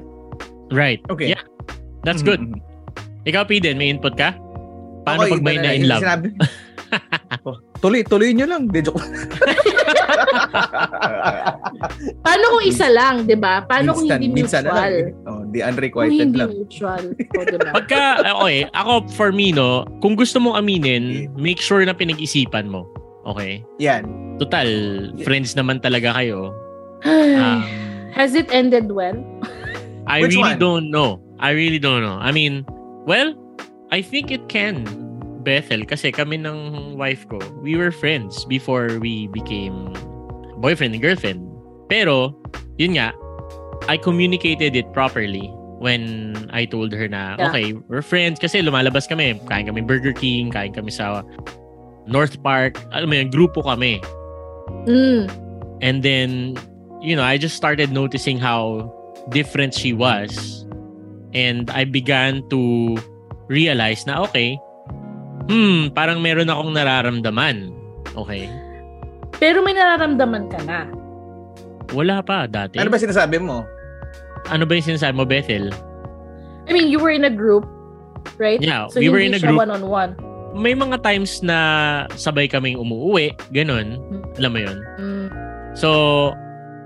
Right. 0.71 0.99
Okay. 1.09 1.31
Yeah. 1.31 1.43
That's 2.03 2.21
good. 2.21 2.39
Mhm. 2.39 2.59
Ikaw, 3.27 3.43
Piden, 3.47 3.75
may 3.75 3.91
input 3.91 4.15
ka? 4.15 4.35
Paano 5.03 5.27
Ako, 5.27 5.39
pag 5.39 5.43
may 5.43 5.57
na 5.59 5.71
in 5.75 5.87
love? 5.87 6.03
Sinabi, 6.03 6.35
tuloy, 7.79 8.01
tuloy 8.03 8.31
nyo 8.31 8.45
lang. 8.45 8.67
Di 8.67 8.79
joke. 8.81 8.99
Paano 12.19 12.43
kung 12.51 12.63
isa 12.65 12.87
lang, 12.89 13.25
di 13.25 13.35
ba? 13.35 13.63
Paano 13.63 13.95
kung 13.95 14.07
hindi 14.07 14.43
mutual? 14.43 14.63
lang. 14.65 14.91
eh. 14.91 15.07
Oh, 15.25 15.41
Kung 15.41 15.55
unrequited 15.55 16.19
hindi 16.19 16.37
lang. 16.37 16.49
mutual. 16.53 17.03
O, 17.15 17.43
di 17.43 17.57
ba? 17.57 17.69
Pagka, 17.77 18.01
okay, 18.37 18.67
ako 18.73 18.91
for 19.13 19.29
me, 19.31 19.51
no, 19.51 19.83
kung 19.99 20.13
gusto 20.13 20.37
mong 20.37 20.59
aminin, 20.59 21.27
make 21.35 21.59
sure 21.59 21.81
na 21.81 21.93
pinag-isipan 21.93 22.67
mo. 22.67 22.85
Okay? 23.25 23.63
Yan. 23.79 24.05
Total, 24.39 24.67
friends 25.21 25.53
naman 25.53 25.79
talaga 25.79 26.13
kayo. 26.15 26.53
Ay. 27.03 27.31
Um, 27.39 27.61
Has 28.09 28.33
it 28.33 28.49
ended 28.51 28.91
well? 28.91 29.15
I 30.09 30.19
Which 30.25 30.33
really 30.33 30.57
one? 30.57 30.59
don't 30.59 30.87
know. 30.89 31.21
I 31.37 31.53
really 31.53 31.77
don't 31.77 32.01
know. 32.01 32.17
I 32.17 32.33
mean, 32.33 32.65
well, 33.05 33.31
I 33.93 34.01
think 34.01 34.33
it 34.33 34.49
can. 34.49 34.83
Bethel, 35.49 35.81
kasi 35.89 36.13
kami 36.13 36.37
ng 36.37 36.93
wife 36.93 37.25
ko, 37.25 37.41
we 37.65 37.73
were 37.73 37.89
friends 37.89 38.45
before 38.45 39.01
we 39.01 39.25
became 39.33 39.89
boyfriend 40.61 40.93
and 40.93 41.01
girlfriend. 41.01 41.41
Pero, 41.89 42.37
yun 42.77 43.01
nga, 43.01 43.09
I 43.89 43.97
communicated 43.97 44.77
it 44.77 44.85
properly 44.93 45.49
when 45.81 46.35
I 46.53 46.69
told 46.69 46.93
her 46.93 47.09
na, 47.09 47.33
Yeah. 47.39 47.49
okay, 47.49 47.73
we're 47.89 48.05
friends 48.05 48.37
kasi 48.37 48.61
lumalabas 48.61 49.09
kami. 49.09 49.41
Kain 49.49 49.65
kami 49.65 49.81
Burger 49.81 50.13
King, 50.13 50.53
kain 50.53 50.69
kami 50.69 50.93
sa 50.93 51.25
North 52.05 52.37
Park. 52.45 52.77
Alam 52.93 53.09
mo 53.09 53.15
yun, 53.17 53.33
grupo 53.33 53.65
kami. 53.65 53.97
Mm. 54.85 55.25
And 55.81 56.05
then, 56.05 56.59
you 57.01 57.15
know, 57.17 57.25
I 57.25 57.41
just 57.41 57.57
started 57.57 57.89
noticing 57.89 58.37
how 58.37 58.91
different 59.33 59.73
she 59.73 59.95
was. 59.95 60.61
And 61.33 61.71
I 61.71 61.87
began 61.87 62.43
to 62.53 62.97
realize 63.47 64.05
na, 64.05 64.21
okay, 64.29 64.59
hmm, 65.49 65.91
parang 65.97 66.21
meron 66.21 66.47
akong 66.47 66.71
nararamdaman. 66.71 67.73
Okay? 68.13 68.47
Pero 69.41 69.65
may 69.65 69.73
nararamdaman 69.73 70.47
ka 70.53 70.59
na. 70.63 70.85
Wala 71.91 72.21
pa 72.21 72.45
dati. 72.45 72.77
Ano 72.77 72.93
ba 72.93 73.01
sinasabi 73.01 73.41
mo? 73.41 73.65
Ano 74.47 74.63
ba 74.63 74.77
yung 74.77 74.87
sinasabi 74.93 75.13
mo, 75.17 75.25
Bethel? 75.25 75.73
I 76.69 76.71
mean, 76.73 76.93
you 76.93 77.01
were 77.01 77.09
in 77.09 77.25
a 77.25 77.33
group, 77.33 77.65
right? 78.37 78.61
Yeah, 78.61 78.87
so 78.93 79.01
we 79.01 79.09
were 79.09 79.21
in 79.21 79.33
a 79.33 79.41
group. 79.41 79.57
one-on-one. 79.57 80.13
May 80.53 80.73
mga 80.77 81.01
times 81.01 81.41
na 81.41 82.05
sabay 82.13 82.49
kaming 82.49 82.77
umuwi, 82.77 83.33
ganun. 83.53 83.97
Alam 84.37 84.51
mo 84.53 84.59
yun? 84.61 84.77
Mm. 84.97 85.27
So, 85.77 85.89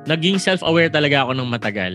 naging 0.07 0.39
self-aware 0.39 0.91
talaga 0.91 1.27
ako 1.27 1.31
ng 1.39 1.47
matagal 1.47 1.93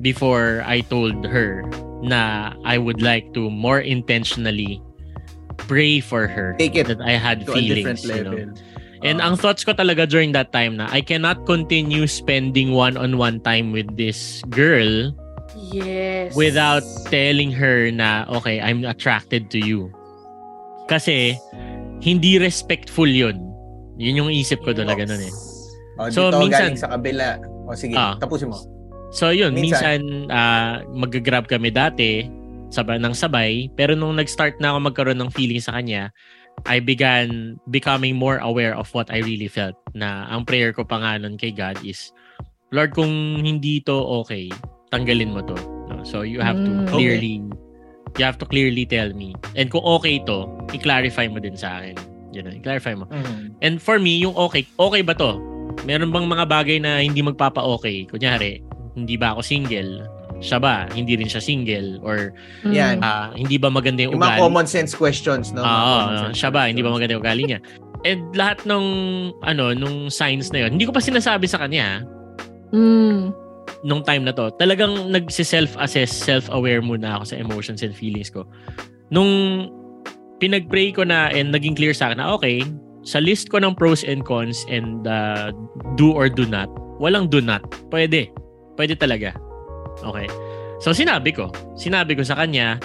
before 0.00 0.64
I 0.64 0.80
told 0.88 1.24
her 1.28 1.64
na 2.00 2.52
I 2.64 2.80
would 2.80 3.04
like 3.04 3.32
to 3.36 3.52
more 3.52 3.80
intentionally 3.80 4.80
pray 5.66 6.00
for 6.00 6.24
her 6.28 6.54
Take 6.56 6.76
it 6.76 6.88
that 6.88 7.00
I 7.00 7.16
had 7.16 7.44
to 7.44 7.52
a 7.52 7.60
different 7.60 8.00
feelings, 8.00 8.04
you 8.04 8.24
know. 8.24 8.36
And 9.00 9.16
Ah. 9.20 9.32
ang 9.32 9.40
thoughts 9.40 9.64
ko 9.64 9.72
talaga 9.72 10.04
during 10.04 10.36
that 10.36 10.52
time 10.52 10.76
na 10.76 10.88
I 10.92 11.00
cannot 11.00 11.48
continue 11.48 12.04
spending 12.04 12.76
one-on-one 12.76 13.40
time 13.40 13.72
with 13.72 13.88
this 13.96 14.44
girl 14.52 15.12
Yes. 15.72 16.36
without 16.36 16.84
telling 17.08 17.50
her 17.56 17.88
na 17.90 18.28
okay, 18.40 18.60
I'm 18.60 18.84
attracted 18.84 19.48
to 19.56 19.58
you. 19.58 19.88
Kasi 20.86 21.36
hindi 22.00 22.36
respectful 22.36 23.08
'yun. 23.08 23.40
Yun 24.00 24.24
yung 24.26 24.30
isip 24.32 24.60
ko 24.64 24.72
talaga 24.72 25.04
nun 25.04 25.20
eh. 25.20 25.32
Oh, 26.00 26.08
So, 26.08 26.32
dito 26.32 26.48
minsan- 26.48 26.76
sa 26.80 26.88
kabila. 26.96 27.36
O 27.68 27.76
sige, 27.76 27.92
Ah. 27.92 28.16
tapusin 28.16 28.48
mo. 28.48 28.56
So 29.12 29.28
yun, 29.34 29.52
Minsan. 29.52 30.00
minsan, 30.00 30.00
ah, 30.30 30.80
mag-grab 30.86 31.44
kami 31.50 31.68
dati 31.68 32.24
sabay 32.70 33.02
ng 33.02 33.14
sabay, 33.14 33.66
pero 33.74 33.98
nung 33.98 34.16
nag-start 34.16 34.62
na 34.62 34.72
ako 34.72 34.78
magkaroon 34.90 35.20
ng 35.20 35.30
feeling 35.34 35.60
sa 35.60 35.76
kanya, 35.76 36.14
I 36.68 36.78
began 36.78 37.56
becoming 37.70 38.16
more 38.16 38.38
aware 38.42 38.76
of 38.76 38.90
what 38.94 39.10
I 39.10 39.22
really 39.24 39.48
felt. 39.48 39.76
Na 39.92 40.28
ang 40.30 40.46
prayer 40.46 40.72
ko 40.72 40.86
pa 40.86 41.00
nga 41.02 41.18
nun 41.18 41.36
kay 41.36 41.50
God 41.50 41.82
is, 41.82 42.14
Lord, 42.70 42.94
kung 42.94 43.42
hindi 43.42 43.82
to 43.84 43.94
okay, 44.24 44.48
tanggalin 44.94 45.34
mo 45.34 45.42
to. 45.42 45.58
So 46.06 46.22
you 46.22 46.40
have 46.40 46.56
to 46.56 46.70
Mm. 46.70 46.88
clearly, 46.88 47.34
you 48.16 48.24
have 48.24 48.38
to 48.38 48.46
clearly 48.46 48.86
tell 48.86 49.10
me. 49.12 49.34
And 49.58 49.68
kung 49.68 49.82
okay 49.84 50.22
to, 50.24 50.46
i-clarify 50.72 51.28
mo 51.28 51.42
din 51.42 51.58
sa 51.58 51.82
akin. 51.82 51.96
Yun, 52.30 52.46
know, 52.46 52.54
i-clarify 52.54 52.94
mo. 52.94 53.10
Mm. 53.10 53.58
And 53.58 53.74
for 53.82 53.98
me, 53.98 54.22
yung 54.22 54.38
okay, 54.38 54.62
okay 54.78 55.02
ba 55.02 55.18
to? 55.18 55.42
Meron 55.82 56.14
bang 56.14 56.26
mga 56.28 56.44
bagay 56.46 56.78
na 56.78 57.02
hindi 57.02 57.24
magpapa-okay? 57.24 58.06
Kunyari, 58.06 58.62
hindi 58.94 59.18
ba 59.18 59.34
ako 59.34 59.40
single? 59.42 60.06
Siya 60.40 60.56
ba? 60.56 60.88
Hindi 60.88 61.14
rin 61.14 61.28
siya 61.28 61.38
single? 61.38 62.00
Or 62.00 62.32
Mm. 62.64 62.72
Yan. 62.72 62.96
ah, 63.00 63.30
hindi 63.30 63.56
ba 63.56 63.68
maganda 63.68 64.02
yung 64.02 64.16
Yung 64.16 64.20
mga 64.20 64.36
ugali? 64.36 64.42
common 64.42 64.66
sense 64.66 64.92
questions, 64.92 65.52
no? 65.52 65.60
Oo, 65.60 65.96
Mga 66.08 66.18
sense 66.26 66.38
siya 66.38 66.50
ba? 66.50 66.62
Hindi 66.64 66.80
ba 66.80 66.90
maganda 66.90 67.12
yung 67.12 67.22
ugali 67.22 67.42
niya? 67.46 67.60
And 68.08 68.32
lahat 68.32 68.64
ng 68.64 68.84
ano, 69.38 69.64
nung 69.72 70.08
signs 70.08 70.48
na 70.50 70.64
yun, 70.64 70.74
hindi 70.74 70.84
ko 70.84 70.92
pa 70.92 70.98
sinasabi 70.98 71.44
sa 71.44 71.60
kanya 71.60 72.00
Mm. 72.72 73.36
nung 73.82 74.00
time 74.00 74.24
na 74.24 74.32
to. 74.32 74.48
Talagang 74.56 75.08
nagsi-self-assess, 75.08 76.08
self-aware 76.10 76.80
muna 76.80 77.20
ako 77.20 77.24
sa 77.26 77.36
emotions 77.36 77.80
and 77.80 77.92
feelings 77.92 78.28
ko. 78.28 78.48
Nung 79.10 79.68
pinag-pray 80.38 80.90
ko 80.90 81.04
na 81.04 81.28
and 81.28 81.50
naging 81.50 81.74
clear 81.74 81.92
sa 81.92 82.08
akin 82.08 82.18
na 82.18 82.32
okay, 82.32 82.64
sa 83.02 83.18
list 83.18 83.48
ko 83.48 83.56
ng 83.56 83.72
pros 83.72 84.00
and 84.00 84.24
cons 84.24 84.64
and 84.66 85.04
uh, 85.04 85.52
do 85.96 86.12
or 86.12 86.28
do 86.28 86.44
not, 86.44 86.68
walang 86.96 87.26
do 87.26 87.40
not. 87.40 87.60
Pwede. 87.88 88.32
Pwede 88.74 88.96
talaga. 88.96 89.36
Okay. 90.02 90.28
So 90.80 90.90
sinabi 90.90 91.36
ko. 91.36 91.52
Sinabi 91.76 92.16
ko 92.16 92.22
sa 92.24 92.40
kanya 92.40 92.80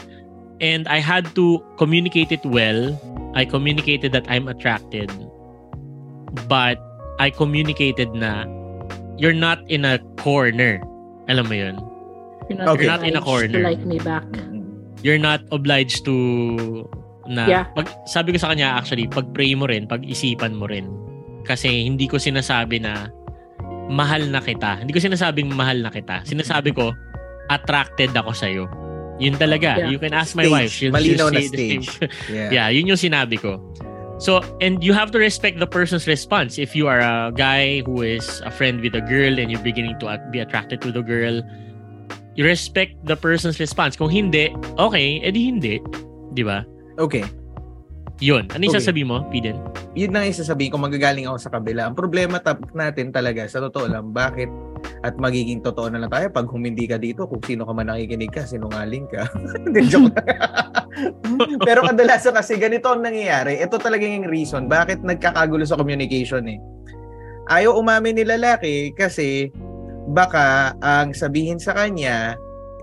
and 0.60 0.88
I 0.88 1.00
had 1.00 1.32
to 1.36 1.64
communicate 1.80 2.32
it 2.32 2.44
well. 2.44 2.96
I 3.36 3.44
communicated 3.44 4.12
that 4.16 4.28
I'm 4.28 4.48
attracted. 4.48 5.12
But 6.48 6.80
I 7.20 7.32
communicated 7.32 8.12
na 8.12 8.44
you're 9.16 9.36
not 9.36 9.64
in 9.72 9.88
a 9.88 10.00
corner. 10.20 10.84
Alam 11.32 11.48
mo 11.48 11.56
yun? 11.56 11.76
You're 12.52 12.60
not, 12.60 12.68
Okay. 12.76 12.84
You're 12.84 12.92
not 12.92 13.04
in 13.08 13.16
a 13.16 13.24
obliged 13.24 13.26
corner. 13.26 13.60
To 13.64 13.68
like 13.72 13.84
me 13.88 13.98
back. 14.00 14.28
You're 15.04 15.22
not 15.22 15.42
obliged 15.52 16.04
to 16.06 16.16
na 17.26 17.50
Yeah. 17.50 17.66
pag, 17.74 17.90
sabi 18.06 18.34
ko 18.34 18.38
sa 18.38 18.54
kanya 18.54 18.78
actually 18.78 19.10
pag 19.10 19.34
pray 19.34 19.58
mo 19.58 19.66
rin 19.66 19.90
pag-isipan 19.90 20.54
mo 20.54 20.70
rin 20.70 20.86
kasi 21.46 21.86
hindi 21.86 22.06
ko 22.06 22.22
sinasabi 22.22 22.78
na 22.82 23.10
mahal 23.90 24.26
na 24.30 24.42
kita. 24.42 24.82
Hindi 24.82 24.92
ko 24.94 25.02
sinasabing 25.02 25.52
mahal 25.54 25.82
na 25.82 25.94
kita. 25.94 26.26
Sinasabi 26.26 26.74
ko 26.74 26.94
attracted 27.50 28.10
ako 28.18 28.34
sa 28.34 28.50
iyo 28.50 28.66
yun 29.20 29.36
talaga. 29.40 29.80
Yeah. 29.80 29.90
you 29.92 30.00
can 30.00 30.14
ask 30.14 30.36
my 30.36 30.44
Stage. 30.44 30.52
wife 30.52 30.72
she'll, 30.72 30.92
Malinaw 30.92 31.32
she'll 31.32 31.40
na 31.40 31.42
stage. 31.42 31.88
Yeah. 32.28 32.52
yeah 32.52 32.68
yun 32.70 32.88
yung 32.88 33.00
sinabi 33.00 33.40
ko. 33.40 33.60
So 34.20 34.40
and 34.64 34.84
you 34.84 34.96
have 34.96 35.12
to 35.12 35.20
respect 35.20 35.60
the 35.60 35.68
person's 35.68 36.08
response. 36.08 36.58
If 36.60 36.76
you 36.76 36.88
are 36.88 37.00
a 37.00 37.32
guy 37.36 37.84
who 37.84 38.02
is 38.02 38.42
a 38.44 38.52
friend 38.52 38.80
with 38.80 38.96
a 38.96 39.04
girl 39.04 39.40
and 39.40 39.52
you're 39.52 39.64
beginning 39.64 40.00
to 40.00 40.20
be 40.32 40.40
attracted 40.40 40.82
to 40.84 40.92
the 40.92 41.04
girl 41.04 41.44
you 42.36 42.44
respect 42.44 43.00
the 43.08 43.16
person's 43.16 43.60
response. 43.60 43.96
Kung 43.96 44.12
hindi 44.12 44.52
okay 44.80 45.24
edi 45.24 45.52
hindi. 45.52 45.80
Di 46.36 46.44
ba? 46.44 46.68
Okay. 47.00 47.24
Yun 48.24 48.48
ano 48.54 48.62
yung 48.64 48.74
Okay. 48.76 48.84
sasabihin 48.84 49.10
mo 49.12 49.24
Piden 49.30 49.60
Yun 49.96 50.12
na 50.12 50.28
yung 50.28 50.36
sasabihin 50.36 50.76
ko, 50.76 50.78
magagaling 50.78 51.24
ako 51.24 51.40
sa 51.40 51.52
kabila. 51.56 51.88
Ang 51.88 51.96
problema 51.96 52.44
tap 52.44 52.60
natin 52.76 53.16
talaga, 53.16 53.48
sa 53.48 53.64
totoo 53.64 53.88
lang, 53.88 54.12
bakit 54.12 54.52
at 55.08 55.16
magiging 55.16 55.64
totoo 55.64 55.88
na 55.88 56.04
lang 56.04 56.12
tayo 56.12 56.28
pag 56.36 56.52
humindi 56.52 56.84
ka 56.84 57.00
dito, 57.00 57.24
kung 57.24 57.40
sino 57.40 57.64
ka 57.64 57.72
man 57.72 57.88
nakikinig 57.88 58.28
ka, 58.28 58.44
sinungaling 58.44 59.08
ka. 59.08 59.24
Hindi, 59.64 59.88
joke 59.88 60.12
lang. 60.20 60.28
Pero 61.68 61.88
kadalasan 61.88 62.36
kasi 62.36 62.60
ganito 62.60 62.92
ang 62.92 63.08
nangyayari. 63.08 63.56
Ito 63.64 63.80
talaga 63.80 64.04
yung 64.04 64.28
reason 64.28 64.68
bakit 64.68 65.00
nagkakagulo 65.00 65.64
sa 65.64 65.80
communication 65.80 66.44
eh. 66.52 66.60
Ayaw 67.48 67.80
umamin 67.80 68.20
ni 68.20 68.28
lalaki 68.28 68.92
kasi 69.00 69.48
baka 70.12 70.76
ang 70.84 71.16
sabihin 71.16 71.56
sa 71.56 71.72
kanya, 71.72 72.36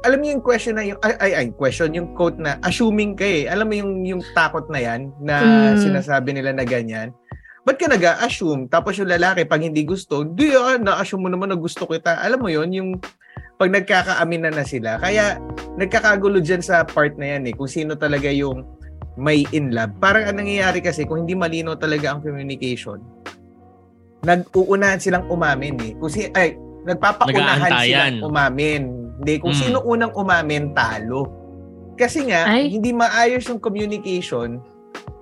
alam 0.03 0.19
mo 0.19 0.27
yung 0.27 0.43
question 0.43 0.75
na 0.75 0.85
yung 0.87 0.99
ay, 1.07 1.15
ay, 1.23 1.33
ay 1.39 1.47
question 1.55 1.95
yung 1.95 2.11
quote 2.19 2.39
na 2.39 2.59
assuming 2.67 3.15
ka 3.15 3.23
eh. 3.23 3.47
Alam 3.47 3.67
mo 3.71 3.75
yung 3.79 3.93
yung 4.03 4.23
takot 4.35 4.67
na 4.67 4.83
yan 4.83 5.15
na 5.23 5.37
Mm. 5.75 5.79
sinasabi 5.79 6.35
nila 6.35 6.51
na 6.51 6.67
ganyan. 6.67 7.15
Ba't 7.63 7.79
ka 7.79 7.87
nag-assume? 7.87 8.67
Tapos 8.67 8.99
yung 8.99 9.07
lalaki, 9.07 9.47
pag 9.47 9.63
hindi 9.63 9.87
gusto, 9.87 10.27
di 10.27 10.51
ah, 10.51 10.75
na-assume 10.83 11.27
mo 11.27 11.31
naman 11.31 11.55
na 11.55 11.59
gusto 11.59 11.87
kita. 11.87 12.19
Alam 12.19 12.43
mo 12.43 12.51
yon 12.51 12.75
yung 12.75 12.91
pag 13.55 13.71
nagkakaamin 13.71 14.51
na 14.51 14.51
na 14.51 14.67
sila. 14.67 14.99
Kaya 14.99 15.39
nagkakagulo 15.79 16.43
dyan 16.43 16.59
sa 16.59 16.83
part 16.83 17.15
na 17.15 17.39
yan 17.39 17.47
eh. 17.47 17.55
Kung 17.55 17.71
sino 17.71 17.95
talaga 17.95 18.27
yung 18.35 18.67
may 19.15 19.47
in 19.55 19.71
love. 19.71 19.95
Parang 20.03 20.27
ang 20.27 20.43
nangyayari 20.43 20.83
kasi 20.83 21.07
kung 21.07 21.23
hindi 21.23 21.39
malino 21.39 21.79
talaga 21.79 22.11
ang 22.11 22.25
communication, 22.27 22.99
nag-uunahan 24.27 24.99
silang 24.99 25.31
umamin 25.31 25.79
eh. 25.83 25.93
Kung 26.03 26.11
si, 26.11 26.27
ay, 26.35 26.59
nagpapaunahan 26.83 27.71
silang 27.87 28.27
umamin. 28.27 28.83
Hindi, 29.23 29.39
kung 29.39 29.55
Mm. 29.55 29.63
sino 29.63 29.79
unang 29.87 30.13
umamin, 30.19 30.75
talo. 30.75 31.31
Kasi 31.95 32.27
nga, 32.27 32.51
Ay. 32.51 32.75
hindi 32.75 32.91
maayos 32.91 33.47
yung 33.47 33.63
communication. 33.63 34.59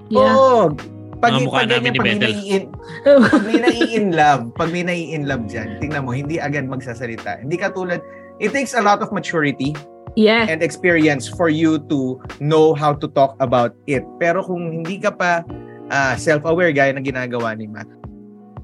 Yeah. 0.09 0.33
Oo. 0.33 0.73
Pag, 1.21 1.37
Mga 1.37 1.41
mukha 1.45 1.61
pag 1.61 1.69
ganyan, 1.69 1.95
pag 2.01 2.17
nai-in, 2.17 2.63
pag 3.05 3.45
may 3.45 3.59
nai-in 3.61 4.07
love, 4.25 4.43
pag 4.57 4.69
may 4.73 4.81
nai-in 4.81 5.29
love 5.29 5.45
dyan, 5.45 5.77
tingnan 5.77 6.09
mo, 6.09 6.17
hindi 6.17 6.41
agad 6.41 6.65
magsasalita. 6.65 7.45
Hindi 7.45 7.61
katulad, 7.61 8.01
it 8.41 8.57
takes 8.57 8.73
a 8.73 8.81
lot 8.81 9.05
of 9.05 9.13
maturity 9.13 9.77
yeah. 10.17 10.49
and 10.49 10.65
experience 10.65 11.29
for 11.29 11.53
you 11.53 11.77
to 11.93 12.17
know 12.41 12.73
how 12.73 12.97
to 12.97 13.05
talk 13.13 13.37
about 13.45 13.77
it. 13.85 14.01
Pero 14.17 14.41
kung 14.41 14.81
hindi 14.81 14.97
ka 14.97 15.13
pa 15.13 15.45
ah, 15.93 16.17
self-aware 16.17 16.73
gaya 16.73 16.97
ng 16.97 17.05
ginagawa 17.05 17.53
ni 17.53 17.69
Matt, 17.69 18.00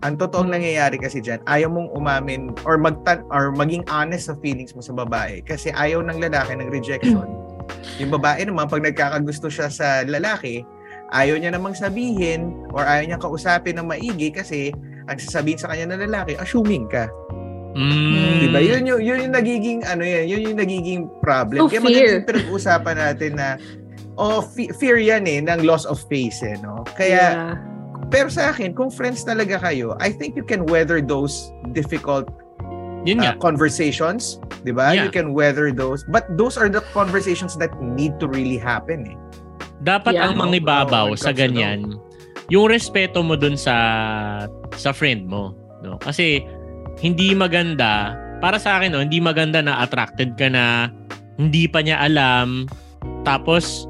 ang 0.03 0.21
totoong 0.21 0.53
nangyayari 0.53 1.01
kasi 1.01 1.21
dyan, 1.21 1.41
ayaw 1.47 1.73
mong 1.73 1.89
umamin 1.93 2.53
or 2.69 2.77
magtan 2.77 3.25
or 3.33 3.53
maging 3.53 3.81
honest 3.89 4.29
sa 4.29 4.35
feelings 4.41 4.77
mo 4.77 4.83
sa 4.85 4.93
babae 4.93 5.41
kasi 5.41 5.73
ayaw 5.73 6.05
ng 6.05 6.21
lalaki 6.21 6.53
ng 6.57 6.69
rejection. 6.69 7.25
Yung 8.01 8.13
babae 8.13 8.45
naman, 8.45 8.69
pag 8.69 8.85
nagkakagusto 8.85 9.49
siya 9.49 9.73
sa 9.73 10.05
lalaki, 10.05 10.63
ayaw 11.15 11.39
niya 11.39 11.55
namang 11.55 11.75
sabihin 11.75 12.67
or 12.75 12.83
ayaw 12.83 13.05
niya 13.07 13.19
kausapin 13.19 13.79
ng 13.79 13.87
maigi 13.87 14.29
kasi 14.31 14.71
ang 15.07 15.19
sasabihin 15.19 15.59
sa 15.59 15.71
kanya 15.71 15.95
ng 15.95 16.11
lalaki, 16.11 16.35
assuming 16.37 16.87
ka. 16.91 17.07
mm, 17.79 18.43
Diba? 18.43 18.59
Yun 18.59 18.83
yung, 18.87 19.01
yun 19.03 19.19
yung 19.27 19.35
nagiging, 19.35 19.81
ano 19.87 20.03
yan, 20.03 20.25
yun 20.27 20.41
yung 20.51 20.59
nagiging 20.59 21.03
problem. 21.23 21.67
Oh, 21.67 21.71
Kaya 21.71 21.79
fear. 21.83 21.87
magandang 21.87 22.27
pinag-uusapan 22.27 22.97
natin 22.99 23.31
na, 23.39 23.49
oh, 24.19 24.43
fe- 24.43 24.75
fear 24.75 24.99
yan 24.99 25.27
eh, 25.31 25.39
ng 25.39 25.63
loss 25.63 25.87
of 25.87 26.03
face 26.11 26.43
eh, 26.43 26.59
no? 26.59 26.83
Kaya, 26.99 27.23
yeah. 27.55 27.76
Pero 28.11 28.29
sa 28.31 28.55
akin, 28.55 28.73
kung 28.73 28.91
friends 28.91 29.27
talaga 29.27 29.59
kayo, 29.59 29.99
I 29.99 30.15
think 30.15 30.37
you 30.39 30.47
can 30.47 30.67
weather 30.67 31.03
those 31.03 31.51
difficult 31.75 32.31
yun 33.07 33.23
uh, 33.23 33.31
nga 33.31 33.33
conversations, 33.39 34.43
di 34.67 34.75
ba? 34.75 34.91
Yeah. 34.91 35.07
You 35.07 35.11
can 35.15 35.31
weather 35.31 35.71
those. 35.71 36.03
But 36.11 36.27
those 36.35 36.59
are 36.59 36.67
the 36.67 36.83
conversations 36.91 37.55
that 37.63 37.71
need 37.79 38.19
to 38.19 38.27
really 38.27 38.59
happen 38.59 39.15
eh. 39.15 39.19
dapat 39.83 40.17
Yeah. 40.17 40.33
ang 40.33 40.41
mangibabaw 40.41 41.13
Oh, 41.13 41.19
sa 41.19 41.33
ganyan 41.37 42.01
yung 42.47 42.71
respeto 42.71 43.21
mo 43.27 43.35
dun 43.35 43.59
sa 43.59 43.75
sa 44.79 44.95
friend 44.95 45.27
mo 45.27 45.53
no 45.83 45.99
kasi 45.99 46.41
hindi 47.03 47.35
maganda 47.35 48.15
para 48.39 48.57
sa 48.57 48.79
akin 48.79 48.95
no 48.95 49.03
hindi 49.03 49.19
maganda 49.19 49.61
na 49.61 49.83
attracted 49.83 50.39
ka 50.39 50.47
na 50.47 50.89
hindi 51.37 51.67
pa 51.67 51.83
niya 51.83 52.01
alam 52.07 52.71
tapos 53.27 53.85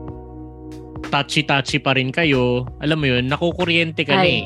touchy-touchy 1.06 1.78
pa 1.78 1.92
rin 1.92 2.10
kayo, 2.10 2.64
alam 2.78 2.98
mo 2.98 3.06
yun, 3.08 3.26
nakukuryente 3.26 4.02
ka 4.02 4.16
na 4.16 4.26
eh. 4.26 4.44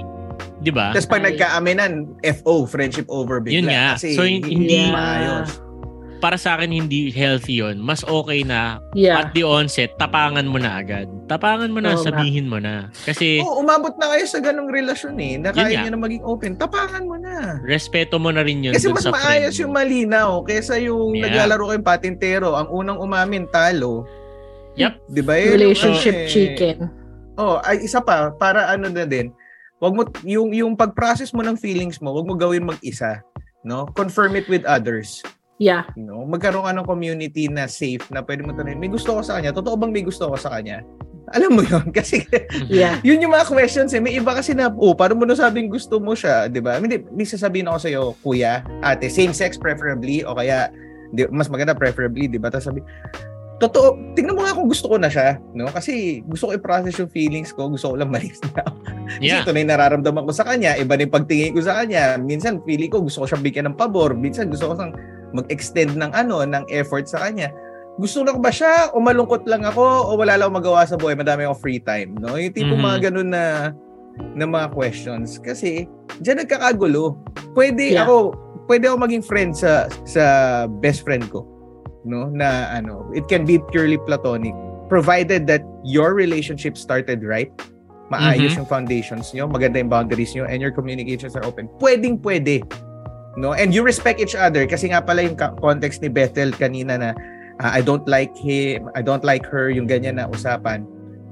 Di 0.60 0.68
ba? 0.68 0.92
Tapos 0.92 1.08
pag 1.08 1.24
nagkaaminan, 1.24 2.20
FO, 2.36 2.64
friendship 2.64 3.08
over 3.08 3.40
bigla. 3.40 3.56
Yun 3.56 3.66
nga. 3.66 3.86
Kasi 3.96 4.12
So, 4.12 4.22
hin- 4.22 4.44
hindi- 4.44 4.88
maayos. 4.88 5.60
Para 6.20 6.36
sa 6.36 6.52
akin, 6.52 6.68
hindi 6.68 7.08
healthy 7.08 7.64
yun. 7.64 7.80
Mas 7.80 8.04
okay 8.04 8.44
na 8.44 8.76
Yeah. 8.92 9.24
at 9.24 9.32
the 9.32 9.40
onset, 9.40 9.96
tapangan 9.96 10.44
mo 10.44 10.60
na 10.60 10.76
agad. 10.76 11.08
Tapangan 11.24 11.72
mo 11.72 11.80
na, 11.80 11.96
nga. 11.96 12.12
sabihin 12.12 12.44
mo 12.44 12.60
na. 12.60 12.92
Kasi 13.08 13.40
Oo, 13.40 13.64
umabot 13.64 13.96
na 13.96 14.12
kayo 14.12 14.28
sa 14.28 14.36
ganong 14.36 14.68
relasyon 14.68 15.16
eh. 15.16 15.40
Na 15.40 15.48
Yun 15.48 15.56
kaya 15.56 15.80
nyo 15.80 15.96
na 15.96 16.00
maging 16.04 16.20
open. 16.20 16.60
Tapangan 16.60 17.08
mo 17.08 17.16
na. 17.16 17.56
respeto 17.64 18.20
mo 18.20 18.28
na 18.28 18.44
rin 18.44 18.60
yun 18.60 18.76
Kasi 18.76 18.92
mas 18.92 19.00
sa 19.00 19.16
maayos 19.16 19.56
yung 19.56 19.72
malinaw 19.72 20.44
kaysa 20.44 20.76
yung 20.76 21.16
Yeah. 21.16 21.24
naglalaro 21.24 21.72
kayong 21.72 21.88
patintero. 21.88 22.52
Ang 22.52 22.68
unang 22.68 23.00
umamin, 23.00 23.48
talo. 23.48 24.04
Yep. 24.76 24.92
Di 25.10 25.22
ba? 25.22 25.32
Yun 25.34 25.50
Relationship 25.56 26.14
ano 26.14 26.24
eh. 26.24 26.30
chicken. 26.30 26.76
Oh, 27.40 27.56
ay 27.64 27.80
isa 27.82 27.98
pa 27.98 28.30
para 28.30 28.68
ano 28.68 28.86
na 28.86 29.08
din. 29.08 29.32
Wag 29.80 29.96
mo 29.96 30.04
yung 30.22 30.52
yung 30.52 30.72
pag-process 30.76 31.32
mo 31.32 31.40
ng 31.40 31.56
feelings 31.56 31.98
mo, 31.98 32.12
wag 32.12 32.28
mo 32.28 32.36
gawin 32.36 32.68
mag-isa, 32.68 33.24
no? 33.64 33.88
Confirm 33.96 34.36
it 34.36 34.44
with 34.46 34.60
others, 34.68 35.24
Yeah. 35.56 35.88
no? 35.96 36.28
Magkaroon 36.28 36.68
ka 36.68 36.72
ng 36.76 36.84
community 36.84 37.48
na 37.48 37.64
safe 37.64 38.04
na 38.12 38.20
pwede 38.20 38.44
mo 38.44 38.52
tanungin, 38.52 38.76
may 38.76 38.92
gusto 38.92 39.16
ko 39.16 39.24
sa 39.24 39.40
kanya. 39.40 39.56
Totoo 39.56 39.80
bang 39.80 39.88
may 39.88 40.04
gusto 40.04 40.28
ko 40.28 40.36
sa 40.36 40.52
kanya? 40.52 40.84
Alam 41.32 41.56
mo 41.56 41.62
yun 41.64 41.88
kasi 41.96 42.28
Yeah. 42.68 43.00
yun 43.00 43.24
yung 43.24 43.32
mga 43.32 43.48
questions 43.48 43.96
eh. 43.96 44.02
May 44.04 44.20
iba 44.20 44.36
kasi 44.36 44.52
na, 44.52 44.68
oh, 44.68 44.92
paano 44.92 45.16
mo 45.16 45.24
nasabing 45.24 45.72
gusto 45.72 45.96
mo 45.96 46.12
siya, 46.12 46.44
di 46.44 46.60
ba? 46.60 46.76
Hindi, 46.76 47.00
may 47.08 47.24
sasabihin 47.24 47.72
ako 47.72 47.78
sa'yo, 47.80 48.02
kuya, 48.20 48.60
ate, 48.84 49.08
same 49.08 49.32
sex 49.32 49.56
preferably, 49.56 50.20
o 50.28 50.36
kaya, 50.36 50.68
di, 51.16 51.24
mas 51.32 51.48
maganda 51.48 51.72
preferably, 51.72 52.28
di 52.28 52.36
ba? 52.36 52.52
Tapos 52.52 52.68
sabi, 52.68 52.84
totoo, 53.60 54.16
tingnan 54.16 54.34
mo 54.34 54.42
nga 54.42 54.56
kung 54.56 54.66
gusto 54.66 54.88
ko 54.88 54.96
na 54.96 55.06
siya, 55.06 55.36
no? 55.52 55.68
Kasi 55.68 56.24
gusto 56.24 56.48
ko 56.48 56.56
i-process 56.56 56.96
yung 56.96 57.12
feelings 57.12 57.52
ko, 57.52 57.68
gusto 57.68 57.92
ko 57.92 58.00
lang 58.00 58.08
malis 58.14 58.40
na. 58.50 58.64
Kasi 58.64 59.20
Yeah. 59.20 59.44
ito 59.44 59.52
na 59.52 59.60
yung 59.60 59.70
nararamdaman 59.76 60.24
ko 60.24 60.32
sa 60.32 60.48
kanya, 60.48 60.74
iba 60.74 60.96
na 60.96 61.04
yung 61.04 61.12
pagtingin 61.12 61.52
ko 61.52 61.60
sa 61.60 61.76
kanya. 61.78 62.16
Minsan, 62.16 62.64
feeling 62.64 62.88
ko 62.88 63.04
gusto 63.04 63.22
ko 63.22 63.26
siya 63.28 63.38
bigyan 63.38 63.68
ng 63.68 63.76
pabor. 63.76 64.16
Minsan, 64.16 64.48
gusto 64.48 64.72
ko 64.72 64.80
sang 64.80 64.96
mag-extend 65.30 65.94
ng 65.94 66.10
ano, 66.10 66.42
ng 66.42 66.64
effort 66.72 67.06
sa 67.06 67.22
kanya. 67.22 67.52
Gusto 68.00 68.24
ko 68.24 68.40
ba 68.40 68.48
siya 68.48 68.90
o 68.90 68.98
malungkot 68.98 69.44
lang 69.44 69.60
ako 69.62 70.08
o 70.08 70.16
wala 70.16 70.40
lang 70.40 70.50
magawa 70.50 70.88
sa 70.88 70.96
buhay, 70.96 71.12
madami 71.12 71.44
akong 71.44 71.60
free 71.60 71.82
time, 71.82 72.16
no? 72.16 72.40
Yung 72.40 72.54
tipo 72.54 72.72
Mhm. 72.72 72.80
mga 72.80 72.98
ganun 73.10 73.30
na 73.30 73.44
na 74.34 74.44
mga 74.44 74.72
questions 74.72 75.36
kasi 75.38 75.84
diyan 76.18 76.44
nagkakagulo. 76.44 77.14
Pwede 77.52 77.92
Yeah. 77.92 78.04
ako 78.04 78.34
pwede 78.66 78.86
ako 78.86 78.96
maging 79.00 79.24
friend 79.24 79.52
sa 79.52 79.84
sa 80.06 80.24
best 80.80 81.02
friend 81.02 81.26
ko, 81.28 81.42
no? 82.04 82.28
Na 82.30 82.70
ano, 82.72 83.08
it 83.12 83.28
can 83.28 83.44
be 83.44 83.58
purely 83.70 83.98
platonic 84.08 84.54
provided 84.90 85.46
that 85.46 85.62
your 85.86 86.12
relationship 86.12 86.76
started 86.76 87.22
right. 87.22 87.48
Maayos 88.10 88.58
yung 88.58 88.66
foundations 88.66 89.30
nyo, 89.30 89.46
maganda 89.46 89.78
yung 89.78 89.88
boundaries 89.88 90.34
nyo, 90.34 90.42
and 90.42 90.58
your 90.58 90.74
communications 90.74 91.38
are 91.38 91.46
open. 91.46 91.70
Pwedeng 91.78 92.18
pwede. 92.26 92.66
No? 93.38 93.54
And 93.54 93.70
you 93.70 93.86
respect 93.86 94.18
each 94.18 94.34
other 94.34 94.66
kasi 94.66 94.90
nga 94.90 94.98
pala 94.98 95.22
yung 95.22 95.38
context 95.38 96.02
ni 96.02 96.10
Bethel 96.10 96.50
kanina 96.50 96.98
na 96.98 97.10
ah, 97.62 97.70
I 97.70 97.86
don't 97.86 98.02
like 98.10 98.34
him, 98.34 98.90
I 98.98 99.00
don't 99.06 99.22
like 99.22 99.46
her, 99.46 99.70
yung 99.70 99.86
ganyan 99.86 100.18
na 100.18 100.26
usapan. 100.26 100.82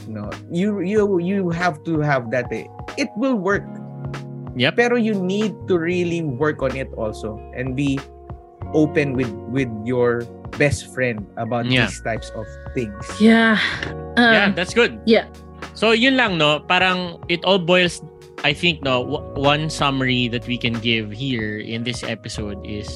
No, 0.07 0.31
you 0.55 0.79
you 0.79 1.19
you 1.19 1.51
have 1.51 1.83
to 1.83 1.99
have 1.99 2.31
that. 2.31 2.47
Eh. 2.55 2.71
It 2.95 3.11
will 3.19 3.35
work. 3.35 3.66
Yep. 4.55 4.79
Pero 4.79 4.95
you 4.95 5.19
need 5.19 5.59
to 5.66 5.75
really 5.75 6.23
work 6.23 6.62
on 6.62 6.79
it 6.79 6.87
also 6.95 7.43
and 7.59 7.75
be 7.75 7.99
open 8.75 9.12
with 9.14 9.31
with 9.53 9.69
your 9.85 10.23
best 10.57 10.93
friend 10.95 11.27
about 11.37 11.66
Yeah. 11.66 11.87
these 11.87 12.01
types 12.03 12.31
of 12.35 12.45
things. 12.75 13.05
Yeah. 13.21 13.59
Um, 14.16 14.33
yeah, 14.33 14.49
that's 14.53 14.75
good. 14.75 14.99
yeah. 15.07 15.27
So 15.75 15.93
yun 15.93 16.16
lang 16.16 16.39
no, 16.39 16.61
parang 16.66 17.23
it 17.29 17.45
all 17.45 17.59
boils 17.59 18.03
I 18.47 18.55
think 18.55 18.83
no, 18.87 19.03
w- 19.03 19.25
one 19.35 19.66
summary 19.71 20.29
that 20.31 20.47
we 20.47 20.55
can 20.59 20.79
give 20.79 21.11
here 21.11 21.59
in 21.59 21.83
this 21.83 22.03
episode 22.07 22.62
is 22.62 22.87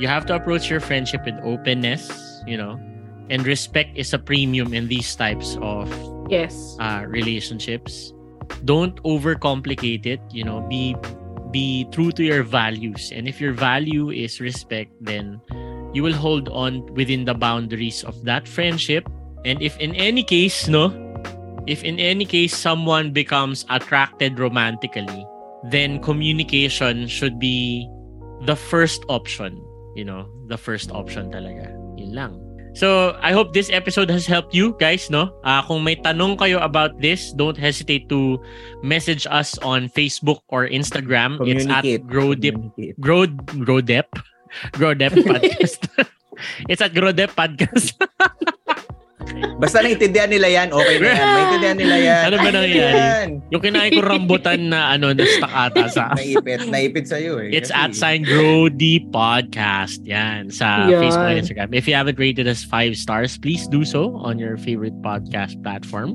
you 0.00 0.08
have 0.08 0.24
to 0.26 0.34
approach 0.34 0.68
your 0.72 0.80
friendship 0.80 1.20
with 1.28 1.36
openness, 1.44 2.08
you 2.48 2.56
know, 2.56 2.80
and 3.28 3.44
respect 3.44 3.92
is 3.96 4.12
a 4.16 4.18
premium 4.18 4.72
in 4.72 4.88
these 4.88 5.12
types 5.16 5.56
of 5.60 5.92
Yes. 6.32 6.56
uh, 6.80 7.04
relationships. 7.06 8.12
Don't 8.64 8.96
overcomplicate 9.04 10.04
it. 10.08 10.20
You 10.32 10.44
know, 10.48 10.64
be 10.68 10.96
be 11.54 11.86
true 11.94 12.10
to 12.10 12.26
your 12.26 12.42
values. 12.42 13.14
And 13.14 13.30
if 13.30 13.38
your 13.38 13.54
value 13.54 14.10
is 14.10 14.42
respect, 14.42 14.90
then 14.98 15.38
you 15.94 16.02
will 16.02 16.18
hold 16.18 16.50
on 16.50 16.82
within 16.98 17.24
the 17.24 17.38
boundaries 17.38 18.02
of 18.02 18.26
that 18.26 18.50
friendship. 18.50 19.06
And 19.46 19.62
if 19.62 19.78
in 19.78 19.94
any 19.94 20.26
case, 20.26 20.66
no, 20.66 20.90
if 21.70 21.86
in 21.86 22.02
any 22.02 22.26
case 22.26 22.56
someone 22.58 23.14
becomes 23.14 23.64
attracted 23.70 24.42
romantically, 24.42 25.22
then 25.70 26.02
communication 26.02 27.06
should 27.06 27.38
be 27.38 27.86
the 28.42 28.56
first 28.56 29.06
option. 29.08 29.62
You 29.94 30.04
know, 30.04 30.26
the 30.50 30.58
first 30.58 30.90
option 30.90 31.30
talaga. 31.30 31.70
Yun 31.94 32.10
lang. 32.18 32.43
So, 32.74 33.14
I 33.22 33.30
hope 33.30 33.54
this 33.54 33.70
episode 33.70 34.10
has 34.10 34.26
helped 34.26 34.50
you 34.50 34.74
guys, 34.82 35.06
no? 35.06 35.30
Ah, 35.46 35.62
kung 35.62 35.86
may 35.86 35.94
tanong 35.94 36.42
kayo 36.42 36.58
about 36.58 36.98
this, 36.98 37.30
don't 37.30 37.56
hesitate 37.56 38.10
to 38.10 38.42
message 38.82 39.30
us 39.30 39.54
on 39.62 39.86
Facebook 39.86 40.42
or 40.50 40.66
Instagram. 40.66 41.38
It's 41.46 41.70
at. 41.70 41.86
Growdip 42.10 42.58
Communicate. 42.58 42.98
Grow 42.98 43.30
Growdep 43.62 44.10
Growdep 44.74 45.12
podcast. 45.22 45.86
It's 46.68 46.82
at 46.82 46.90
Growdep 46.90 47.38
podcast. 47.38 47.94
Basta 49.58 49.80
naintindihan 49.80 50.28
nila 50.28 50.48
yan, 50.50 50.68
okay 50.74 50.96
na 51.00 51.08
yan. 51.14 51.26
Maintindihan 51.34 51.76
nila 51.78 51.96
yan. 51.96 52.22
Ano 52.28 52.36
ba 52.36 52.48
Ay, 52.48 52.52
nangyayari? 52.52 52.98
yan. 52.98 53.28
Yung 53.54 53.62
kinain 53.62 53.90
ko 53.94 54.00
rambutan 54.04 54.60
na 54.68 54.92
ano 54.92 55.14
na 55.14 55.24
stuck 55.24 55.52
ata 55.52 55.86
sa 55.88 56.12
naipit, 56.12 56.60
naipit 56.68 57.06
sa'yo 57.08 57.38
eh. 57.40 57.54
It's 57.54 57.70
Kasi- 57.70 57.80
at 57.80 57.92
sign 57.94 58.20
Grow 58.26 58.68
the 58.68 59.00
Podcast. 59.14 60.02
Yan. 60.04 60.50
Sa 60.50 60.90
Yan. 60.90 61.00
Facebook 61.00 61.28
and 61.30 61.38
Instagram. 61.40 61.70
If 61.72 61.88
you 61.88 61.94
haven't 61.94 62.18
rated 62.18 62.44
us 62.46 62.62
five 62.66 62.96
stars, 62.98 63.38
please 63.38 63.64
do 63.70 63.84
so 63.84 64.16
on 64.20 64.36
your 64.38 64.58
favorite 64.58 64.96
podcast 65.00 65.56
platform. 65.64 66.14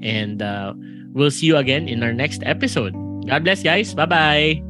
And 0.00 0.40
uh, 0.40 0.72
we'll 1.12 1.32
see 1.34 1.46
you 1.50 1.56
again 1.58 1.88
in 1.88 2.02
our 2.02 2.12
next 2.12 2.40
episode. 2.46 2.94
God 3.26 3.44
bless, 3.44 3.62
guys. 3.62 3.92
Bye 3.92 4.69